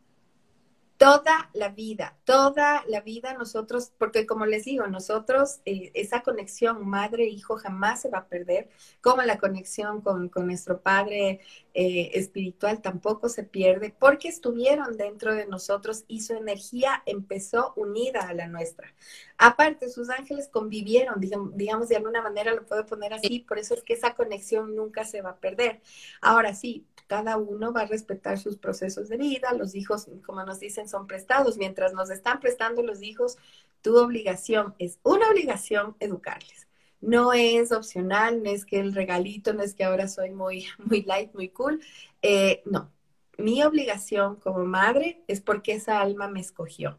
toda 1.05 1.50
la 1.52 1.68
vida, 1.68 2.16
toda 2.24 2.82
la 2.88 3.02
vida 3.02 3.34
nosotros, 3.34 3.92
porque 3.98 4.24
como 4.24 4.46
les 4.46 4.64
digo, 4.64 4.86
nosotros, 4.86 5.61
eh, 5.66 5.90
esa 5.92 6.22
conexión 6.22 6.88
madre-hijo 6.88 7.59
jamás 7.59 8.00
se 8.00 8.09
va 8.09 8.20
a 8.20 8.26
perder, 8.26 8.70
como 9.02 9.20
la 9.20 9.36
conexión 9.36 10.00
con, 10.00 10.30
nuestro 10.34 10.80
Padre 10.80 11.40
eh, 11.74 12.12
espiritual 12.14 12.80
tampoco 12.80 13.28
se 13.28 13.42
pierde, 13.42 13.94
porque 13.98 14.28
estuvieron 14.28 14.96
dentro 14.96 15.34
de 15.34 15.46
nosotros 15.46 16.05
y 16.09 16.22
su 16.22 16.32
energía 16.32 17.02
empezó 17.05 17.74
unida 17.76 18.26
a 18.26 18.32
la 18.32 18.48
nuestra. 18.48 18.94
Aparte, 19.36 19.90
sus 19.90 20.09
ángeles 20.09 20.48
convivieron, 20.48 21.20
digamos, 21.20 21.55
digamos 21.55 21.88
de 21.90 21.96
alguna 21.96 22.22
manera 22.22 22.55
lo 22.55 22.64
puedo 22.64 22.86
poner 22.86 23.12
así, 23.12 23.40
por 23.40 23.59
eso 23.59 23.74
es 23.74 23.82
que 23.82 23.92
esa 23.92 24.14
conexión 24.14 24.74
nunca 24.74 25.05
se 25.05 25.20
va 25.20 25.30
a 25.30 25.36
perder. 25.36 25.82
Ahora 26.22 26.55
sí, 26.55 26.86
cada 27.07 27.36
uno 27.36 27.72
va 27.72 27.82
a 27.82 27.86
respetar 27.86 28.38
sus 28.38 28.57
procesos 28.57 29.09
de 29.09 29.16
vida, 29.16 29.52
los 29.52 29.74
hijos, 29.74 30.09
como 30.24 30.44
nos 30.44 30.61
dicen, 30.61 30.88
son 30.88 31.07
prestados, 31.07 31.59
mientras 31.59 31.92
nos 31.92 32.11
están 32.11 32.40
prestando 32.40 32.82
los 32.82 33.02
hijos, 33.02 33.36
tu 33.82 33.98
obligación 33.98 34.74
es 34.78 34.98
una 35.02 35.28
obligación 35.28 35.96
educarles. 36.00 36.66
No 37.00 37.34
es 37.34 37.70
opcional, 37.70 38.42
no 38.42 38.50
es 38.50 38.64
que 38.64 38.80
el 38.80 38.94
regalito, 38.94 39.52
no 39.52 39.62
es 39.62 39.74
que 39.74 39.84
ahora 39.84 40.09
soy 40.09 40.30
muy, 40.30 40.66
muy 40.78 41.02
light, 41.02 41.34
muy 41.34 41.50
cool. 41.50 41.80
Eh, 42.22 42.62
no, 42.64 42.90
mi 43.36 43.62
obligación 43.62 44.36
como 44.36 44.64
madre 44.64 45.22
es 45.26 45.40
porque 45.40 45.74
esa 45.74 46.00
alma 46.00 46.28
me 46.28 46.40
escogió. 46.40 46.98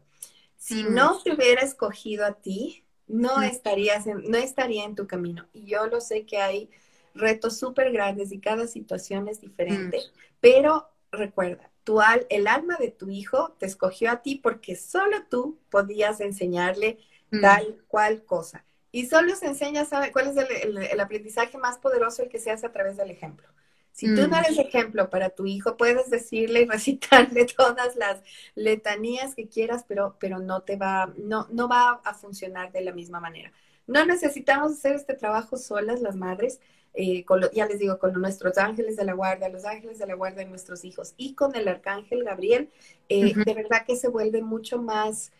Si 0.56 0.84
mm. 0.84 0.94
no 0.94 1.20
te 1.22 1.34
hubiera 1.34 1.62
escogido 1.62 2.24
a 2.24 2.34
ti, 2.34 2.84
no, 3.08 3.38
mm. 3.38 3.42
estarías 3.44 4.06
no 4.06 4.36
estaría 4.36 4.84
en 4.84 4.94
tu 4.94 5.06
camino. 5.06 5.46
Y 5.52 5.66
yo 5.66 5.86
lo 5.86 6.00
sé 6.00 6.24
que 6.24 6.38
hay 6.38 6.70
retos 7.16 7.58
súper 7.58 7.92
grandes 7.92 8.32
y 8.32 8.40
cada 8.40 8.66
situación 8.66 9.28
es 9.28 9.40
diferente, 9.40 9.98
mm. 9.98 10.18
pero 10.40 10.88
recuerda, 11.10 11.70
tu 11.84 12.00
el 12.30 12.46
alma 12.48 12.76
de 12.78 12.90
tu 12.90 13.08
hijo 13.10 13.54
te 13.58 13.66
escogió 13.66 14.10
a 14.10 14.22
ti 14.22 14.40
porque 14.42 14.76
solo 14.76 15.18
tú 15.30 15.58
podías 15.70 16.20
enseñarle 16.20 16.98
mm. 17.30 17.40
tal 17.40 17.84
cual 17.86 18.24
cosa. 18.24 18.64
Y 18.90 19.06
solo 19.06 19.36
se 19.36 19.46
enseña, 19.46 19.84
¿sabe 19.84 20.10
cuál 20.10 20.28
es 20.28 20.36
el, 20.36 21.00
aprendizaje 21.00 21.58
más 21.58 21.78
poderoso? 21.78 22.22
El 22.22 22.28
que 22.28 22.38
se 22.38 22.50
hace 22.50 22.66
a 22.66 22.72
través 22.72 22.96
del 22.96 23.10
ejemplo. 23.10 23.46
Si 23.92 24.06
tú 24.14 24.22
no 24.22 24.36
mm. 24.36 24.44
eres 24.44 24.58
ejemplo 24.58 25.10
para 25.10 25.30
tu 25.30 25.46
hijo, 25.46 25.76
puedes 25.76 26.10
decirle 26.10 26.62
y 26.62 26.66
recitarle 26.66 27.44
todas 27.56 27.94
las 27.96 28.20
letanías 28.54 29.34
que 29.34 29.48
quieras, 29.48 29.84
pero, 29.86 30.16
pero 30.18 30.38
no 30.38 30.62
te 30.62 30.76
va, 30.76 31.12
no, 31.18 31.46
no 31.50 31.68
va 31.68 32.00
a 32.04 32.14
funcionar 32.14 32.72
de 32.72 32.80
la 32.80 32.92
misma 32.92 33.20
manera. 33.20 33.52
No 33.86 34.04
necesitamos 34.04 34.72
hacer 34.72 34.96
este 34.96 35.14
trabajo 35.14 35.56
solas 35.56 36.00
las 36.00 36.16
madres, 36.16 36.60
eh, 36.96 37.24
ya 37.52 37.66
les 37.66 37.78
digo, 37.78 37.98
con 37.98 38.14
nuestros 38.14 38.56
ángeles 38.56 38.96
de 38.96 39.04
la 39.04 39.12
guarda, 39.12 39.50
los 39.50 39.66
ángeles 39.66 39.98
de 39.98 40.06
la 40.06 40.14
guarda 40.14 40.38
de 40.38 40.46
nuestros 40.46 40.82
hijos 40.82 41.12
y 41.18 41.34
con 41.34 41.54
el 41.54 41.68
arcángel 41.68 42.24
Gabriel, 42.24 42.70
eh, 43.10 43.34
de 43.34 43.54
verdad 43.54 43.84
que 43.86 43.96
se 43.96 44.08
vuelve 44.08 44.40
mucho 44.40 44.80
más 44.80 45.30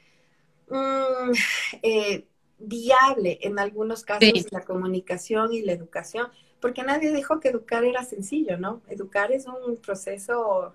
mm, 0.69 1.33
eh, 1.83 2.25
viable 2.59 3.39
en 3.41 3.59
algunos 3.59 4.05
casos 4.05 4.53
la 4.53 4.61
comunicación 4.65 5.55
y 5.55 5.63
la 5.63 5.73
educación, 5.73 6.29
porque 6.61 6.83
nadie 6.83 7.11
dijo 7.11 7.41
que 7.41 7.49
educar 7.49 7.85
era 7.85 8.05
sencillo, 8.05 8.59
¿no? 8.59 8.83
Educar 8.89 9.33
es 9.33 9.47
un 9.47 9.77
proceso 9.79 10.75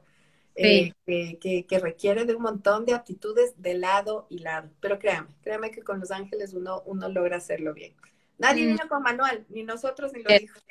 que, 0.56 0.94
que, 1.06 1.80
requiere 1.80 2.26
de 2.26 2.34
un 2.36 2.42
montón 2.42 2.86
de 2.86 2.94
aptitudes 2.94 3.54
de 3.58 3.76
lado 3.76 4.26
y 4.30 4.40
lado. 4.40 4.70
Pero 4.80 4.98
créame, 4.98 5.28
créame 5.44 5.70
que 5.70 5.84
con 5.84 6.00
los 6.00 6.10
ángeles 6.10 6.54
uno, 6.54 6.82
uno 6.86 7.08
logra 7.08 7.38
hacerlo 7.38 7.74
bien. 7.74 7.94
Nadie 8.38 8.66
mm. 8.66 8.68
vino 8.68 8.88
con 8.88 9.04
manual, 9.04 9.46
ni 9.50 9.64
nosotros 9.64 10.12
ni 10.14 10.24
los 10.24 10.42
hijos. 10.42 10.64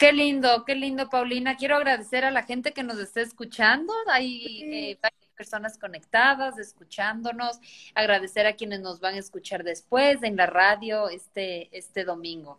Qué 0.00 0.14
lindo, 0.14 0.64
qué 0.64 0.74
lindo, 0.74 1.10
Paulina. 1.10 1.58
Quiero 1.58 1.76
agradecer 1.76 2.24
a 2.24 2.30
la 2.30 2.44
gente 2.44 2.72
que 2.72 2.82
nos 2.82 2.98
está 2.98 3.20
escuchando. 3.20 3.92
Hay 4.10 4.62
eh, 4.62 4.98
varias 5.02 5.30
personas 5.36 5.76
conectadas, 5.76 6.58
escuchándonos. 6.58 7.60
Agradecer 7.94 8.46
a 8.46 8.54
quienes 8.54 8.80
nos 8.80 9.00
van 9.00 9.16
a 9.16 9.18
escuchar 9.18 9.62
después 9.62 10.22
en 10.22 10.36
la 10.36 10.46
radio 10.46 11.10
este, 11.10 11.68
este 11.76 12.04
domingo. 12.04 12.58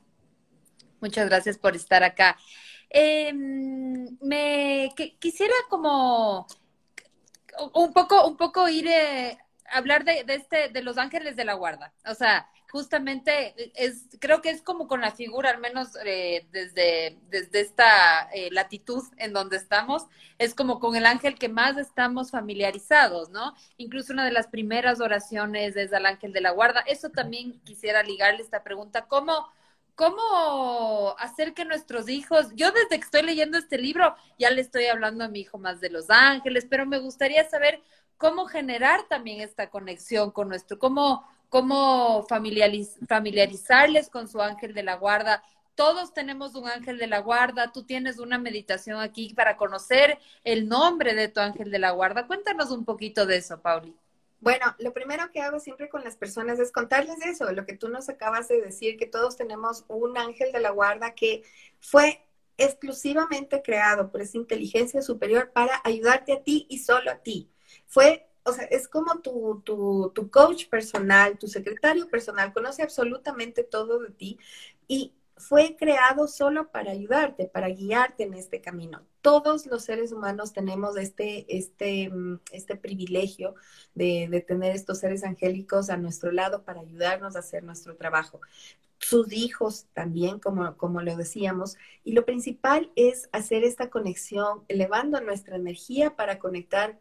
Muchas 1.00 1.28
gracias 1.30 1.58
por 1.58 1.76
estar 1.76 2.04
acá. 2.04 2.38
Em, 2.92 4.06
me 4.22 4.94
quisiera 5.18 5.56
como 5.68 6.46
un 7.74 7.92
poco, 7.92 8.28
un 8.28 8.38
poco 8.38 8.70
ir 8.70 8.88
a 8.88 9.30
eh, 9.30 9.38
hablar 9.72 10.04
de, 10.04 10.26
de, 10.26 10.36
este, 10.36 10.70
de 10.70 10.84
los 10.84 11.00
ángeles 11.00 11.36
de 11.36 11.46
la 11.46 11.56
guarda. 11.56 11.92
O 12.06 12.14
sea, 12.14 12.51
justamente 12.72 13.53
es, 13.76 14.05
creo 14.19 14.41
que 14.41 14.49
es 14.49 14.61
como 14.61 14.88
con 14.88 15.01
la 15.01 15.11
figura, 15.11 15.49
al 15.49 15.59
menos 15.59 15.89
eh, 16.05 16.47
desde, 16.51 17.17
desde 17.30 17.59
esta 17.59 18.30
eh, 18.34 18.49
latitud 18.51 19.03
en 19.17 19.34
donde 19.34 19.57
estamos, 19.57 20.05
es 20.38 20.55
como 20.55 20.80
con 20.80 20.95
el 20.95 21.05
ángel 21.05 21.38
que 21.38 21.49
más 21.49 21.78
estamos 21.78 22.32
familiarizados, 22.32 23.30
¿no? 23.30 23.53
Incluso 23.78 24.13
una 24.13 24.26
de 24.26 24.32
las 24.32 24.47
primeras 24.47 25.01
oraciones 25.01 25.76
es 25.76 25.91
al 25.91 26.05
ángel 26.05 26.32
de 26.32 26.41
la 26.41 26.51
guarda. 26.51 26.80
Eso 26.88 27.09
también 27.09 27.59
quisiera 27.65 28.03
ligarle 28.03 28.41
esta 28.41 28.63
pregunta, 28.63 29.05
¿cómo, 29.05 29.49
cómo 29.95 31.13
hacer 31.19 31.53
que 31.53 31.65
nuestros 31.65 32.07
hijos, 32.07 32.47
yo 32.55 32.72
desde 32.72 32.99
que 32.99 33.05
estoy 33.05 33.24
leyendo 33.24 33.57
este 33.57 33.78
libro, 33.78 34.15
ya 34.39 34.49
le 34.49 34.61
estoy 34.61 34.86
hablando 34.86 35.26
a 35.26 35.28
mi 35.28 35.41
hijo 35.41 35.57
más 35.57 35.82
de 35.82 35.89
los 35.89 36.09
ángeles, 36.09 36.65
pero 36.69 36.86
me 36.86 36.99
gustaría 36.99 37.47
saber 37.49 37.82
cómo 38.17 38.45
generar 38.45 39.07
también 39.09 39.41
esta 39.41 39.69
conexión 39.69 40.32
con 40.32 40.47
nuestro, 40.47 40.80
cómo 40.80 41.28
cómo 41.52 42.26
familiarizarles 42.30 44.10
con 44.10 44.30
su 44.30 44.41
ángel 44.41 44.74
de 44.74 44.84
la 44.84 44.95
guarda. 44.95 45.43
Todos 45.76 46.14
tenemos 46.14 46.56
un 46.56 46.70
ángel 46.70 46.97
de 46.97 47.08
la 47.08 47.20
guarda, 47.20 47.74
tú 47.74 47.84
tienes 47.84 48.20
una 48.20 48.38
meditación 48.38 49.02
aquí 49.02 49.34
para 49.34 49.58
conocer 49.58 50.18
el 50.45 50.70
nombre 50.70 51.14
de 51.14 51.28
tu 51.28 51.41
ángel 51.41 51.70
de 51.70 51.80
la 51.80 51.91
guarda. 51.91 52.26
Cuéntanos 52.26 52.72
un 52.72 52.86
poquito 52.86 53.26
de 53.26 53.36
eso, 53.36 53.62
Pauli. 53.62 53.93
Bueno, 54.39 54.74
lo 54.80 54.93
primero 54.93 55.30
que 55.30 55.41
hago 55.41 55.60
siempre 55.60 55.89
con 55.89 56.06
las 56.06 56.16
personas 56.16 56.58
es 56.58 56.72
contarles 56.72 57.22
eso, 57.26 57.52
lo 57.52 57.66
que 57.66 57.76
tú 57.76 57.89
nos 57.89 58.08
acabas 58.08 58.47
de 58.47 58.62
decir, 58.62 58.95
que 58.95 59.06
todos 59.06 59.36
tenemos 59.36 59.84
un 59.89 60.18
ángel 60.18 60.54
de 60.54 60.62
la 60.62 60.70
guarda 60.70 61.16
que 61.16 61.43
fue 61.82 62.26
exclusivamente 62.56 63.62
creado 63.62 64.10
por 64.10 64.22
esa 64.22 64.38
inteligencia 64.38 65.02
superior 65.02 65.52
para 65.52 65.82
ayudarte 65.84 66.32
a 66.32 66.43
ti 66.43 66.66
y 66.70 66.78
solo 66.78 67.12
a 67.12 67.18
ti. 67.18 67.52
Fue 67.88 68.31
o 68.44 68.54
sea, 68.54 68.66
es 68.66 68.88
como 68.88 69.20
tu, 69.20 69.62
tu, 69.64 70.12
tu 70.16 70.30
coach 70.30 70.68
personal, 70.68 71.38
tu 71.38 71.48
secretario 71.48 72.10
personal, 72.10 72.54
conoce 72.54 72.82
absolutamente 72.84 73.64
todo 73.64 74.00
de 74.00 74.12
ti 74.12 74.39
y 74.88 75.14
fue 75.42 75.76
creado 75.76 76.28
solo 76.28 76.72
para 76.72 76.92
ayudarte, 76.92 77.48
para 77.48 77.70
guiarte 77.70 78.24
en 78.24 78.36
este 78.36 78.62
camino. 78.62 79.06
Todos 79.22 79.66
los 79.66 79.84
seres 79.84 80.12
humanos 80.12 80.54
tenemos 80.54 80.98
este, 80.98 81.46
este, 81.58 82.10
mm, 82.10 82.39
este 82.52 82.76
privilegio 82.76 83.56
de, 83.96 84.28
de, 84.30 84.42
tener 84.42 84.76
estos 84.76 85.00
seres 85.00 85.24
angélicos 85.24 85.89
a 85.89 85.98
nuestro 85.98 86.32
lado 86.32 86.64
para 86.64 86.82
ayudarnos 86.82 87.36
a 87.36 87.39
hacer 87.39 87.64
nuestro 87.64 87.96
trabajo. 87.96 88.39
Sus 89.00 89.34
hijos 89.34 89.88
también, 89.94 90.39
como, 90.39 90.78
como 90.78 91.02
lo 91.02 91.16
decíamos. 91.16 91.76
Y 92.04 92.14
lo 92.14 92.24
principal 92.24 92.92
es 92.96 93.28
hacer 93.32 93.64
esta 93.64 93.89
conexión, 93.89 94.64
elevando 94.68 95.20
nuestra 95.22 95.56
energía 95.56 96.16
para 96.16 96.38
conectar 96.38 97.00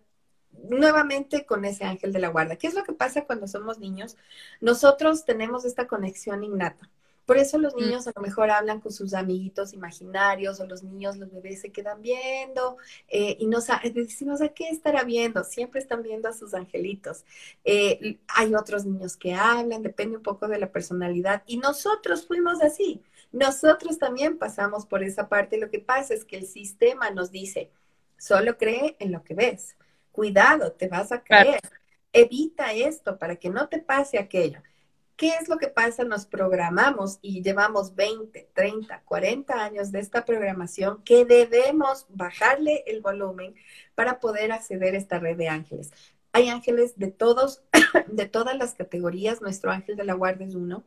nuevamente 0.69 1.47
con 1.47 1.65
ese 1.65 1.85
ángel 1.85 2.13
de 2.13 2.19
la 2.21 2.29
guarda. 2.29 2.57
¿Qué 2.57 2.67
es 2.67 2.75
lo 2.75 2.85
que 2.85 2.93
pasa 2.93 3.25
cuando 3.25 3.47
somos 3.47 3.79
niños? 3.79 4.17
Nosotros 4.61 5.25
tenemos 5.25 5.65
esta 5.65 5.87
conexión 5.87 6.45
innata. 6.45 6.89
Por 7.31 7.37
eso 7.37 7.59
los 7.59 7.77
mm. 7.77 7.79
niños 7.79 8.09
a 8.09 8.13
lo 8.17 8.23
mejor 8.23 8.51
hablan 8.51 8.81
con 8.81 8.93
sus 8.93 9.15
amiguitos 9.15 9.73
imaginarios 9.73 10.59
o 10.59 10.67
los 10.67 10.83
niños, 10.83 11.17
los 11.17 11.31
bebés 11.31 11.61
se 11.61 11.71
quedan 11.71 12.03
viendo 12.03 12.77
eh, 13.07 13.37
y 13.39 13.47
no 13.47 13.59
decimos, 13.95 14.43
¿a 14.43 14.49
qué 14.49 14.69
estará 14.69 15.05
viendo? 15.05 15.45
Siempre 15.45 15.81
están 15.81 16.03
viendo 16.03 16.29
a 16.29 16.33
sus 16.33 16.55
angelitos. 16.55 17.25
Eh, 17.65 18.19
hay 18.27 18.55
otros 18.57 18.85
niños 18.85 19.17
que 19.17 19.35
hablan, 19.35 19.83
depende 19.83 20.17
un 20.17 20.25
poco 20.25 20.49
de 20.49 20.59
la 20.59 20.73
personalidad 20.73 21.45
y 21.47 21.59
nosotros 21.59 22.27
fuimos 22.27 22.61
así. 22.63 23.01
Nosotros 23.31 23.99
también 23.99 24.37
pasamos 24.37 24.85
por 24.85 25.05
esa 25.05 25.29
parte. 25.29 25.57
Lo 25.57 25.71
que 25.71 25.79
pasa 25.79 26.15
es 26.15 26.25
que 26.25 26.37
el 26.37 26.49
sistema 26.49 27.11
nos 27.11 27.31
dice, 27.31 27.71
solo 28.19 28.59
cree 28.59 28.97
en 28.99 29.13
lo 29.13 29.23
que 29.23 29.35
ves 29.35 29.77
cuidado, 30.13 30.73
te 30.73 30.89
vas 30.89 31.13
a 31.13 31.23
caer. 31.23 31.61
Evita 32.13 32.73
esto 32.73 33.19
para 33.19 33.37
que 33.37 33.51
no 33.51 33.69
te 33.69 33.79
pase 33.79 34.19
aquello. 34.19 34.61
¿Qué 35.21 35.35
es 35.39 35.49
lo 35.49 35.59
que 35.59 35.69
pasa? 35.69 36.03
Nos 36.03 36.25
programamos 36.25 37.19
y 37.21 37.43
llevamos 37.43 37.95
20, 37.95 38.49
30, 38.55 39.03
40 39.05 39.65
años 39.65 39.93
de 39.93 40.01
esta 40.01 40.25
programación 40.25 41.03
que 41.05 41.27
debemos 41.27 42.07
bajarle 42.09 42.85
el 42.87 43.03
volumen 43.03 43.55
para 43.95 44.19
poder 44.19 44.51
acceder 44.51 44.95
a 44.95 44.99
esta 44.99 45.19
red 45.19 45.37
de 45.37 45.49
ángeles. 45.49 45.93
Hay 46.33 46.49
ángeles 46.49 46.99
de 46.99 47.11
todos, 47.11 47.63
de 48.07 48.27
todas 48.27 48.57
las 48.57 48.75
categorías. 48.75 49.43
Nuestro 49.43 49.71
ángel 49.71 49.97
de 49.97 50.05
la 50.05 50.15
guardia 50.15 50.47
es 50.47 50.55
uno. 50.55 50.85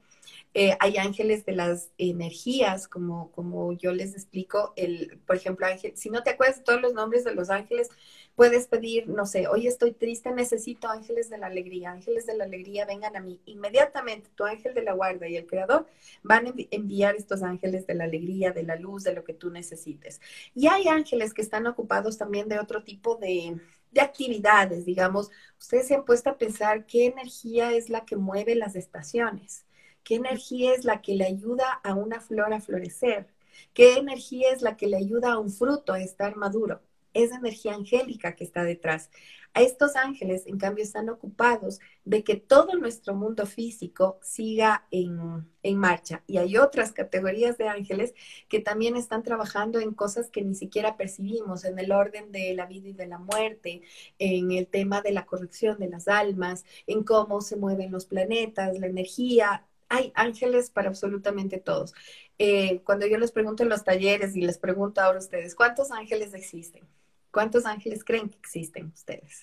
Eh, 0.56 0.76
hay 0.80 0.98
ángeles 0.98 1.46
de 1.46 1.54
las 1.54 1.90
energías, 1.98 2.88
como, 2.88 3.32
como 3.32 3.74
yo 3.74 3.92
les 3.92 4.14
explico, 4.14 4.74
el, 4.76 5.20
por 5.26 5.36
ejemplo, 5.36 5.66
ángel, 5.66 5.94
si 5.96 6.10
no 6.10 6.22
te 6.24 6.32
acuerdas 6.32 6.58
de 6.58 6.64
todos 6.64 6.82
los 6.82 6.94
nombres 6.94 7.24
de 7.24 7.34
los 7.34 7.50
ángeles, 7.50 7.90
puedes 8.36 8.68
pedir, 8.68 9.08
no 9.08 9.26
sé, 9.26 9.48
hoy 9.48 9.68
estoy 9.68 9.92
triste, 9.94 10.32
necesito 10.32 10.88
ángeles 10.88 11.30
de 11.30 11.38
la 11.38 11.48
alegría, 11.48 11.92
ángeles 11.92 12.26
de 12.26 12.36
la 12.36 12.46
alegría, 12.46 12.86
vengan 12.86 13.16
a 13.16 13.20
mí. 13.22 13.42
Inmediatamente 13.46 14.30
tu 14.36 14.44
ángel 14.46 14.74
de 14.74 14.84
la 14.84 14.94
guarda 14.94 15.28
y 15.28 15.38
el 15.38 15.46
creador 15.48 15.88
van 16.24 16.48
a 16.48 16.54
enviar 16.72 17.16
estos 17.16 17.44
ángeles 17.44 17.86
de 17.88 17.96
la 17.96 18.06
alegría, 18.06 18.52
de 18.52 18.64
la 18.64 18.76
luz, 18.76 19.04
de 19.04 19.14
lo 19.14 19.24
que 19.24 19.34
tú 19.34 19.50
necesites. 19.52 20.22
Y 20.56 20.68
hay 20.68 20.88
ángeles 20.88 21.34
que 21.34 21.42
están 21.42 21.68
ocupados 21.68 22.18
también 22.18 22.50
de 22.50 22.60
otro 22.60 22.84
tipo 22.84 23.16
de 23.16 23.58
de 23.92 24.02
actividades, 24.02 24.86
digamos, 24.86 25.30
ustedes 25.60 25.88
se 25.88 25.96
han 25.96 26.06
puesto 26.06 26.30
a 26.32 26.38
pensar 26.38 26.86
qué 26.86 27.06
energía 27.06 27.74
es 27.74 27.90
la 27.90 28.06
que 28.06 28.16
mueve 28.16 28.56
las 28.56 28.76
estaciones, 28.76 29.66
qué 30.04 30.16
energía 30.16 30.74
es 30.74 30.84
la 30.86 31.02
que 31.02 31.16
le 31.16 31.26
ayuda 31.26 31.72
a 31.84 31.94
una 31.94 32.20
flor 32.20 32.54
a 32.54 32.60
florecer, 32.62 33.28
qué 33.74 33.98
energía 33.98 34.52
es 34.52 34.62
la 34.62 34.78
que 34.78 34.88
le 34.88 34.98
ayuda 34.98 35.34
a 35.34 35.40
un 35.40 35.52
fruto 35.52 35.94
a 35.94 36.02
estar 36.02 36.36
maduro. 36.36 36.82
Esa 37.14 37.38
energía 37.38 37.74
angélica 37.76 38.36
que 38.36 38.44
está 38.44 38.64
detrás. 38.64 39.10
A 39.56 39.62
estos 39.62 39.96
ángeles, 39.96 40.48
en 40.48 40.58
cambio, 40.58 40.84
están 40.84 41.10
ocupados 41.10 41.80
de 42.06 42.24
que 42.24 42.38
todo 42.38 42.76
nuestro 42.76 43.14
mundo 43.14 43.46
físico 43.46 44.20
siga 44.24 44.88
en, 44.90 45.48
marcha. 45.78 46.24
Y 46.26 46.38
hay 46.38 46.58
otras 46.58 46.92
categorías 46.92 47.58
de 47.60 47.68
ángeles 47.68 48.16
que 48.50 48.60
también 48.60 48.96
están 48.96 49.22
trabajando 49.22 49.80
en 49.80 49.94
cosas 49.94 50.32
que 50.32 50.42
ni 50.42 50.56
siquiera 50.56 50.98
percibimos, 50.98 51.66
en 51.66 51.78
el 51.78 51.92
orden 51.92 52.32
de 52.32 52.56
la 52.56 52.66
vida 52.66 52.90
y 52.90 52.94
de 52.94 53.06
la 53.06 53.20
muerte, 53.20 53.84
en 54.18 54.52
el 54.52 54.66
tema 54.68 55.02
de 55.02 55.12
la 55.12 55.26
corrección 55.28 55.78
de 55.80 55.90
las 55.90 56.08
almas, 56.08 56.66
en 56.88 57.04
cómo 57.04 57.42
se 57.42 57.56
mueven 57.56 57.92
los 57.92 58.06
planetas, 58.06 58.80
la 58.80 58.88
energía. 58.88 59.68
Hay 59.88 60.12
ángeles 60.16 60.72
para 60.72 60.90
absolutamente 60.90 61.60
todos. 61.60 61.94
Eh, 62.40 62.82
cuando 62.84 63.06
yo 63.06 63.20
les 63.20 63.32
pregunto 63.32 63.62
en 63.62 63.70
los 63.70 63.84
talleres 63.84 64.36
y 64.36 64.42
les 64.42 64.58
pregunto 64.58 65.02
ahora 65.02 65.20
a 65.20 65.22
ustedes, 65.22 65.54
¿cuántos 65.54 65.92
ángeles 65.92 66.34
existen? 66.34 66.88
¿Cuántos 67.34 67.66
ángeles 67.66 68.04
creen 68.04 68.30
que 68.30 68.38
existen 68.38 68.92
ustedes? 68.94 69.42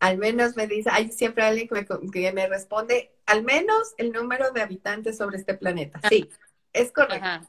Al 0.00 0.16
menos 0.16 0.56
me 0.56 0.66
dice, 0.66 0.88
hay 0.90 1.12
siempre 1.12 1.44
alguien 1.44 1.68
que 2.10 2.32
me, 2.32 2.46
responde, 2.48 3.12
al 3.26 3.44
menos 3.44 3.92
el 3.98 4.10
número 4.10 4.52
de 4.52 4.62
habitantes 4.62 5.18
sobre 5.18 5.36
este 5.36 5.52
planeta. 5.52 6.00
Sí, 6.08 6.30
es 6.72 6.90
correcto. 6.90 7.46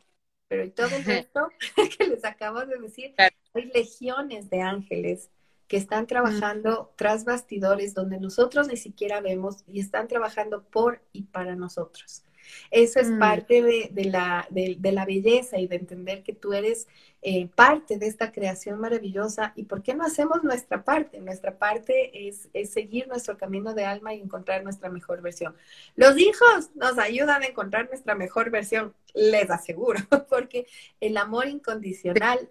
Pero 0.49 0.65
y 0.65 0.71
todo 0.71 0.93
el 0.93 1.05
resto 1.05 1.49
que 1.97 2.05
les 2.05 2.26
acabo 2.26 2.65
de 2.65 2.78
decir, 2.80 3.15
hay 3.17 3.71
legiones 3.74 4.49
de 4.49 4.61
ángeles 4.61 5.30
que 5.69 5.78
están 5.78 6.05
trabajando 6.05 6.93
tras 6.97 7.24
bastidores 7.24 7.93
donde 7.93 8.19
nosotros 8.19 8.67
ni 8.67 8.76
siquiera 8.76 9.21
vemos 9.21 9.63
y 9.67 9.80
están 9.80 10.09
trabajando 10.09 10.65
por 10.65 11.01
y 11.13 11.24
para 11.24 11.55
nosotros. 11.55 12.26
Eso 12.72 13.00
es 13.00 13.10
mm. 13.10 13.20
parte 13.20 13.62
de, 13.62 14.06
la, 14.06 14.48
de, 14.50 14.91
la, 14.91 15.06
belleza 15.06 15.60
y 15.60 15.68
de 15.68 15.76
entender 15.76 16.24
que 16.24 16.34
tú 16.34 16.54
eres 16.54 16.88
eh, 17.22 17.48
parte 17.56 17.98
de 17.98 18.08
esta 18.08 18.32
creación 18.32 18.80
maravillosa. 18.80 19.54
¿Y 19.56 19.64
por 19.64 19.84
qué 19.84 19.94
no 19.94 20.04
hacemos 20.04 20.44
nuestra 20.44 20.84
parte? 20.84 21.20
Nuestra 21.20 21.58
parte 21.58 22.28
es, 22.28 22.50
seguir 22.70 23.08
nuestro 23.08 23.38
camino 23.38 23.74
de 23.74 23.86
alma 23.86 24.14
y 24.14 24.22
encontrar 24.22 24.64
nuestra 24.64 24.89
mejor 24.89 25.22
versión. 25.22 25.56
Los 25.96 26.18
hijos 26.18 26.72
nos 26.76 26.98
ayudan 26.98 27.44
a 27.44 27.48
encontrar 27.48 27.88
nuestra 27.88 28.16
mejor 28.16 28.50
versión, 28.50 28.94
les 29.14 29.50
aseguro, 29.50 30.00
porque 30.30 30.68
el 31.00 31.18
amor 31.18 31.48
incondicional 31.48 32.48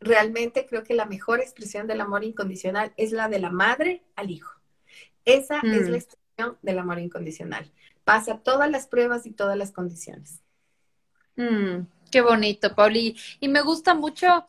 realmente 0.00 0.66
creo 0.66 0.84
que 0.84 0.94
la 0.94 1.06
mejor 1.06 1.40
expresión 1.40 1.86
del 1.86 2.00
amor 2.00 2.24
incondicional 2.24 2.92
es 2.96 3.12
la 3.12 3.28
de 3.28 3.38
la 3.38 3.50
madre 3.50 4.02
al 4.16 4.30
hijo. 4.30 4.52
Esa 5.24 5.58
es 5.58 5.88
la 5.88 5.90
mm. 5.90 5.94
expresión 5.94 6.58
del 6.62 6.78
amor 6.78 6.98
incondicional 6.98 7.70
pasa 8.04 8.38
todas 8.38 8.70
las 8.70 8.86
pruebas 8.86 9.26
y 9.26 9.32
todas 9.32 9.56
las 9.56 9.72
condiciones. 9.72 10.40
Mm, 11.36 11.86
qué 12.10 12.20
bonito, 12.20 12.74
Pauli. 12.74 13.16
Y 13.40 13.48
me 13.48 13.62
gusta 13.62 13.94
mucho 13.94 14.46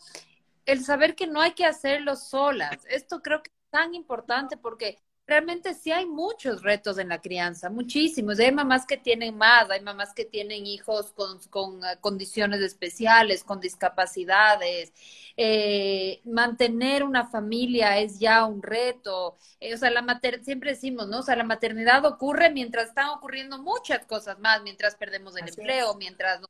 el 0.66 0.84
saber 0.84 1.16
que 1.16 1.28
no 1.28 1.42
hay 1.42 1.52
que 1.54 1.66
hacerlo 1.66 2.16
solas. 2.16 2.86
Esto 2.90 3.22
creo 3.22 3.42
que 3.42 3.50
es 3.50 3.72
tan 3.72 3.94
importante 3.96 4.58
porque 4.58 5.00
realmente 5.28 5.74
sí 5.74 5.92
hay 5.92 6.06
muchos 6.06 6.62
retos 6.62 6.98
en 7.00 7.10
la 7.10 7.20
crianza, 7.22 7.70
muchísimos. 7.70 8.40
Hay 8.40 8.52
mamás 8.52 8.86
que 8.86 8.98
tienen 8.98 9.38
más, 9.38 9.70
hay 9.70 9.82
mamás 9.82 10.14
que 10.14 10.26
tienen 10.26 10.66
hijos 10.66 11.12
con, 11.14 11.84
eh, 11.84 11.98
condiciones 12.00 12.62
especiales, 12.62 13.44
con 13.44 13.60
discapacidades. 13.60 14.94
Eh, 15.38 16.22
mantener 16.26 17.04
una 17.04 17.28
familia 17.28 17.98
es 18.00 18.20
ya 18.20 18.46
un 18.46 18.62
reto. 18.62 19.38
Eh, 19.60 19.74
o 19.74 19.78
sea, 19.78 19.90
la 19.92 20.02
mater 20.02 20.44
siempre 20.44 20.72
decimos, 20.72 21.08
¿no? 21.08 21.20
O 21.20 21.24
sea, 21.24 21.36
la 21.36 21.44
maternidad 21.44 22.06
ocurre 22.06 22.52
mientras 22.52 22.90
están 22.90 23.10
ocurriendo 23.10 23.58
muchas 23.62 24.06
cosas 24.06 24.40
más, 24.40 24.62
mientras 24.64 24.96
perdemos 24.96 25.36
el 25.38 25.48
empleo, 25.50 25.96
mientras 25.96 26.40
no 26.40 26.48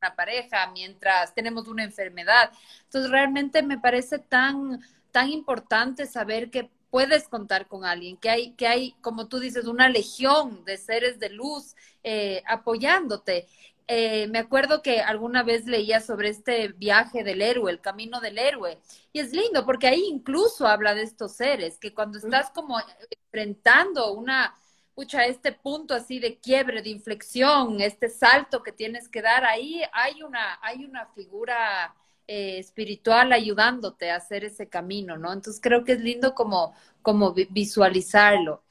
una 0.00 0.14
pareja, 0.16 0.70
mientras 0.72 1.34
tenemos 1.34 1.68
una 1.68 1.84
enfermedad. 1.84 2.50
Entonces, 2.84 3.10
realmente 3.10 3.62
me 3.62 3.78
parece 3.78 4.18
tan, 4.18 4.80
tan 5.12 5.30
importante 5.30 6.06
saber 6.06 6.50
que 6.50 6.70
puedes 6.92 7.26
contar 7.26 7.68
con 7.68 7.86
alguien, 7.86 8.18
que 8.18 8.28
hay, 8.28 8.52
que 8.52 8.66
hay, 8.68 8.92
como 9.00 9.26
tú 9.26 9.38
dices, 9.40 9.64
una 9.64 9.88
legión 9.88 10.62
de 10.66 10.76
seres 10.76 11.18
de 11.18 11.30
luz 11.30 11.74
eh, 12.04 12.42
apoyándote. 12.46 13.48
Eh, 13.88 14.28
me 14.28 14.38
acuerdo 14.38 14.82
que 14.82 15.00
alguna 15.00 15.42
vez 15.42 15.64
leía 15.64 16.02
sobre 16.02 16.28
este 16.28 16.68
viaje 16.68 17.24
del 17.24 17.40
héroe, 17.40 17.72
el 17.72 17.80
camino 17.80 18.20
del 18.20 18.36
héroe, 18.36 18.78
y 19.10 19.20
es 19.20 19.32
lindo 19.32 19.64
porque 19.64 19.86
ahí 19.86 20.04
incluso 20.06 20.66
habla 20.66 20.94
de 20.94 21.04
estos 21.04 21.32
seres, 21.32 21.78
que 21.78 21.94
cuando 21.94 22.18
estás 22.18 22.50
como 22.50 22.78
enfrentando 23.10 24.12
una, 24.12 24.54
pucha, 24.94 25.24
este 25.24 25.52
punto 25.52 25.94
así 25.94 26.18
de 26.18 26.38
quiebre, 26.40 26.82
de 26.82 26.90
inflexión, 26.90 27.80
este 27.80 28.10
salto 28.10 28.62
que 28.62 28.72
tienes 28.72 29.08
que 29.08 29.22
dar, 29.22 29.46
ahí 29.46 29.82
hay 29.94 30.22
una, 30.22 30.58
hay 30.60 30.84
una 30.84 31.06
figura 31.14 31.94
eh, 32.26 32.58
espiritual 32.58 33.32
ayudándote 33.32 34.10
a 34.10 34.16
hacer 34.16 34.44
ese 34.44 34.68
camino, 34.68 35.16
¿no? 35.18 35.32
Entonces 35.32 35.60
creo 35.62 35.84
que 35.84 35.92
es 35.92 36.00
lindo 36.00 36.34
como, 36.34 36.74
como 37.02 37.34
visualizarlo. 37.50 38.62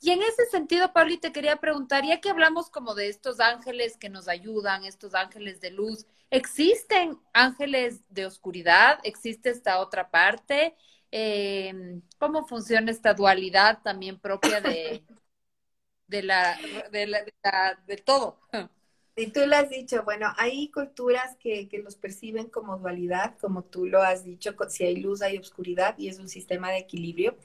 Y 0.00 0.10
en 0.10 0.22
ese 0.22 0.46
sentido, 0.50 0.92
Pablo, 0.92 1.18
te 1.20 1.32
quería 1.32 1.56
preguntar, 1.56 2.04
ya 2.06 2.20
que 2.20 2.30
hablamos 2.30 2.70
como 2.70 2.94
de 2.94 3.08
estos 3.08 3.38
ángeles 3.40 3.96
que 3.98 4.08
nos 4.08 4.28
ayudan, 4.28 4.84
estos 4.84 5.14
ángeles 5.14 5.60
de 5.60 5.70
luz, 5.70 6.06
¿existen 6.30 7.18
ángeles 7.34 8.00
de 8.08 8.26
oscuridad? 8.26 8.98
¿Existe 9.04 9.50
esta 9.50 9.78
otra 9.80 10.10
parte? 10.10 10.74
Eh, 11.12 12.00
¿Cómo 12.18 12.46
funciona 12.46 12.90
esta 12.90 13.12
dualidad 13.14 13.80
también 13.82 14.18
propia 14.18 14.60
de, 14.62 15.04
de, 16.06 16.22
la, 16.22 16.58
de, 16.90 17.06
la, 17.06 17.24
de 17.86 17.96
todo? 17.96 18.38
Y 19.16 19.26
tú 19.28 19.40
lo 19.46 19.56
has 19.56 19.68
dicho, 19.68 20.02
bueno, 20.04 20.32
hay 20.36 20.68
culturas 20.70 21.36
que, 21.38 21.68
que, 21.68 21.78
los 21.78 21.96
perciben 21.96 22.48
como 22.48 22.78
dualidad, 22.78 23.36
como 23.38 23.64
tú 23.64 23.86
lo 23.86 24.02
has 24.02 24.24
dicho, 24.24 24.54
si 24.68 24.84
hay 24.84 24.96
luz 24.96 25.20
hay 25.20 25.36
oscuridad 25.36 25.94
y 25.98 26.08
es 26.08 26.18
un 26.18 26.28
sistema 26.28 26.70
de 26.70 26.78
equilibrio. 26.78 27.36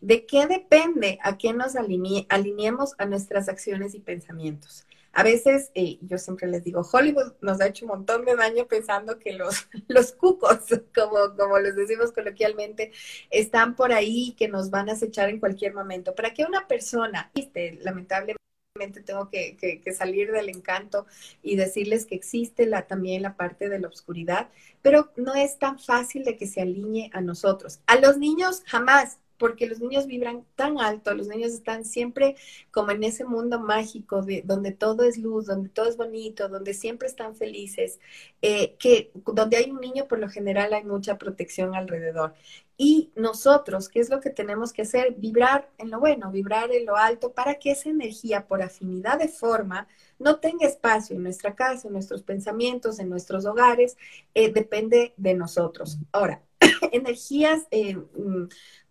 ¿De 0.00 0.26
qué 0.26 0.46
depende 0.46 1.18
a 1.22 1.38
qué 1.38 1.52
nos 1.52 1.74
alineemos 1.74 2.94
a 2.98 3.06
nuestras 3.06 3.48
acciones 3.48 3.94
y 3.94 4.00
pensamientos? 4.00 4.86
A 5.12 5.24
veces, 5.24 5.72
eh, 5.74 5.98
yo 6.02 6.18
siempre 6.18 6.46
les 6.46 6.62
digo, 6.62 6.82
Hollywood 6.92 7.32
nos 7.40 7.60
ha 7.60 7.66
hecho 7.66 7.86
un 7.86 7.90
montón 7.90 8.24
de 8.24 8.36
daño 8.36 8.66
pensando 8.66 9.18
que 9.18 9.32
los, 9.32 9.68
los 9.88 10.12
cucos, 10.12 10.60
como, 10.94 11.34
como 11.36 11.58
les 11.58 11.74
decimos 11.74 12.12
coloquialmente, 12.12 12.92
están 13.30 13.74
por 13.74 13.92
ahí, 13.92 14.36
que 14.38 14.46
nos 14.46 14.70
van 14.70 14.88
a 14.88 14.92
acechar 14.92 15.28
en 15.28 15.40
cualquier 15.40 15.74
momento. 15.74 16.14
Para 16.14 16.32
que 16.32 16.44
una 16.44 16.68
persona, 16.68 17.32
lamentablemente, 17.80 18.38
tengo 18.86 19.28
que, 19.30 19.82
salir 19.96 20.32
del 20.32 20.48
encanto 20.48 21.06
y 21.42 21.56
decirles 21.56 22.06
que 22.06 22.14
existe 22.14 22.66
la, 22.66 22.86
también 22.86 23.22
la 23.22 23.36
parte 23.36 23.68
de 23.68 23.78
la 23.78 23.88
oscuridad, 23.88 24.48
pero 24.82 25.12
no 25.16 25.34
es 25.34 25.58
tan 25.58 25.78
fácil 25.78 26.24
de 26.24 26.36
que 26.36 26.46
se 26.46 26.60
alinee 26.60 27.10
a 27.12 27.20
nosotros. 27.20 27.80
A 27.86 27.96
los 27.96 28.18
niños 28.18 28.62
jamás, 28.66 29.18
porque 29.38 29.66
los 29.66 29.80
niños 29.80 30.06
vibran 30.06 30.44
tan 30.56 30.80
alto, 30.80 31.14
los 31.14 31.28
niños 31.28 31.52
están 31.52 31.84
siempre 31.84 32.36
como 32.70 32.90
en 32.90 33.04
ese 33.04 33.24
mundo 33.24 33.60
mágico 33.60 34.22
de, 34.22 34.42
donde 34.44 34.72
todo 34.72 35.04
es 35.04 35.18
luz, 35.18 35.46
donde 35.46 35.68
todo 35.68 35.88
es 35.88 35.96
bonito, 35.96 36.48
donde 36.48 36.74
siempre 36.74 37.08
están 37.08 37.36
felices, 37.36 38.00
eh, 38.42 38.76
que 38.78 39.10
donde 39.26 39.56
hay 39.56 39.70
un 39.70 39.80
niño 39.80 40.06
por 40.08 40.18
lo 40.18 40.28
general 40.28 40.72
hay 40.74 40.84
mucha 40.84 41.18
protección 41.18 41.74
alrededor. 41.74 42.34
Y 42.80 43.10
nosotros, 43.16 43.88
¿qué 43.88 43.98
es 43.98 44.08
lo 44.08 44.20
que 44.20 44.30
tenemos 44.30 44.72
que 44.72 44.82
hacer? 44.82 45.14
Vibrar 45.16 45.68
en 45.78 45.90
lo 45.90 45.98
bueno, 45.98 46.30
vibrar 46.30 46.70
en 46.70 46.86
lo 46.86 46.96
alto 46.96 47.32
para 47.32 47.56
que 47.56 47.72
esa 47.72 47.88
energía 47.90 48.46
por 48.46 48.62
afinidad 48.62 49.18
de 49.18 49.26
forma 49.26 49.88
no 50.18 50.38
tenga 50.38 50.66
espacio 50.66 51.16
en 51.16 51.24
nuestra 51.24 51.56
casa, 51.56 51.88
en 51.88 51.94
nuestros 51.94 52.22
pensamientos, 52.22 53.00
en 53.00 53.08
nuestros 53.08 53.46
hogares, 53.46 53.96
eh, 54.34 54.52
depende 54.52 55.12
de 55.16 55.34
nosotros. 55.34 55.98
Ahora, 56.12 56.42
energías 56.92 57.66
eh, 57.72 57.98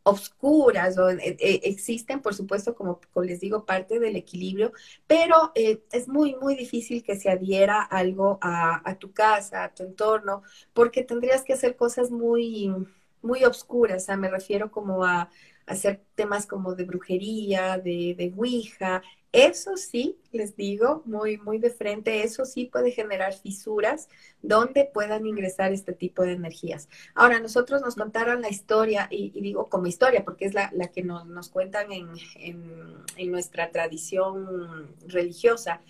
oscuras 0.10 0.98
o 0.98 1.10
eh, 1.10 1.38
existen, 1.64 2.22
por 2.22 2.34
supuesto, 2.36 2.76
como, 2.76 3.00
les 3.24 3.40
digo, 3.40 3.66
parte 3.66 4.00
del 4.00 4.16
equilibrio, 4.16 4.72
pero 5.08 5.52
es 5.56 6.08
muy, 6.08 6.36
muy 6.36 6.56
difícil 6.56 7.04
que 7.04 7.16
se 7.16 7.30
adhiera 7.30 7.82
algo 7.82 8.38
a, 8.42 8.82
a 8.90 8.96
tu 8.98 9.12
casa, 9.14 9.64
a 9.64 9.74
tu 9.74 9.84
entorno, 9.84 10.44
porque 10.74 11.04
tendrías 11.04 11.44
que 11.44 11.54
hacer 11.54 11.76
cosas 11.76 12.12
muy 12.12 12.74
muy 13.22 13.44
obscuras, 13.44 14.04
o 14.04 14.06
sea, 14.06 14.16
me 14.18 14.30
refiero 14.30 14.72
como 14.72 15.04
a, 15.04 15.30
hacer 15.68 16.02
temas 16.16 16.48
como 16.48 16.74
de 16.76 16.86
brujería, 16.86 17.78
de, 17.78 18.16
de 18.18 18.34
Ouija. 18.36 19.04
Eso 19.38 19.78
sí, 19.78 20.18
les 20.32 20.56
digo, 20.56 21.04
muy, 21.06 21.38
muy 21.38 21.60
de 21.60 21.70
frente, 21.70 22.24
eso 22.24 22.44
sí 22.44 22.66
puede 22.66 22.90
generar 22.90 23.36
fisuras 23.36 24.10
donde 24.42 24.90
puedan 24.92 25.28
ingresar 25.28 25.72
este 25.72 25.94
tipo 25.94 26.24
de 26.24 26.32
energías. 26.32 26.90
Ahora, 27.14 27.40
nosotros 27.40 27.84
nos 27.84 27.94
contaron 27.94 28.42
la 28.42 28.50
historia, 28.50 29.08
y, 29.12 29.30
digo 29.40 29.70
como 29.70 29.86
historia, 29.86 30.26
porque 30.26 30.46
es 30.46 30.56
la, 30.56 30.72
que 30.92 31.04
nos, 31.04 31.50
cuentan 31.50 31.92
en, 31.92 32.10
en, 32.40 33.32
nuestra 33.32 33.70
tradición 33.70 34.96
religiosa, 35.06 35.82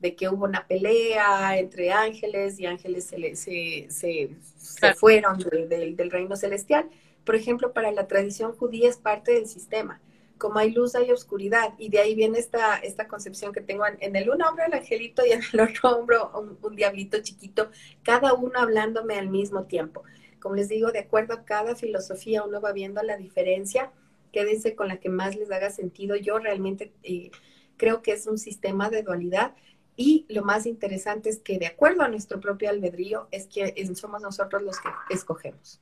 de 0.00 0.14
que 0.14 0.28
hubo 0.28 0.44
una 0.44 0.66
pelea 0.66 1.58
entre 1.58 1.92
ángeles 1.92 2.60
y 2.60 2.66
ángeles 2.66 3.04
se, 3.06 3.34
se, 3.34 3.86
se, 3.88 4.94
fueron 4.94 5.38
del 5.38 6.10
reino 6.10 6.36
celestial. 6.36 6.90
Por 7.24 7.34
ejemplo, 7.34 7.72
para 7.72 7.92
la 7.92 8.06
tradición 8.06 8.52
judía 8.52 8.90
es 8.90 8.98
parte 8.98 9.32
del 9.32 9.46
sistema. 9.46 10.02
Como 10.40 10.58
hay 10.58 10.72
luz, 10.72 10.96
hay 10.96 11.12
oscuridad. 11.12 11.74
Y 11.78 11.90
de 11.90 12.00
ahí 12.00 12.16
viene 12.16 12.40
esta, 12.40 12.78
esta 12.78 13.06
concepción 13.06 13.52
que 13.52 13.60
tengo 13.60 13.84
en, 13.86 14.16
el 14.16 14.28
un 14.28 14.42
hombro 14.42 14.64
el 14.64 14.74
angelito 14.74 15.24
y 15.24 15.30
en 15.30 15.42
el 15.52 15.60
otro 15.60 15.90
hombro 15.96 16.32
un, 16.36 16.58
un 16.60 16.74
diablito 16.74 17.20
chiquito, 17.22 17.70
cada 18.02 18.34
uno 18.34 18.58
hablándome 18.58 19.16
al 19.16 19.28
mismo 19.28 19.64
tiempo. 19.66 20.02
Como 20.40 20.56
les 20.56 20.68
digo, 20.68 20.90
de 20.90 21.00
acuerdo 21.00 21.34
a 21.34 21.44
cada 21.44 21.76
filosofía 21.76 22.42
uno 22.42 22.60
va 22.60 22.72
viendo 22.72 23.02
la 23.02 23.16
diferencia. 23.16 23.92
Quédense 24.32 24.74
con 24.74 24.88
la 24.88 24.98
que 24.98 25.10
más 25.10 25.36
les 25.36 25.52
haga 25.52 25.70
sentido. 25.70 26.16
Yo 26.16 26.38
realmente 26.38 26.92
eh, 27.04 27.30
creo 27.76 28.02
que 28.02 28.12
es 28.12 28.26
un 28.26 28.38
sistema 28.38 28.90
de 28.90 29.02
dualidad 29.02 29.54
y 29.96 30.24
lo 30.30 30.42
más 30.42 30.64
interesante 30.64 31.28
es 31.28 31.40
que 31.40 31.58
de 31.58 31.66
acuerdo 31.66 32.02
a 32.02 32.08
nuestro 32.08 32.40
propio 32.40 32.70
albedrío 32.70 33.28
es 33.30 33.46
que 33.46 33.74
somos 33.94 34.22
nosotros 34.22 34.62
los 34.62 34.78
que 34.80 34.88
escogemos. 35.10 35.80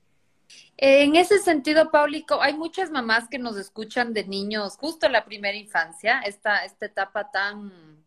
En 0.76 1.16
ese 1.16 1.38
sentido, 1.38 1.90
Paulico, 1.90 2.40
hay 2.40 2.54
muchas 2.54 2.90
mamás 2.90 3.28
que 3.28 3.38
nos 3.38 3.56
escuchan 3.56 4.12
de 4.12 4.24
niños 4.24 4.76
justo 4.76 5.06
en 5.06 5.12
la 5.12 5.24
primera 5.24 5.56
infancia, 5.56 6.20
esta, 6.20 6.64
esta 6.64 6.86
etapa 6.86 7.30
tan, 7.30 8.04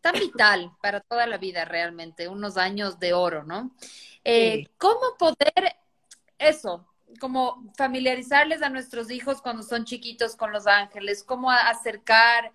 tan 0.00 0.14
vital 0.14 0.72
para 0.82 1.00
toda 1.00 1.26
la 1.26 1.38
vida 1.38 1.64
realmente, 1.64 2.28
unos 2.28 2.56
años 2.56 2.98
de 2.98 3.12
oro, 3.12 3.44
¿no? 3.44 3.70
Eh, 4.24 4.66
¿Cómo 4.78 5.16
poder 5.18 5.76
eso, 6.38 6.86
como 7.20 7.72
familiarizarles 7.76 8.62
a 8.62 8.68
nuestros 8.68 9.10
hijos 9.10 9.40
cuando 9.40 9.62
son 9.62 9.84
chiquitos 9.84 10.36
con 10.36 10.52
los 10.52 10.66
ángeles, 10.66 11.22
cómo 11.22 11.50
acercar 11.50 12.52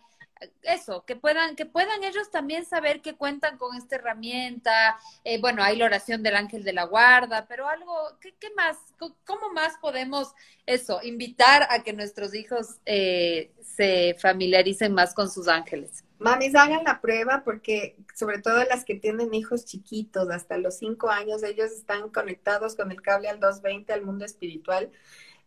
eso, 0.61 1.03
que 1.05 1.15
puedan, 1.15 1.55
que 1.55 1.65
puedan 1.65 2.03
ellos 2.03 2.29
también 2.31 2.65
saber 2.65 3.01
que 3.01 3.15
cuentan 3.15 3.57
con 3.57 3.75
esta 3.75 3.95
herramienta. 3.95 4.97
Eh, 5.23 5.39
bueno, 5.39 5.63
hay 5.63 5.77
la 5.77 5.85
oración 5.85 6.23
del 6.23 6.35
ángel 6.35 6.63
de 6.63 6.73
la 6.73 6.85
guarda, 6.85 7.45
pero 7.47 7.67
algo, 7.67 7.93
¿qué, 8.19 8.33
más? 8.55 8.77
¿Cómo 9.25 9.49
más 9.53 9.77
podemos 9.81 10.33
eso, 10.65 10.99
invitar 11.03 11.67
a 11.69 11.83
que 11.83 11.93
nuestros 11.93 12.33
hijos 12.33 12.79
eh, 12.85 13.51
se 13.61 14.15
familiaricen 14.19 14.93
más 14.93 15.13
con 15.13 15.29
sus 15.29 15.47
ángeles? 15.47 16.03
Mamis, 16.19 16.55
hagan 16.55 16.85
la 16.85 17.01
prueba 17.01 17.43
porque 17.43 17.97
sobre 18.15 18.39
todo 18.39 18.63
las 18.63 18.85
que 18.85 18.95
tienen 18.95 19.33
hijos 19.33 19.65
chiquitos, 19.65 20.29
hasta 20.29 20.57
los 20.57 20.77
cinco 20.77 21.09
años, 21.09 21.43
ellos 21.43 21.71
están 21.71 22.09
conectados 22.09 22.75
con 22.75 22.91
el 22.91 23.01
cable 23.01 23.27
al 23.27 23.41
220 23.41 23.91
al 23.91 24.03
mundo 24.03 24.23
espiritual 24.23 24.89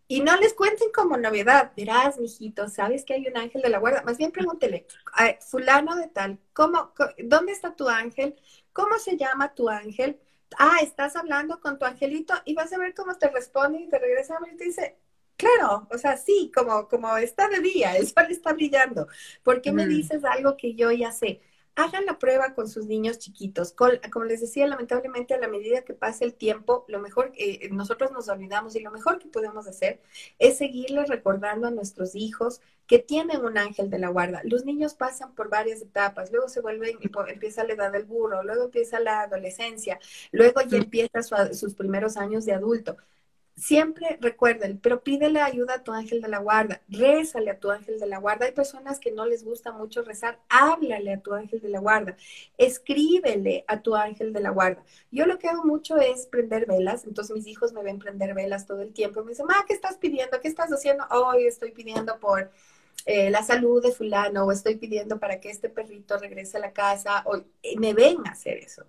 y 0.09 0.21
no 0.21 0.37
les 0.37 0.55
cuenten 0.55 0.91
como 0.93 1.17
novedad, 1.17 1.73
verás, 1.77 2.19
mijito, 2.19 2.69
sabes 2.69 3.05
que 3.05 3.15
hay 3.15 3.27
un 3.27 3.37
ángel 3.37 3.63
de 3.63 3.69
la 3.71 3.79
guarda. 3.79 4.03
Más 4.03 4.19
bien 4.19 4.33
pregúntele, 4.33 4.87
fulano 5.41 5.97
de 5.97 6.09
tal, 6.09 6.39
¿cómo, 6.53 6.93
¿dónde 7.19 7.53
está 7.53 7.75
tu 7.75 7.89
ángel? 7.89 8.37
¿Cómo 8.73 8.99
se 8.99 9.17
llama 9.17 9.55
tu 9.55 9.69
ángel? 9.69 10.21
Ah, 10.59 10.77
estás 10.83 11.17
hablando 11.17 11.61
con 11.61 11.79
tu 11.79 11.85
angelito 11.85 12.35
y 12.45 12.55
vas 12.55 12.73
a 12.73 12.79
ver 12.79 12.95
cómo 12.95 13.17
te 13.17 13.29
responde 13.29 13.81
y 13.81 13.89
te 13.89 13.99
regresa 13.99 14.37
a 14.37 14.49
y 14.53 14.57
te 14.57 14.65
dice, 14.65 14.97
claro, 15.37 15.89
o 15.91 15.99
sea, 15.99 16.17
sí, 16.17 16.51
como, 16.55 16.89
como 16.89 17.17
está 17.17 17.49
de 17.49 17.61
día, 17.61 17.97
el 17.97 18.07
sol 18.07 18.27
está 18.31 18.53
brillando. 18.53 19.09
¿Por 19.43 19.61
qué 19.61 19.73
me 19.73 19.87
dices 19.87 20.25
algo 20.25 20.57
que 20.57 20.75
yo 20.75 20.91
ya 20.93 21.13
sé? 21.13 21.41
Hagan 21.77 22.07
la 22.07 22.19
prueba 22.19 22.55
con 22.55 22.69
sus 22.69 22.87
niños 22.87 23.19
chiquitos. 23.19 23.73
como 24.11 24.25
les 24.25 24.41
decía, 24.41 24.67
lamentablemente 24.67 25.35
a 25.35 25.39
la 25.39 25.49
medida 25.49 25.83
que 25.83 25.95
pasa 25.95 26.25
el 26.25 26.35
tiempo, 26.35 26.85
lo 26.89 27.01
mejor, 27.01 27.33
eh, 27.37 27.69
nosotros 27.71 28.13
nos 28.13 28.29
olvidamos 28.29 28.75
y 28.77 28.81
lo 28.81 28.91
mejor 28.91 29.19
que 29.19 29.29
podemos 29.29 29.67
hacer 29.69 30.01
es 30.39 30.59
seguirles 30.59 31.09
recordando 31.09 31.69
a 31.69 31.71
nuestros 31.71 32.15
hijos 32.17 32.61
que 32.87 32.99
tienen 32.99 33.45
un 33.45 33.59
ángel 33.59 33.91
de 33.91 33.99
la 33.99 34.09
guarda. 34.09 34.41
Los 34.45 34.65
niños 34.65 34.95
pasan 34.95 35.35
por 35.35 35.51
varias 35.51 35.83
etapas, 35.83 36.33
luego 36.33 36.49
se 36.49 36.61
vuelven, 36.61 36.99
empieza 37.29 37.65
la 37.65 37.75
edad 37.75 37.93
del 37.93 38.05
burro, 38.05 38.43
luego 38.43 38.65
empieza 38.65 39.01
la 39.01 39.23
adolescencia, 39.23 39.99
luego 40.33 40.63
ya 40.63 40.79
empieza 40.79 41.23
sus 41.53 41.75
primeros 41.75 42.17
años 42.17 42.45
de 42.47 42.53
adulto 42.55 42.97
siempre 43.57 44.19
recuerden, 44.21 44.79
pero 44.79 45.03
pídele 45.03 45.41
ayuda 45.41 45.77
a 45.77 45.83
tu 45.83 45.93
ángel 45.93 46.21
de 46.21 46.29
la 46.29 46.39
guarda, 46.39 46.83
rézale 46.89 47.51
a 47.51 47.59
tu 47.59 47.71
ángel 47.71 47.99
de 47.99 48.07
la 48.07 48.19
guarda. 48.19 48.45
Hay 48.47 48.53
personas 48.53 49.01
que 49.01 49.11
no 49.13 49.25
les 49.27 49.45
gusta 49.45 49.73
mucho 49.73 50.03
rezar, 50.03 50.39
háblale 50.49 51.15
a 51.15 51.21
tu 51.21 51.33
ángel 51.33 51.61
de 51.61 51.71
la 51.71 51.81
guarda, 51.81 52.17
escríbele 52.59 53.65
a 53.67 53.81
tu 53.81 53.95
ángel 53.95 54.33
de 54.33 54.41
la 54.41 54.51
guarda. 54.51 54.85
Yo 55.11 55.27
lo 55.27 55.39
que 55.39 55.49
hago 55.49 55.65
mucho 55.65 55.97
es 55.97 56.27
prender 56.27 56.67
velas, 56.67 57.05
entonces 57.07 57.35
mis 57.35 57.47
hijos 57.47 57.73
me 57.73 57.83
ven 57.83 57.99
prender 57.99 58.35
velas 58.35 58.67
todo 58.67 58.83
el 58.83 58.93
tiempo, 58.93 59.23
me 59.25 59.31
dicen, 59.31 59.47
ma, 59.47 59.65
¿qué 59.67 59.73
estás 59.75 59.97
pidiendo? 59.97 60.39
¿Qué 60.41 60.49
estás 60.49 60.71
haciendo? 60.71 61.05
Hoy 61.11 61.47
estoy 61.47 61.73
pidiendo 61.73 62.19
por... 62.21 62.51
Eh, 63.05 63.31
la 63.31 63.45
salud 63.45 63.81
de 63.81 63.93
fulano 63.93 64.47
o 64.47 64.53
estoy 64.53 64.77
pidiendo 64.77 65.21
para 65.21 65.39
que 65.39 65.49
este 65.49 65.69
perrito 65.69 66.19
regrese 66.19 66.57
a 66.57 66.61
la 66.61 66.73
casa 66.73 67.23
o 67.27 67.41
me 67.79 67.95
ven 67.95 68.17
a 68.27 68.33
hacer 68.33 68.57
eso. 68.57 68.85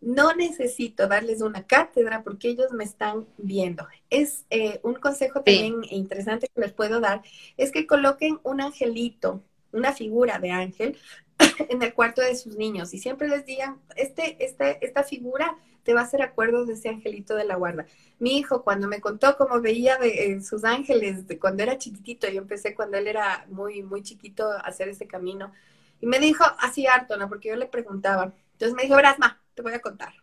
No 0.00 0.34
necesito 0.34 1.06
darles 1.06 1.42
una 1.42 1.66
cátedra 1.66 2.22
porque 2.22 2.48
ellos 2.48 2.72
me 2.72 2.84
están 2.84 3.26
viendo. 3.36 3.86
Es 4.08 4.46
eh, 4.50 4.80
un 4.82 4.94
consejo 4.94 5.42
también 5.42 5.82
interesante 5.90 6.48
que 6.54 6.60
les 6.60 6.72
puedo 6.72 7.00
dar, 7.00 7.22
es 7.56 7.70
que 7.70 7.86
coloquen 7.86 8.40
un 8.42 8.60
angelito, 8.60 9.42
una 9.72 9.92
figura 9.92 10.38
de 10.38 10.50
ángel 10.50 10.98
en 11.68 11.82
el 11.82 11.92
cuarto 11.94 12.22
de 12.22 12.34
sus 12.34 12.56
niños 12.56 12.94
y 12.94 12.98
siempre 12.98 13.28
les 13.28 13.44
digan, 13.44 13.80
este, 13.96 14.42
este, 14.44 14.84
esta 14.84 15.04
figura 15.04 15.56
te 15.82 15.94
va 15.94 16.00
a 16.00 16.04
hacer 16.04 16.22
acuerdo 16.22 16.66
de 16.66 16.74
ese 16.74 16.88
angelito 16.88 17.34
de 17.34 17.44
la 17.44 17.56
guarda. 17.56 17.86
Mi 18.18 18.36
hijo, 18.38 18.62
cuando 18.62 18.88
me 18.88 19.00
contó 19.00 19.36
cómo 19.36 19.60
veía 19.60 19.96
de, 19.96 20.32
eh, 20.32 20.40
sus 20.42 20.64
ángeles 20.64 21.26
de 21.26 21.38
cuando 21.38 21.62
era 21.62 21.78
chiquitito, 21.78 22.28
yo 22.28 22.40
empecé 22.40 22.74
cuando 22.74 22.98
él 22.98 23.06
era 23.06 23.46
muy, 23.50 23.82
muy 23.82 24.02
chiquito 24.02 24.50
a 24.50 24.60
hacer 24.60 24.88
ese 24.88 25.06
camino, 25.06 25.52
y 26.00 26.06
me 26.06 26.18
dijo 26.18 26.44
así 26.58 26.86
harto, 26.86 27.16
¿no? 27.16 27.28
Porque 27.28 27.48
yo 27.50 27.56
le 27.56 27.66
preguntaba. 27.66 28.32
Entonces 28.52 28.74
me 28.74 28.82
dijo, 28.84 28.96
Brasma, 28.96 29.39
te 29.60 29.62
voy 29.62 29.74
a 29.74 29.80
contar. 29.80 30.14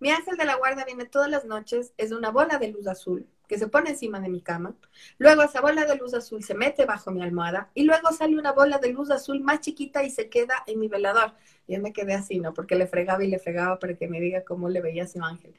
Mi 0.00 0.10
ángel 0.10 0.36
de 0.36 0.44
la 0.44 0.56
guarda 0.56 0.84
viene 0.84 1.06
todas 1.06 1.30
las 1.30 1.46
noches, 1.46 1.94
es 1.96 2.12
una 2.12 2.30
bola 2.30 2.58
de 2.58 2.68
luz 2.68 2.86
azul 2.86 3.26
que 3.48 3.58
se 3.58 3.68
pone 3.68 3.90
encima 3.90 4.20
de 4.20 4.28
mi 4.28 4.42
cama. 4.42 4.74
Luego 5.18 5.42
esa 5.42 5.62
bola 5.62 5.86
de 5.86 5.96
luz 5.96 6.12
azul 6.12 6.44
se 6.44 6.54
mete 6.54 6.84
bajo 6.84 7.10
mi 7.10 7.22
almohada 7.22 7.70
y 7.74 7.84
luego 7.84 8.12
sale 8.12 8.36
una 8.36 8.52
bola 8.52 8.78
de 8.78 8.92
luz 8.92 9.10
azul 9.10 9.40
más 9.40 9.60
chiquita 9.60 10.02
y 10.02 10.10
se 10.10 10.28
queda 10.28 10.62
en 10.66 10.78
mi 10.78 10.88
velador. 10.88 11.32
Yo 11.66 11.80
me 11.80 11.92
quedé 11.92 12.14
así, 12.14 12.38
¿no? 12.38 12.52
Porque 12.52 12.74
le 12.74 12.86
fregaba 12.86 13.24
y 13.24 13.28
le 13.28 13.38
fregaba 13.38 13.78
para 13.78 13.94
que 13.94 14.08
me 14.08 14.20
diga 14.20 14.44
cómo 14.44 14.68
le 14.68 14.82
veía 14.82 15.04
a 15.04 15.08
su 15.08 15.22
ángel. 15.22 15.54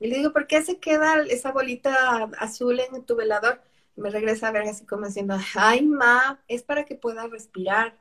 Y 0.00 0.06
le 0.06 0.16
digo, 0.16 0.32
¿por 0.32 0.46
qué 0.46 0.62
se 0.62 0.78
queda 0.78 1.22
esa 1.28 1.52
bolita 1.52 2.30
azul 2.38 2.80
en 2.80 3.04
tu 3.04 3.16
velador? 3.16 3.60
Y 3.96 4.00
me 4.00 4.10
regresa 4.10 4.48
a 4.48 4.52
ver 4.52 4.62
así 4.62 4.86
como 4.86 5.06
diciendo, 5.06 5.36
ay, 5.56 5.82
ma, 5.82 6.40
es 6.48 6.62
para 6.62 6.84
que 6.84 6.94
pueda 6.94 7.26
respirar. 7.26 7.96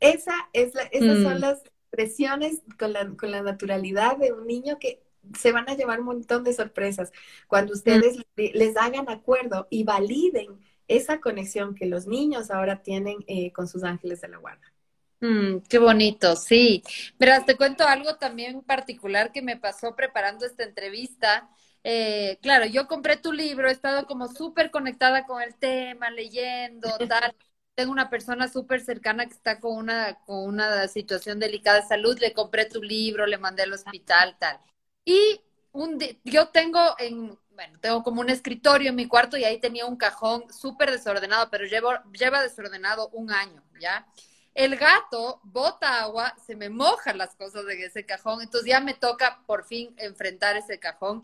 Esa 0.00 0.34
es 0.52 0.74
la, 0.74 0.82
esas 0.84 1.22
son 1.22 1.36
mm. 1.36 1.40
las 1.40 1.62
expresiones 1.94 2.62
con 2.78 2.92
la, 2.92 3.08
con 3.16 3.30
la 3.30 3.42
naturalidad 3.42 4.16
de 4.16 4.32
un 4.32 4.46
niño 4.46 4.78
que 4.78 5.02
se 5.38 5.52
van 5.52 5.68
a 5.68 5.74
llevar 5.74 6.00
un 6.00 6.06
montón 6.06 6.44
de 6.44 6.52
sorpresas 6.52 7.12
cuando 7.46 7.72
mm. 7.72 7.76
ustedes 7.76 8.18
les 8.36 8.76
hagan 8.76 9.08
acuerdo 9.08 9.66
y 9.70 9.84
validen 9.84 10.58
esa 10.86 11.20
conexión 11.20 11.74
que 11.74 11.86
los 11.86 12.06
niños 12.06 12.50
ahora 12.50 12.82
tienen 12.82 13.18
eh, 13.26 13.52
con 13.52 13.68
sus 13.68 13.84
ángeles 13.84 14.20
de 14.20 14.28
la 14.28 14.36
guarda. 14.36 14.72
Mm, 15.20 15.60
qué 15.68 15.78
bonito, 15.78 16.36
sí. 16.36 16.82
Mira, 17.18 17.44
te 17.46 17.56
cuento 17.56 17.84
algo 17.84 18.16
también 18.16 18.60
particular 18.60 19.32
que 19.32 19.40
me 19.40 19.56
pasó 19.56 19.96
preparando 19.96 20.44
esta 20.44 20.64
entrevista. 20.64 21.48
Eh, 21.82 22.38
claro, 22.42 22.66
yo 22.66 22.86
compré 22.86 23.16
tu 23.16 23.32
libro, 23.32 23.68
he 23.68 23.72
estado 23.72 24.06
como 24.06 24.28
súper 24.28 24.70
conectada 24.70 25.24
con 25.24 25.40
el 25.40 25.54
tema, 25.54 26.10
leyendo, 26.10 26.88
tal 27.08 27.34
tengo 27.74 27.92
una 27.92 28.10
persona 28.10 28.48
súper 28.48 28.80
cercana 28.80 29.26
que 29.26 29.32
está 29.32 29.60
con 29.60 29.76
una, 29.76 30.14
con 30.24 30.44
una 30.44 30.88
situación 30.88 31.38
delicada 31.38 31.80
de 31.80 31.86
salud, 31.88 32.18
le 32.18 32.32
compré 32.32 32.66
tu 32.66 32.82
libro, 32.82 33.26
le 33.26 33.38
mandé 33.38 33.64
al 33.64 33.72
hospital, 33.72 34.36
tal. 34.38 34.60
Y 35.04 35.40
un 35.72 35.98
yo 36.24 36.48
tengo 36.48 36.94
en, 36.98 37.36
bueno, 37.50 37.78
tengo 37.80 38.02
como 38.02 38.20
un 38.20 38.30
escritorio 38.30 38.90
en 38.90 38.96
mi 38.96 39.06
cuarto 39.06 39.36
y 39.36 39.44
ahí 39.44 39.58
tenía 39.58 39.86
un 39.86 39.96
cajón 39.96 40.44
súper 40.52 40.90
desordenado, 40.90 41.50
pero 41.50 41.66
llevo, 41.66 41.90
lleva 42.12 42.42
desordenado 42.42 43.08
un 43.10 43.32
año, 43.32 43.62
¿ya? 43.80 44.06
El 44.54 44.76
gato 44.76 45.40
bota 45.42 46.02
agua, 46.02 46.34
se 46.46 46.54
me 46.54 46.68
mojan 46.68 47.18
las 47.18 47.34
cosas 47.34 47.66
de 47.66 47.84
ese 47.84 48.06
cajón, 48.06 48.40
entonces 48.40 48.70
ya 48.70 48.80
me 48.80 48.94
toca 48.94 49.42
por 49.46 49.64
fin 49.64 49.92
enfrentar 49.98 50.56
ese 50.56 50.78
cajón 50.78 51.22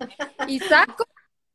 y 0.48 0.58
saco 0.58 1.06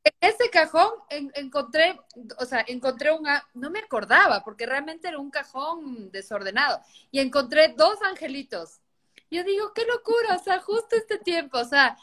en 0.06 0.14
ese 0.22 0.50
cajón 0.52 0.92
encontré, 1.10 2.00
o 2.38 2.46
sea, 2.46 2.64
encontré 2.68 3.12
una, 3.12 3.44
no 3.56 3.72
me 3.72 3.80
acordaba, 3.80 4.44
porque 4.44 4.68
realmente 4.68 5.08
era 5.08 5.18
un 5.18 5.32
cajón 5.32 6.12
desordenado, 6.12 6.80
y 7.10 7.20
encontré 7.20 7.70
dos 7.70 8.00
angelitos. 8.04 8.82
Yo 9.32 9.44
digo, 9.44 9.74
qué 9.74 9.84
locura, 9.86 10.36
o 10.40 10.44
sea, 10.44 10.60
justo 10.60 10.96
este 10.96 11.18
tiempo, 11.18 11.58
o 11.58 11.66
sea, 11.66 11.98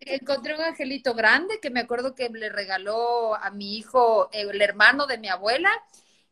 encontré 0.00 0.56
un 0.56 0.62
angelito 0.62 1.14
grande 1.14 1.60
que 1.60 1.70
me 1.70 1.80
acuerdo 1.80 2.16
que 2.16 2.28
le 2.28 2.48
regaló 2.48 3.36
a 3.36 3.50
mi 3.50 3.78
hijo 3.78 4.28
el 4.32 4.60
hermano 4.60 5.06
de 5.06 5.18
mi 5.18 5.28
abuela, 5.28 5.70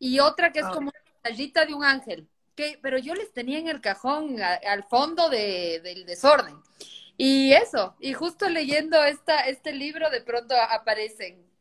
y 0.01 0.18
otra 0.18 0.51
que 0.51 0.59
es 0.59 0.66
como 0.66 0.91
una 0.91 1.23
tallita 1.23 1.64
de 1.64 1.75
un 1.75 1.85
ángel, 1.85 2.29
que, 2.57 2.81
pero 2.83 2.99
yo 2.99 3.14
les 3.14 3.33
tenía 3.33 3.61
en 3.61 3.68
el 3.68 3.81
cajón 3.81 4.43
al 4.43 4.83
fondo 4.83 5.29
del 5.29 6.05
desorden. 6.05 6.57
Y 7.16 7.52
eso, 7.52 7.94
y 8.00 8.12
justo 8.14 8.48
leyendo 8.48 9.02
esta, 9.04 9.40
este 9.48 9.72
libro 9.72 10.10
de 10.10 10.20
pronto 10.22 10.54
aparecen. 10.56 11.51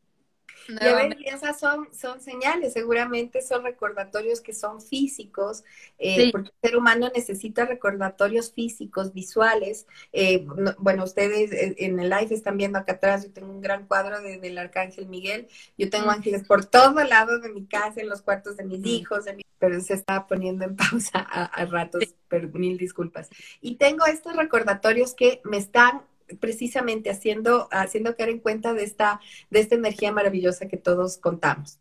Y 0.68 0.86
a 0.86 0.94
ver, 0.94 1.16
esas 1.24 1.58
son, 1.58 1.88
son 1.92 2.20
señales, 2.20 2.72
seguramente 2.72 3.42
son 3.42 3.64
recordatorios 3.64 4.40
que 4.40 4.52
son 4.52 4.80
físicos, 4.80 5.64
eh, 5.98 6.30
porque 6.32 6.50
el 6.50 6.68
ser 6.70 6.76
humano 6.76 7.10
necesita 7.14 7.64
recordatorios 7.64 8.52
físicos, 8.52 9.12
visuales. 9.12 9.86
Eh, 10.12 10.46
bueno, 10.78 11.04
ustedes 11.04 11.50
en 11.52 11.98
el 11.98 12.10
live 12.10 12.34
están 12.34 12.56
viendo 12.56 12.78
acá 12.78 12.92
atrás, 12.92 13.24
yo 13.24 13.32
tengo 13.32 13.50
un 13.50 13.60
gran 13.60 13.86
cuadro 13.86 14.20
del 14.20 14.58
Arcángel 14.58 15.06
Miguel, 15.06 15.48
yo 15.76 15.90
tengo 15.90 16.10
ángeles 16.10 16.44
por 16.46 16.64
todo 16.64 17.02
lado 17.04 17.38
de 17.38 17.50
mi 17.50 17.66
casa, 17.66 18.00
en 18.00 18.08
los 18.08 18.22
cuartos 18.22 18.56
de 18.56 18.64
mis 18.64 18.84
hijos, 18.86 19.24
pero 19.58 19.80
se 19.80 19.94
está 19.94 20.26
poniendo 20.26 20.64
en 20.64 20.76
pausa 20.76 21.18
a, 21.18 21.44
a 21.44 21.64
ratos, 21.66 22.14
pero 22.28 22.48
mil 22.48 22.78
disculpas. 22.78 23.28
Y 23.60 23.76
tengo 23.76 24.06
estos 24.06 24.36
recordatorios 24.36 25.14
que 25.14 25.40
me 25.44 25.56
están 25.56 26.02
precisamente 26.34 27.10
haciendo, 27.10 27.68
haciendo 27.70 28.16
caer 28.16 28.30
en 28.30 28.40
cuenta 28.40 28.74
de 28.74 28.84
esta, 28.84 29.20
de 29.50 29.60
esta 29.60 29.74
energía 29.74 30.12
maravillosa 30.12 30.68
que 30.68 30.76
todos 30.76 31.18
contamos. 31.18 31.78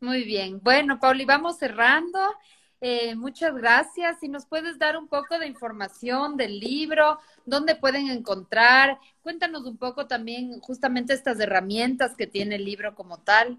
Muy 0.00 0.24
bien. 0.24 0.60
Bueno, 0.62 1.00
Pauli, 1.00 1.24
vamos 1.24 1.58
cerrando. 1.58 2.18
Eh, 2.80 3.14
muchas 3.14 3.54
gracias. 3.54 4.20
Si 4.20 4.28
nos 4.28 4.44
puedes 4.44 4.78
dar 4.78 4.98
un 4.98 5.08
poco 5.08 5.38
de 5.38 5.46
información 5.46 6.36
del 6.36 6.60
libro, 6.60 7.18
dónde 7.46 7.76
pueden 7.76 8.10
encontrar, 8.10 8.98
cuéntanos 9.22 9.64
un 9.64 9.78
poco 9.78 10.06
también 10.06 10.60
justamente 10.60 11.14
estas 11.14 11.40
herramientas 11.40 12.14
que 12.14 12.26
tiene 12.26 12.56
el 12.56 12.64
libro 12.66 12.94
como 12.94 13.20
tal. 13.20 13.56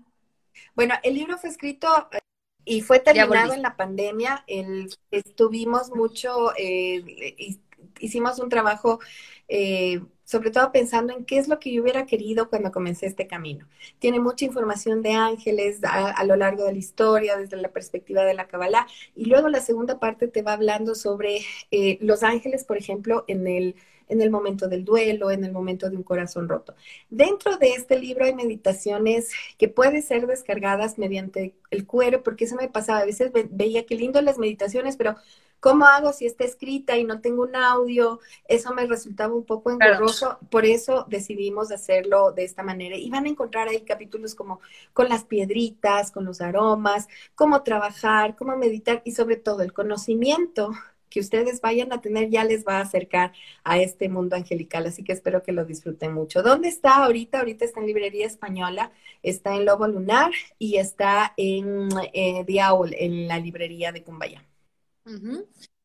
Bueno, 0.76 0.94
el 1.02 1.16
libro 1.16 1.40
fue 1.40 1.50
escrito 1.50 1.88
eh, 2.12 2.20
y 2.66 2.82
fue 2.82 3.00
terminado 3.00 3.54
en 3.54 3.64
la 3.64 3.76
pandemia. 3.76 4.44
El, 4.46 4.96
estuvimos 5.10 5.90
mucho, 5.90 6.54
eh, 6.58 7.58
hicimos 8.00 8.40
un 8.40 8.50
trabajo 8.50 9.00
eh, 9.48 10.02
sobre 10.26 10.50
todo 10.50 10.72
pensando 10.72 11.14
en 11.14 11.24
qué 11.24 11.38
es 11.38 11.48
lo 11.48 11.60
que 11.60 11.72
yo 11.72 11.84
hubiera 11.84 12.06
querido 12.06 12.50
cuando 12.50 12.72
comencé 12.72 13.06
este 13.06 13.28
camino. 13.28 13.68
Tiene 14.00 14.20
mucha 14.20 14.44
información 14.44 15.02
de 15.02 15.14
ángeles 15.14 15.80
a, 15.84 16.24
lo 16.26 16.36
largo 16.36 16.66
de 16.66 16.74
la 16.74 16.80
historia, 16.80 17.38
desde 17.38 17.58
la 17.58 17.72
perspectiva 17.72 18.24
de 18.24 18.34
la 18.34 18.48
Kabbalah, 18.48 18.88
y 19.16 19.26
luego 19.26 19.50
la 19.50 19.62
segunda 19.62 20.00
parte 20.00 20.28
te 20.28 20.42
va 20.42 20.54
hablando 20.54 20.96
sobre 20.96 21.42
eh, 21.72 22.00
los 22.02 22.24
ángeles, 22.24 22.64
por 22.64 22.78
ejemplo, 22.78 23.24
en 23.28 23.48
el, 23.48 23.76
en 24.08 24.20
el 24.20 24.32
momento 24.32 24.68
del 24.68 24.84
duelo, 24.84 25.30
en 25.30 25.44
el 25.44 25.52
momento 25.52 25.92
de 25.92 25.96
un 25.96 26.04
corazón 26.04 26.50
roto. 26.50 26.76
Dentro 27.12 27.58
de 27.58 27.74
este 27.74 28.00
libro 28.00 28.26
hay 28.26 28.34
meditaciones 28.34 29.30
que 29.60 29.68
pueden 29.68 30.02
ser 30.02 30.26
descargadas 30.26 30.98
mediante 30.98 31.54
el 31.70 31.86
cuero, 31.86 32.24
porque 32.24 32.46
eso 32.46 32.56
me 32.56 32.68
pasaba, 32.68 33.00
a 33.00 33.06
veces 33.06 33.32
veía 33.52 33.86
qué 33.86 33.94
lindo 33.94 34.20
las 34.24 34.40
meditaciones, 34.40 34.98
pero 34.98 35.16
¿Cómo 35.60 35.86
hago 35.86 36.14
si 36.14 36.26
está 36.26 36.44
escrita 36.44 36.98
y 36.98 37.04
no 37.04 37.22
tengo 37.22 37.44
un 37.44 37.56
audio? 37.56 38.20
Eso 38.48 38.74
me 38.74 38.86
resultaba 38.86 39.34
un 39.34 39.46
poco 39.46 39.72
engorroso, 39.72 40.38
por 40.50 40.66
eso 40.66 41.06
decidimos 41.10 41.72
hacerlo 41.72 42.32
de 42.32 42.44
esta 42.44 42.64
manera. 42.64 42.96
Y 42.98 43.10
van 43.10 43.26
a 43.26 43.30
encontrar 43.30 43.68
ahí 43.68 43.82
capítulos 43.82 44.36
como 44.36 44.60
con 44.94 45.10
las 45.10 45.26
piedritas, 45.26 46.12
con 46.12 46.26
los 46.26 46.42
aromas, 46.42 47.08
cómo 47.36 47.64
trabajar, 47.64 48.36
cómo 48.36 48.56
meditar 48.58 49.02
y 49.06 49.12
sobre 49.12 49.38
todo 49.38 49.62
el 49.64 49.74
conocimiento 49.74 50.72
que 51.16 51.22
ustedes 51.22 51.62
vayan 51.62 51.94
a 51.94 52.02
tener 52.02 52.30
ya 52.30 52.44
les 52.44 52.66
va 52.66 52.80
a 52.80 52.82
acercar 52.82 53.32
a 53.64 53.80
este 53.80 54.10
mundo 54.10 54.36
angelical, 54.36 54.86
así 54.86 55.02
que 55.02 55.14
espero 55.14 55.44
que 55.44 55.54
lo 55.54 55.64
disfruten 55.64 56.14
mucho. 56.14 56.44
¿Dónde 56.44 56.68
está 56.68 57.06
ahorita? 57.06 57.40
Ahorita 57.40 57.64
está 57.64 57.80
en 57.80 57.88
Librería 57.88 58.26
Española, 58.28 58.92
está 59.24 59.56
en 59.56 59.64
Lobo 59.64 59.88
Lunar 59.88 60.32
y 60.60 60.76
está 60.76 61.34
en 61.38 61.88
eh, 62.14 62.46
en 62.48 63.28
la 63.30 63.40
librería 63.40 63.94
de 63.94 64.04
Cumbayá. 64.04 64.44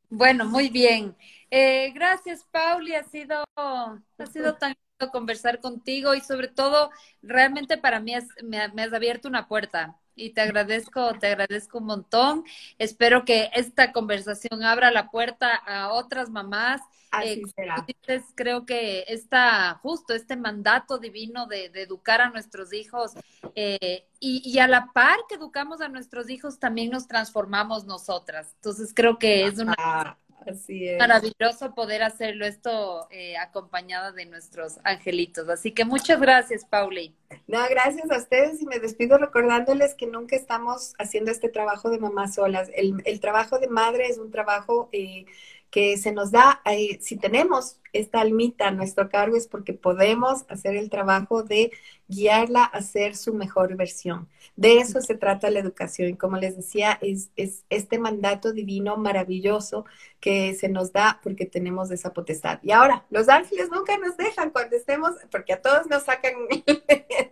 Bueno, 0.09 0.45
muy 0.45 0.69
bien. 0.71 1.17
Eh, 1.51 1.93
gracias, 1.95 2.45
Pauli. 2.51 2.95
Ha 2.95 3.05
sido, 3.05 3.45
ha 3.57 4.27
sido 4.27 4.57
tan 4.57 4.71
lindo 5.01 5.13
conversar 5.13 5.61
contigo 5.61 6.15
y 6.15 6.21
sobre 6.21 6.49
todo, 6.49 6.91
realmente 7.23 7.79
para 7.79 8.01
mí 8.01 8.15
me, 8.45 8.69
me 8.71 8.83
has 8.83 8.93
abierto 8.93 9.29
una 9.29 9.49
puerta 9.49 9.97
y 10.17 10.31
te 10.31 10.41
agradezco, 10.43 11.15
te 11.19 11.29
agradezco 11.29 11.79
un 11.79 11.87
montón. 11.87 12.45
Espero 12.79 13.25
que 13.25 13.51
esta 13.55 13.93
conversación 13.93 14.63
abra 14.65 14.91
la 14.91 15.11
puerta 15.11 15.55
a 15.55 15.93
otras 15.93 16.31
mamás 16.31 16.81
Así 17.11 17.43
eh, 17.57 18.23
creo 18.35 18.65
que 18.65 19.05
está 19.09 19.75
justo 19.83 20.15
este 20.15 20.37
mandato 20.37 20.99
divino 20.99 21.47
de, 21.47 21.67
educar 21.75 22.21
a 22.21 22.31
nuestros 22.31 22.73
hijos 22.73 23.13
eh, 23.55 24.07
y, 24.21 24.59
a 24.59 24.69
la 24.69 24.93
par 24.93 25.19
que 25.29 25.35
educamos 25.35 25.81
a 25.81 25.89
nuestros 25.89 26.31
hijos, 26.31 26.59
también 26.59 26.91
nos 26.91 27.09
transformamos 27.09 27.85
nosotras. 27.85 28.53
Entonces 28.57 28.93
creo 28.95 29.19
que 29.19 29.45
es 29.45 29.59
una... 29.59 30.17
Así 30.47 30.89
es. 30.89 30.99
Maravilloso 30.99 31.75
poder 31.75 32.03
hacerlo 32.03 32.47
esto 32.47 33.07
eh, 33.11 33.37
acompañada 33.37 34.11
de 34.13 34.25
nuestros 34.25 34.79
angelitos. 34.85 35.49
Así 35.51 35.73
que 35.73 35.85
muchas 35.85 36.19
gracias, 36.19 36.65
Pauli. 36.65 37.15
No, 37.47 37.59
gracias 37.69 38.11
a 38.11 38.17
ustedes 38.17 38.63
y 38.63 38.67
me 38.67 38.79
despido 38.79 39.19
recordándoles 39.19 39.95
que 39.95 40.07
nunca 40.07 40.37
estamos 40.37 40.95
haciendo 40.99 41.31
este 41.31 41.51
trabajo 41.51 41.91
de 41.91 41.99
mamá 41.99 42.27
solas. 42.29 42.71
El, 42.75 43.03
el 43.05 43.21
trabajo 43.21 43.59
de 43.59 43.69
madre 43.69 44.07
es 44.07 44.17
un 44.17 44.31
trabajo 44.31 44.89
eh, 44.93 45.27
que 45.71 45.97
se 45.97 46.13
nos 46.13 46.31
da, 46.31 46.61
eh, 46.65 46.99
si 47.01 47.17
tenemos 47.17 47.79
esta 47.93 48.21
almita 48.21 48.69
a 48.69 48.71
nuestro 48.71 49.09
cargo 49.09 49.37
es 49.37 49.47
porque 49.47 49.73
podemos 49.73 50.45
hacer 50.49 50.77
el 50.77 50.91
trabajo 50.91 51.43
de 51.43 51.73
guiarla 52.11 52.65
a 52.65 52.83
ser 52.83 53.17
su 53.17 53.33
mejor 53.33 53.77
versión. 53.77 54.29
De 54.57 54.79
eso 54.79 55.01
se 55.01 55.15
trata 55.15 55.49
la 55.51 55.61
educación. 55.61 56.09
Y 56.09 56.17
como 56.17 56.37
les 56.37 56.57
decía, 56.57 56.99
es, 57.01 57.31
es, 57.37 57.65
este 57.71 57.99
mandato 57.99 58.53
divino 58.53 58.97
maravilloso 58.97 59.87
que 60.19 60.55
se 60.55 60.69
nos 60.69 60.93
da 60.93 61.21
porque 61.23 61.47
tenemos 61.47 61.91
esa 61.91 62.13
potestad. 62.13 62.59
Y 62.63 62.73
ahora, 62.73 63.07
los 63.11 63.29
ángeles 63.29 63.71
nunca 63.71 63.97
nos 63.97 64.17
dejan 64.17 64.51
cuando 64.51 64.77
estemos, 64.77 65.13
porque 65.31 65.53
a 65.53 65.63
todos 65.63 65.87
nos 65.89 66.03
sacan 66.03 66.35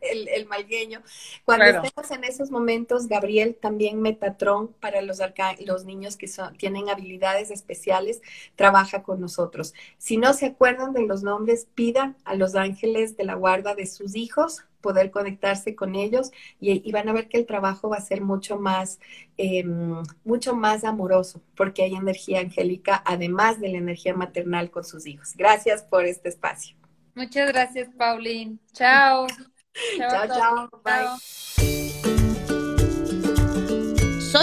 el, 0.02 0.28
el 0.28 0.46
malgueño. 0.46 1.02
Cuando 1.44 1.64
estemos 1.64 2.10
en 2.10 2.24
esos 2.24 2.50
momentos, 2.50 3.08
Gabriel, 3.08 3.58
también 3.60 4.00
Metatron, 4.00 4.68
para 4.80 5.02
los, 5.02 5.18
los 5.66 5.84
niños 5.84 6.16
que 6.16 6.28
son, 6.28 6.56
tienen 6.56 6.88
habilidades 6.88 7.50
especiales, 7.50 8.22
trabaja 8.56 9.02
con 9.02 9.20
nosotros. 9.20 9.74
Si 9.98 10.16
no 10.16 10.32
se 10.32 10.47
acuerdan 10.48 10.92
de 10.92 11.06
los 11.06 11.22
nombres, 11.22 11.66
pidan 11.74 12.16
a 12.24 12.34
los 12.34 12.54
ángeles 12.54 13.16
de 13.16 13.24
la 13.24 13.34
guarda 13.34 13.74
de 13.74 13.86
sus 13.86 14.16
hijos 14.16 14.64
poder 14.80 15.10
conectarse 15.10 15.74
con 15.74 15.94
ellos 15.96 16.30
y, 16.60 16.90
van 16.92 17.08
a 17.08 17.12
ver 17.12 17.28
que 17.28 17.38
el 17.38 17.46
trabajo 17.46 17.88
va 17.88 17.96
a 17.96 18.00
ser 18.00 18.20
mucho 18.20 18.58
más, 18.58 18.98
em, 19.36 20.02
mucho 20.24 20.54
más 20.54 20.84
amoroso, 20.84 21.42
porque 21.56 21.82
hay 21.82 21.94
energía 21.94 22.40
angélica, 22.40 23.02
además 23.04 23.60
de 23.60 23.68
la 23.68 23.78
energía 23.78 24.14
maternal 24.14 24.70
con 24.70 24.84
sus 24.84 25.06
hijos. 25.06 25.34
Gracias 25.36 25.82
por 25.82 26.04
este 26.04 26.28
espacio. 26.28 26.76
Muchas 27.14 27.48
gracias, 27.48 27.88
Pauline. 27.96 28.58
Chao. 28.72 29.26
chao, 29.98 30.26
chao. 30.28 30.70
Bye. 30.84 31.87